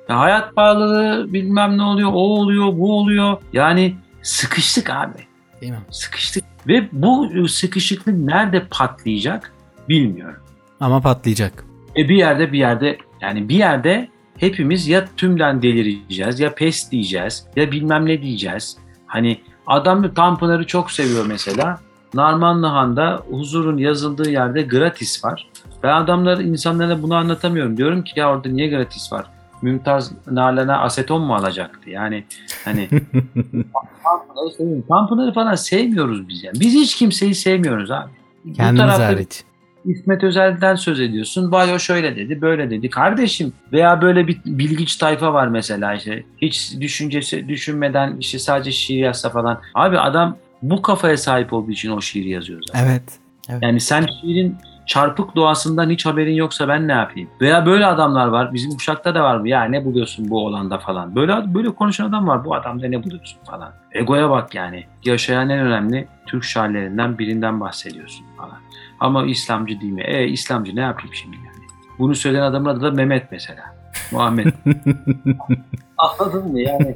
Ya 0.09 0.19
hayat 0.19 0.57
pahalılığı 0.57 1.33
bilmem 1.33 1.79
ne 1.79 1.83
oluyor, 1.83 2.11
o 2.13 2.19
oluyor, 2.19 2.67
bu 2.79 2.99
oluyor. 2.99 3.37
Yani 3.53 3.97
sıkıştık 4.23 4.91
abi 4.91 5.19
Değil 5.61 5.73
mi? 5.73 5.79
sıkıştık 5.91 6.45
ve 6.67 6.89
bu 6.93 7.49
sıkışıklık 7.49 8.15
nerede 8.19 8.67
patlayacak 8.71 9.53
bilmiyorum. 9.89 10.41
Ama 10.81 11.01
patlayacak. 11.01 11.65
E 11.97 12.09
bir 12.09 12.17
yerde 12.17 12.53
bir 12.53 12.59
yerde 12.59 12.99
yani 13.21 13.49
bir 13.49 13.55
yerde 13.57 14.09
hepimiz 14.39 14.89
ya 14.89 15.05
tümden 15.17 15.63
delireceğiz 15.63 16.41
ya 16.41 16.55
pes 16.55 16.91
diyeceğiz 16.91 17.47
ya 17.57 17.73
bilmem 17.73 18.07
ne 18.07 18.23
diyeceğiz. 18.23 18.77
Hani 19.07 19.41
adam 19.67 20.15
Tanpınar'ı 20.15 20.67
çok 20.67 20.91
seviyor 20.91 21.27
mesela. 21.27 21.81
Narmanlı 22.15 22.67
Han'da 22.67 23.23
huzurun 23.31 23.79
yazıldığı 23.79 24.31
yerde 24.31 24.63
gratis 24.63 25.25
var. 25.25 25.49
Ben 25.83 25.97
adamları 25.97 26.43
insanlara 26.43 27.03
bunu 27.03 27.15
anlatamıyorum. 27.15 27.77
Diyorum 27.77 28.03
ki 28.03 28.21
ya 28.21 28.31
orada 28.31 28.49
niye 28.49 28.69
gratis 28.69 29.13
var? 29.13 29.27
Mümtaz 29.63 30.13
Nalan'a 30.31 30.81
aseton 30.81 31.23
mu 31.23 31.35
alacaktı? 31.35 31.91
Yani 31.91 32.25
hani 32.65 32.89
Tanpınar'ı 34.89 35.33
falan 35.33 35.55
sevmiyoruz 35.55 36.29
biz 36.29 36.45
yani. 36.45 36.61
Biz 36.61 36.75
hiç 36.75 36.97
kimseyi 36.97 37.35
sevmiyoruz 37.35 37.91
abi. 37.91 38.11
Kendimiz 38.57 38.81
tarafta 38.81 39.07
hariç. 39.07 39.45
İsmet 39.85 40.25
Özel'den 40.25 40.75
söz 40.75 41.01
ediyorsun. 41.01 41.53
Vay 41.53 41.73
o 41.73 41.79
şöyle 41.79 42.17
dedi, 42.17 42.41
böyle 42.41 42.71
dedi. 42.71 42.91
Kardeşim 42.91 43.53
veya 43.73 44.03
böyle 44.03 44.27
bir 44.27 44.41
bilgiç 44.45 44.97
tayfa 44.97 45.33
var 45.33 45.47
mesela 45.47 45.95
işte. 45.95 46.25
Hiç 46.43 46.81
düşüncesi 46.81 47.49
düşünmeden 47.49 48.17
işte 48.21 48.39
sadece 48.39 48.73
şiir 48.73 48.99
yazsa 48.99 49.31
falan. 49.31 49.61
Abi 49.75 49.99
adam 49.99 50.37
bu 50.63 50.83
kafaya 50.83 51.17
sahip 51.17 51.53
olduğu 51.53 51.71
için 51.71 51.91
o 51.91 52.01
şiiri 52.01 52.29
yazıyor 52.29 52.63
zaten. 52.67 52.87
Evet. 52.87 53.19
Yani 53.63 53.81
sen 53.81 54.07
şiirin 54.21 54.57
çarpık 54.87 55.37
doğasından 55.37 55.91
hiç 55.91 56.07
haberin 56.07 56.35
yoksa 56.35 56.69
ben 56.69 56.89
ne 56.89 56.93
yapayım? 56.93 57.29
Veya 57.41 57.67
böyle 57.67 57.87
adamlar 57.87 58.27
var. 58.27 58.55
Bizim 58.55 58.77
Uşak'ta 58.77 59.15
da 59.15 59.23
var 59.23 59.37
mı? 59.37 59.49
Ya 59.49 59.65
ne 59.65 59.85
buluyorsun 59.85 60.31
bu 60.31 60.47
olanda 60.47 60.79
falan. 60.79 61.17
Böyle 61.17 61.55
böyle 61.55 61.71
konuşan 61.71 62.09
adam 62.09 62.29
var. 62.29 62.45
Bu 62.45 62.55
adamda 62.55 62.89
ne 62.89 63.05
buluyorsun 63.05 63.39
falan. 63.45 63.73
Egoya 63.93 64.31
bak 64.31 64.55
yani. 64.55 64.85
Yaşayan 65.05 65.49
en 65.49 65.59
önemli 65.59 66.09
Türk 66.27 66.45
şairlerinden 66.45 67.19
birinden 67.19 67.61
bahsediyorsun 67.61 68.27
falan. 68.37 68.59
Ama 69.01 69.27
İslamcı 69.27 69.81
değil 69.81 69.93
mi? 69.93 70.03
E 70.03 70.29
İslamcı 70.29 70.77
ne 70.77 70.81
yapayım 70.81 71.15
şimdi 71.15 71.37
yani? 71.37 71.67
Bunu 71.99 72.15
söyleyen 72.15 72.43
adamın 72.43 72.69
adı 72.71 72.81
da 72.83 72.91
Mehmet 72.91 73.33
mesela. 73.33 73.77
Muhammed. 74.13 74.47
Anladın 75.99 76.53
mı 76.53 76.61
yani? 76.61 76.95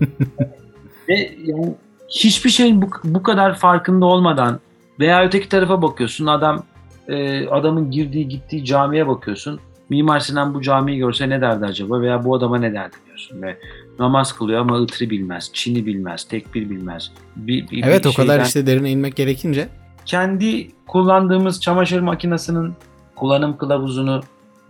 Ve 1.09 1.31
yani 1.45 1.75
hiçbir 2.09 2.51
şeyin 2.51 2.83
bu, 2.83 2.87
bu 3.05 3.23
kadar 3.23 3.55
farkında 3.59 4.07
olmadan 4.07 4.61
veya 5.01 5.25
öteki 5.25 5.49
tarafa 5.49 5.83
bakıyorsun 5.83 6.27
adam 6.27 6.63
e, 7.09 7.47
adamın 7.49 7.91
girdiği 7.91 8.29
gittiği 8.29 8.65
camiye 8.65 9.09
bakıyorsun. 9.09 9.61
Mimar 9.91 10.21
Sinan 10.21 10.55
bu 10.55 10.63
camiyi 10.63 10.99
görse 10.99 11.29
ne 11.29 11.41
derdi 11.41 11.65
acaba 11.67 12.01
veya 12.01 12.25
bu 12.25 12.35
adama 12.35 12.59
ne 12.59 12.73
derdi 12.75 12.97
diyorsun 13.07 13.43
ve 13.43 13.57
namaz 13.99 14.33
kılıyor 14.33 14.61
ama 14.61 14.83
ıtrı 14.83 15.11
bilmez, 15.11 15.51
çini 15.53 15.87
bilmez, 15.87 16.25
tekbir 16.25 16.71
bilmez. 16.71 17.13
Bir, 17.37 17.71
bir- 17.71 17.85
Evet 17.85 18.05
bir 18.05 18.11
o 18.11 18.13
kadar 18.13 18.33
şeyden- 18.33 18.44
işte 18.44 18.67
derine 18.67 18.90
inmek 18.90 19.17
gerekince. 19.17 19.69
Kendi 20.09 20.69
kullandığımız 20.87 21.61
çamaşır 21.61 22.00
makinesinin 22.00 22.75
kullanım 23.17 23.56
kılavuzunu 23.59 24.21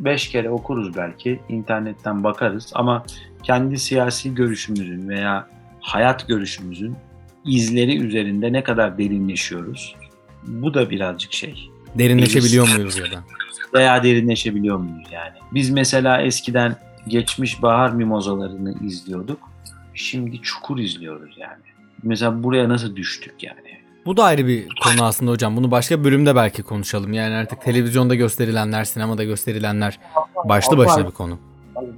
5 0.01 0.29
kere 0.29 0.51
okuruz 0.51 0.97
belki. 0.97 1.41
internetten 1.49 2.25
bakarız 2.25 2.73
ama 2.75 3.05
kendi 3.43 3.79
siyasi 3.79 4.35
görüşümüzün 4.35 5.09
veya 5.09 5.49
hayat 5.81 6.29
görüşümüzün 6.29 6.97
izleri 7.45 7.99
üzerinde 7.99 8.53
ne 8.53 8.63
kadar 8.63 8.99
derinleşiyoruz. 8.99 9.97
Bu 10.47 10.75
da 10.75 10.91
birazcık 10.91 11.33
şey. 11.33 11.71
Derinleşebiliyor 11.95 12.69
muyuz 12.69 12.99
ya 12.99 13.05
da? 13.05 13.25
Veya 13.75 14.03
derinleşebiliyor 14.03 14.77
muyuz 14.77 15.09
yani? 15.13 15.37
Biz 15.55 15.71
mesela 15.71 16.23
eskiden 16.23 16.77
geçmiş 17.09 17.63
bahar 17.63 17.91
mimozalarını 17.91 18.75
izliyorduk. 18.87 19.39
Şimdi 19.95 20.43
çukur 20.43 20.79
izliyoruz 20.79 21.39
yani. 21.39 21.63
Mesela 22.03 22.43
buraya 22.43 22.69
nasıl 22.69 22.97
düştük 22.97 23.43
yani? 23.43 23.78
Bu 24.07 24.17
da 24.17 24.25
ayrı 24.25 24.47
bir 24.47 24.69
konu 24.83 25.05
aslında 25.05 25.31
hocam. 25.31 25.57
Bunu 25.57 25.71
başka 25.71 26.05
bölümde 26.05 26.37
belki 26.37 26.63
konuşalım. 26.63 27.13
Yani 27.13 27.35
artık 27.35 27.63
televizyonda 27.63 28.15
gösterilenler, 28.15 28.85
sinemada 28.85 29.25
gösterilenler 29.25 29.99
başlı 30.45 30.79
başına 30.79 31.07
bir 31.07 31.13
konu. 31.13 31.39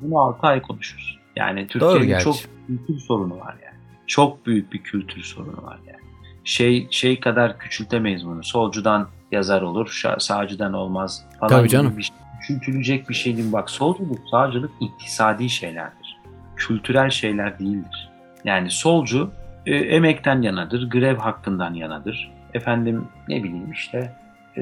Bunu 0.03 0.19
6 0.19 0.47
ay 0.47 0.63
konuşuruz. 0.63 1.19
Yani 1.37 1.67
Türkiye'nin 1.67 2.19
çok 2.19 2.37
kültür 2.67 2.99
sorunu 2.99 3.41
var 3.41 3.57
yani. 3.65 3.77
Çok 4.07 4.47
büyük 4.47 4.73
bir 4.73 4.83
kültür 4.83 5.23
sorunu 5.23 5.63
var 5.63 5.79
yani. 5.87 6.01
Şey 6.45 6.89
şey 6.91 7.21
kadar 7.21 7.59
küçültemeyiz 7.59 8.27
bunu. 8.27 8.45
Solcudan 8.45 9.09
yazar 9.33 9.63
olur, 9.63 10.03
sağcıdan 10.19 10.73
olmaz 10.73 11.25
falan. 11.41 11.51
Tabii 11.51 11.69
canım. 11.69 11.97
Bir, 11.97 12.03
şey- 12.03 12.17
küçültülecek 12.41 13.09
bir 13.09 13.15
şey 13.15 13.37
değil. 13.37 13.53
Bak 13.53 13.71
solculuk, 13.71 14.19
sağcılık 14.31 14.71
iktisadi 14.81 15.51
şeylerdir. 15.51 16.17
Kültürel 16.57 17.11
şeyler 17.11 17.59
değildir. 17.59 18.11
Yani 18.45 18.71
solcu 18.71 19.31
e, 19.67 19.75
emekten 19.77 20.43
yanadır, 20.43 20.91
grev 20.91 21.17
hakkından 21.17 21.75
yanadır. 21.75 22.33
Efendim 22.55 23.05
ne 23.29 23.43
bileyim 23.43 23.73
işte 23.73 24.13
e, 24.57 24.61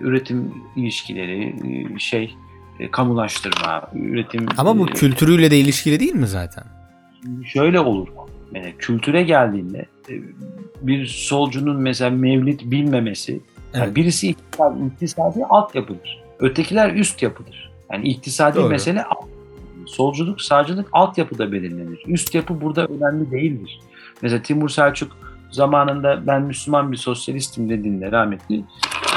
üretim 0.00 0.54
ilişkileri, 0.76 1.54
e, 1.94 1.98
şey 1.98 2.34
e, 2.80 2.90
kamulaştırma, 2.90 3.90
üretim... 3.94 4.46
Ama 4.58 4.78
bu 4.78 4.88
e, 4.88 4.92
kültürüyle 4.92 5.50
de 5.50 5.58
ilişkili 5.58 6.00
değil 6.00 6.14
mi 6.14 6.26
zaten? 6.26 6.64
şöyle 7.44 7.80
olur. 7.80 8.08
Yani 8.54 8.74
kültüre 8.78 9.22
geldiğinde 9.22 9.86
e, 10.10 10.12
bir 10.82 11.06
solcunun 11.06 11.76
mesela 11.76 12.10
mevlid 12.10 12.60
bilmemesi, 12.64 13.40
yani 13.74 13.84
Evet. 13.84 13.96
birisi 13.96 14.28
iktisadi, 14.28 14.84
iktisadi 14.86 15.44
altyapıdır. 15.44 16.22
Ötekiler 16.38 16.94
üst 16.94 17.22
yapıdır. 17.22 17.70
Yani 17.92 18.08
iktisadi 18.08 18.56
Doğru. 18.56 18.68
mesele 18.68 19.04
alt- 19.04 19.28
solculuk, 19.94 20.42
sağcılık 20.42 20.88
altyapıda 20.92 21.52
belirlenir. 21.52 22.02
Üst 22.06 22.34
yapı 22.34 22.60
burada 22.60 22.86
önemli 22.86 23.30
değildir. 23.30 23.80
Mesela 24.22 24.42
Timur 24.42 24.68
Selçuk 24.68 25.16
zamanında 25.50 26.26
ben 26.26 26.42
Müslüman 26.42 26.92
bir 26.92 26.96
sosyalistim 26.96 27.70
dediğinde 27.70 28.12
rahmetli 28.12 28.64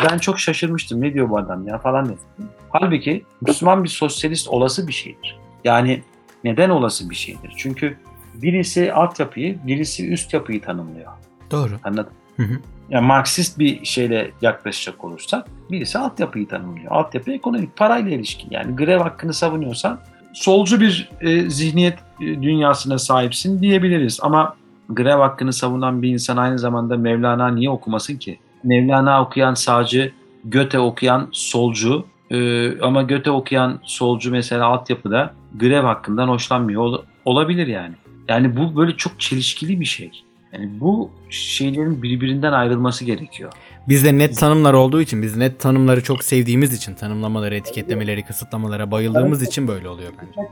ben 0.04 0.18
çok 0.18 0.40
şaşırmıştım. 0.40 1.02
Ne 1.02 1.14
diyor 1.14 1.30
bu 1.30 1.38
adam 1.38 1.68
ya 1.68 1.78
falan 1.78 2.06
dedim. 2.06 2.50
Halbuki 2.70 3.24
Müslüman 3.42 3.84
bir 3.84 3.90
sosyalist 3.90 4.48
olası 4.48 4.88
bir 4.88 4.94
şeydir. 4.94 5.40
Yani 5.64 6.04
neden 6.44 6.70
olası 6.70 7.10
bir 7.10 7.16
şeydir? 7.16 7.54
Çünkü 7.58 7.98
birisi 8.34 8.94
altyapıyı, 8.94 9.58
birisi 9.68 10.12
üst 10.12 10.34
yapıyı 10.34 10.62
tanımlıyor. 10.62 11.12
Doğru. 11.52 11.72
Anladın? 11.84 12.14
Hı 12.38 12.44
hı. 12.44 12.60
Yani 12.90 13.08
Marksist 13.08 13.60
bir 13.60 13.86
şeyle 13.86 14.32
yaklaşacak 14.42 15.04
olursak 15.04 15.48
birisi 15.72 15.98
altyapıyı 15.98 16.48
tanımlıyor. 16.48 16.92
Altyapı 16.92 17.32
ekonomik, 17.32 17.76
parayla 17.76 18.12
ilişkin. 18.12 18.48
Yani 18.52 18.76
grev 18.76 19.00
hakkını 19.00 19.34
savunuyorsan 19.34 20.00
solcu 20.42 20.82
bir 20.82 21.10
e, 21.22 21.50
zihniyet 21.50 22.00
e, 22.22 22.26
dünyasına 22.26 22.98
sahipsin 22.98 23.62
diyebiliriz. 23.62 24.20
Ama 24.22 24.56
grev 24.90 25.20
hakkını 25.20 25.54
savunan 25.54 26.02
bir 26.02 26.10
insan 26.10 26.38
aynı 26.38 26.60
zamanda 26.60 26.98
Mevlana 26.98 27.48
niye 27.48 27.70
okumasın 27.70 28.18
ki? 28.18 28.40
Mevlana 28.64 29.22
okuyan 29.22 29.54
sağcı, 29.54 30.12
Göte 30.44 30.80
okuyan 30.80 31.28
solcu 31.32 32.06
e, 32.32 32.80
ama 32.82 33.02
Göte 33.02 33.32
okuyan 33.32 33.80
solcu 33.84 34.32
mesela 34.32 34.66
altyapıda 34.66 35.34
grev 35.56 35.84
hakkından 35.84 36.28
hoşlanmıyor 36.28 36.82
Ol- 36.82 37.04
olabilir 37.26 37.68
yani. 37.68 37.96
Yani 38.28 38.58
bu 38.58 38.76
böyle 38.76 38.98
çok 38.98 39.20
çelişkili 39.20 39.80
bir 39.80 39.86
şey. 39.86 40.12
Yani 40.58 40.80
bu 40.80 41.12
şeylerin 41.30 42.04
birbirinden 42.04 42.52
ayrılması 42.52 43.06
gerekiyor. 43.06 43.52
Bizde 43.88 44.18
net 44.18 44.38
tanımlar 44.38 44.74
olduğu 44.74 45.02
için, 45.02 45.22
biz 45.22 45.38
net 45.38 45.60
tanımları 45.60 46.04
çok 46.04 46.24
sevdiğimiz 46.24 46.74
için, 46.74 46.96
tanımlamaları, 46.96 47.56
etiketlemeleri, 47.56 48.26
kısıtlamalara 48.26 48.92
bayıldığımız 48.92 49.44
için 49.44 49.68
böyle 49.68 49.90
oluyor 49.90 50.12
bence. 50.22 50.50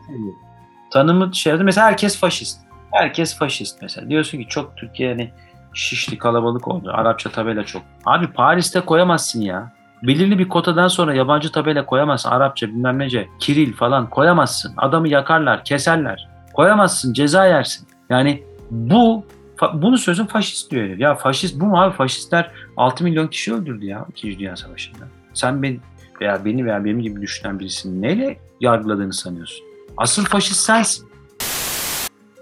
Tanımı 0.91 1.36
şeyde 1.36 1.64
mesela 1.64 1.88
herkes 1.88 2.20
faşist. 2.20 2.60
Herkes 2.91 3.38
faşist 3.38 3.82
mesela. 3.82 4.10
Diyorsun 4.10 4.38
ki 4.38 4.45
çok 4.49 4.78
Türkiye 4.78 5.10
hani 5.10 5.32
şişli 5.74 6.18
kalabalık 6.18 6.68
oldu. 6.68 6.91
Arapça 6.93 7.30
tabela 7.30 7.64
çok. 7.64 7.82
Abi 8.06 8.28
Paris'te 8.28 8.82
koyamazsın 8.82 9.41
ya. 9.41 9.74
Belirli 10.03 10.39
bir 10.39 10.49
kotadan 10.49 10.88
sonra 10.88 11.14
yabancı 11.14 11.51
tabela 11.51 11.86
koyamazsın. 11.86 12.30
Arapça 12.30 12.68
bilmem 12.68 12.99
nece. 12.99 13.28
Kiril 13.39 13.74
falan 13.74 14.10
koyamazsın. 14.10 14.74
Adamı 14.78 15.08
yakarlar, 15.08 15.64
keserler. 15.64 16.30
Koyamazsın, 16.53 17.14
ceza 17.14 17.45
yersin. 17.45 17.88
Yani 18.10 18.43
bu 18.72 19.26
fa- 19.58 19.82
bunu 19.82 19.97
sözün 19.97 20.26
faşist 20.26 20.72
diyor 20.72 20.84
herif. 20.84 20.99
Ya 20.99 21.16
faşist 21.16 21.60
bu 21.60 21.66
mu 21.66 21.82
abi? 21.82 21.95
Faşistler 21.95 22.51
6 22.78 23.03
milyon 23.03 23.28
kişi 23.28 23.53
öldürdü 23.53 23.86
ya 23.86 24.06
2. 24.10 24.39
Dünya 24.39 24.56
Savaşı'nda. 24.56 25.08
Sen 25.34 25.64
beni 25.64 25.80
veya 26.22 26.45
beni 26.45 26.66
veya 26.66 26.86
benim 26.86 27.01
gibi 27.01 27.22
düşünen 27.22 27.60
birisini 27.60 28.01
neyle 28.01 28.38
yargıladığını 28.62 29.14
sanıyorsun? 29.14 29.66
Asıl 29.97 30.26
faşist 30.26 30.60
sensin. 30.60 31.08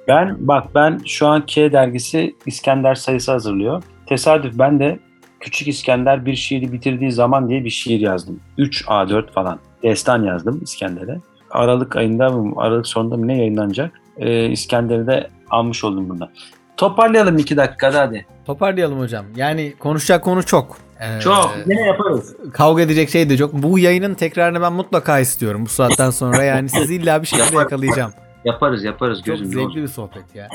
Ben 0.08 0.36
bak 0.40 0.76
ben 0.76 1.00
şu 1.06 1.28
an 1.28 1.46
K 1.46 1.72
dergisi 1.72 2.36
İskender 2.46 2.96
sayısı 2.96 3.32
hazırlıyor. 3.32 3.84
Tesadüf 4.08 4.60
ben 4.60 4.80
de 4.80 5.00
Küçük 5.40 5.68
İskender 5.68 6.26
bir 6.26 6.36
şiiri 6.36 6.72
bitirdiği 6.74 7.12
zaman 7.12 7.50
diye 7.50 7.66
bir 7.66 7.70
şiir 7.70 8.00
yazdım. 8.00 8.40
3 8.58 8.86
A4 8.86 9.32
falan. 9.32 9.60
Destan 9.84 10.24
yazdım 10.24 10.60
İskender'e. 10.64 11.20
Aralık 11.52 11.96
ayında 11.96 12.30
mı 12.30 12.54
Aralık 12.58 12.88
sonunda 12.88 13.18
mı 13.18 13.28
ne 13.28 13.38
yayınlanacak? 13.38 13.92
Ee, 14.18 14.50
İskender'i 14.50 15.08
de 15.08 15.30
almış 15.50 15.84
oldum 15.84 16.10
bundan. 16.10 16.30
Toparlayalım 16.78 17.38
iki 17.38 17.58
dakikada 17.58 18.00
hadi. 18.00 18.26
Toparlayalım 18.46 19.00
hocam. 19.00 19.26
Yani 19.36 19.74
konuşacak 19.80 20.24
konu 20.24 20.44
çok. 20.44 20.78
Ee, 21.00 21.20
Çok. 21.20 21.56
Yine 21.68 21.82
yaparız. 21.82 22.36
Kavga 22.54 22.82
edecek 22.82 23.10
şey 23.10 23.30
de 23.30 23.38
çok. 23.38 23.54
Bu 23.54 23.80
yayının 23.80 24.14
tekrarını 24.14 24.62
ben 24.62 24.74
mutlaka 24.74 25.20
istiyorum 25.20 25.66
bu 25.66 25.70
saatten 25.70 26.10
sonra. 26.10 26.44
Yani 26.54 26.70
sizi 26.70 26.96
illa 26.96 27.22
bir 27.22 27.28
şekilde 27.28 27.56
yakalayacağım. 27.56 28.12
Yaparız 28.46 28.84
yaparız 28.84 29.22
Çok 29.26 29.38
zevkli 29.38 29.76
bir 29.82 29.88
sohbet 29.88 30.36
ya. 30.36 30.50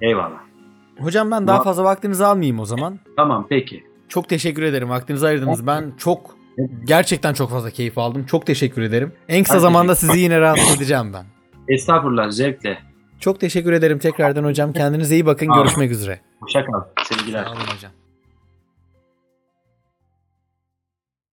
Eyvallah. 0.00 0.40
Hocam 0.98 1.30
ben 1.30 1.46
daha 1.46 1.62
fazla 1.62 1.84
vaktinizi 1.84 2.24
almayayım 2.24 2.60
o 2.60 2.64
zaman. 2.64 2.98
Tamam 3.16 3.46
peki. 3.48 3.84
Çok 4.08 4.28
teşekkür 4.28 4.62
ederim. 4.62 4.88
Vaktinizi 4.90 5.26
ayırdınız. 5.26 5.66
Ben 5.66 5.92
çok 5.98 6.36
gerçekten 6.84 7.34
çok 7.34 7.50
fazla 7.50 7.70
keyif 7.70 7.98
aldım. 7.98 8.24
Çok 8.26 8.46
teşekkür 8.46 8.82
ederim. 8.82 9.12
En 9.28 9.44
kısa 9.44 9.58
zamanda 9.58 9.94
sizi 9.94 10.18
yine 10.18 10.40
rahatsız 10.40 10.76
edeceğim 10.76 11.12
ben. 11.12 11.24
Estağfurullah 11.68 12.30
zevkle. 12.30 12.78
Çok 13.22 13.40
teşekkür 13.40 13.72
ederim 13.72 13.98
tekrardan 13.98 14.44
hocam. 14.44 14.72
Kendinize 14.72 15.14
iyi 15.14 15.26
bakın. 15.26 15.48
Görüşmek 15.54 15.90
üzere. 15.90 16.20
Hoşça 16.40 16.64
kal. 16.64 16.82
Sevgiler. 17.04 17.44
Sağ 17.44 17.50
olun 17.50 17.60
hocam. 17.60 17.92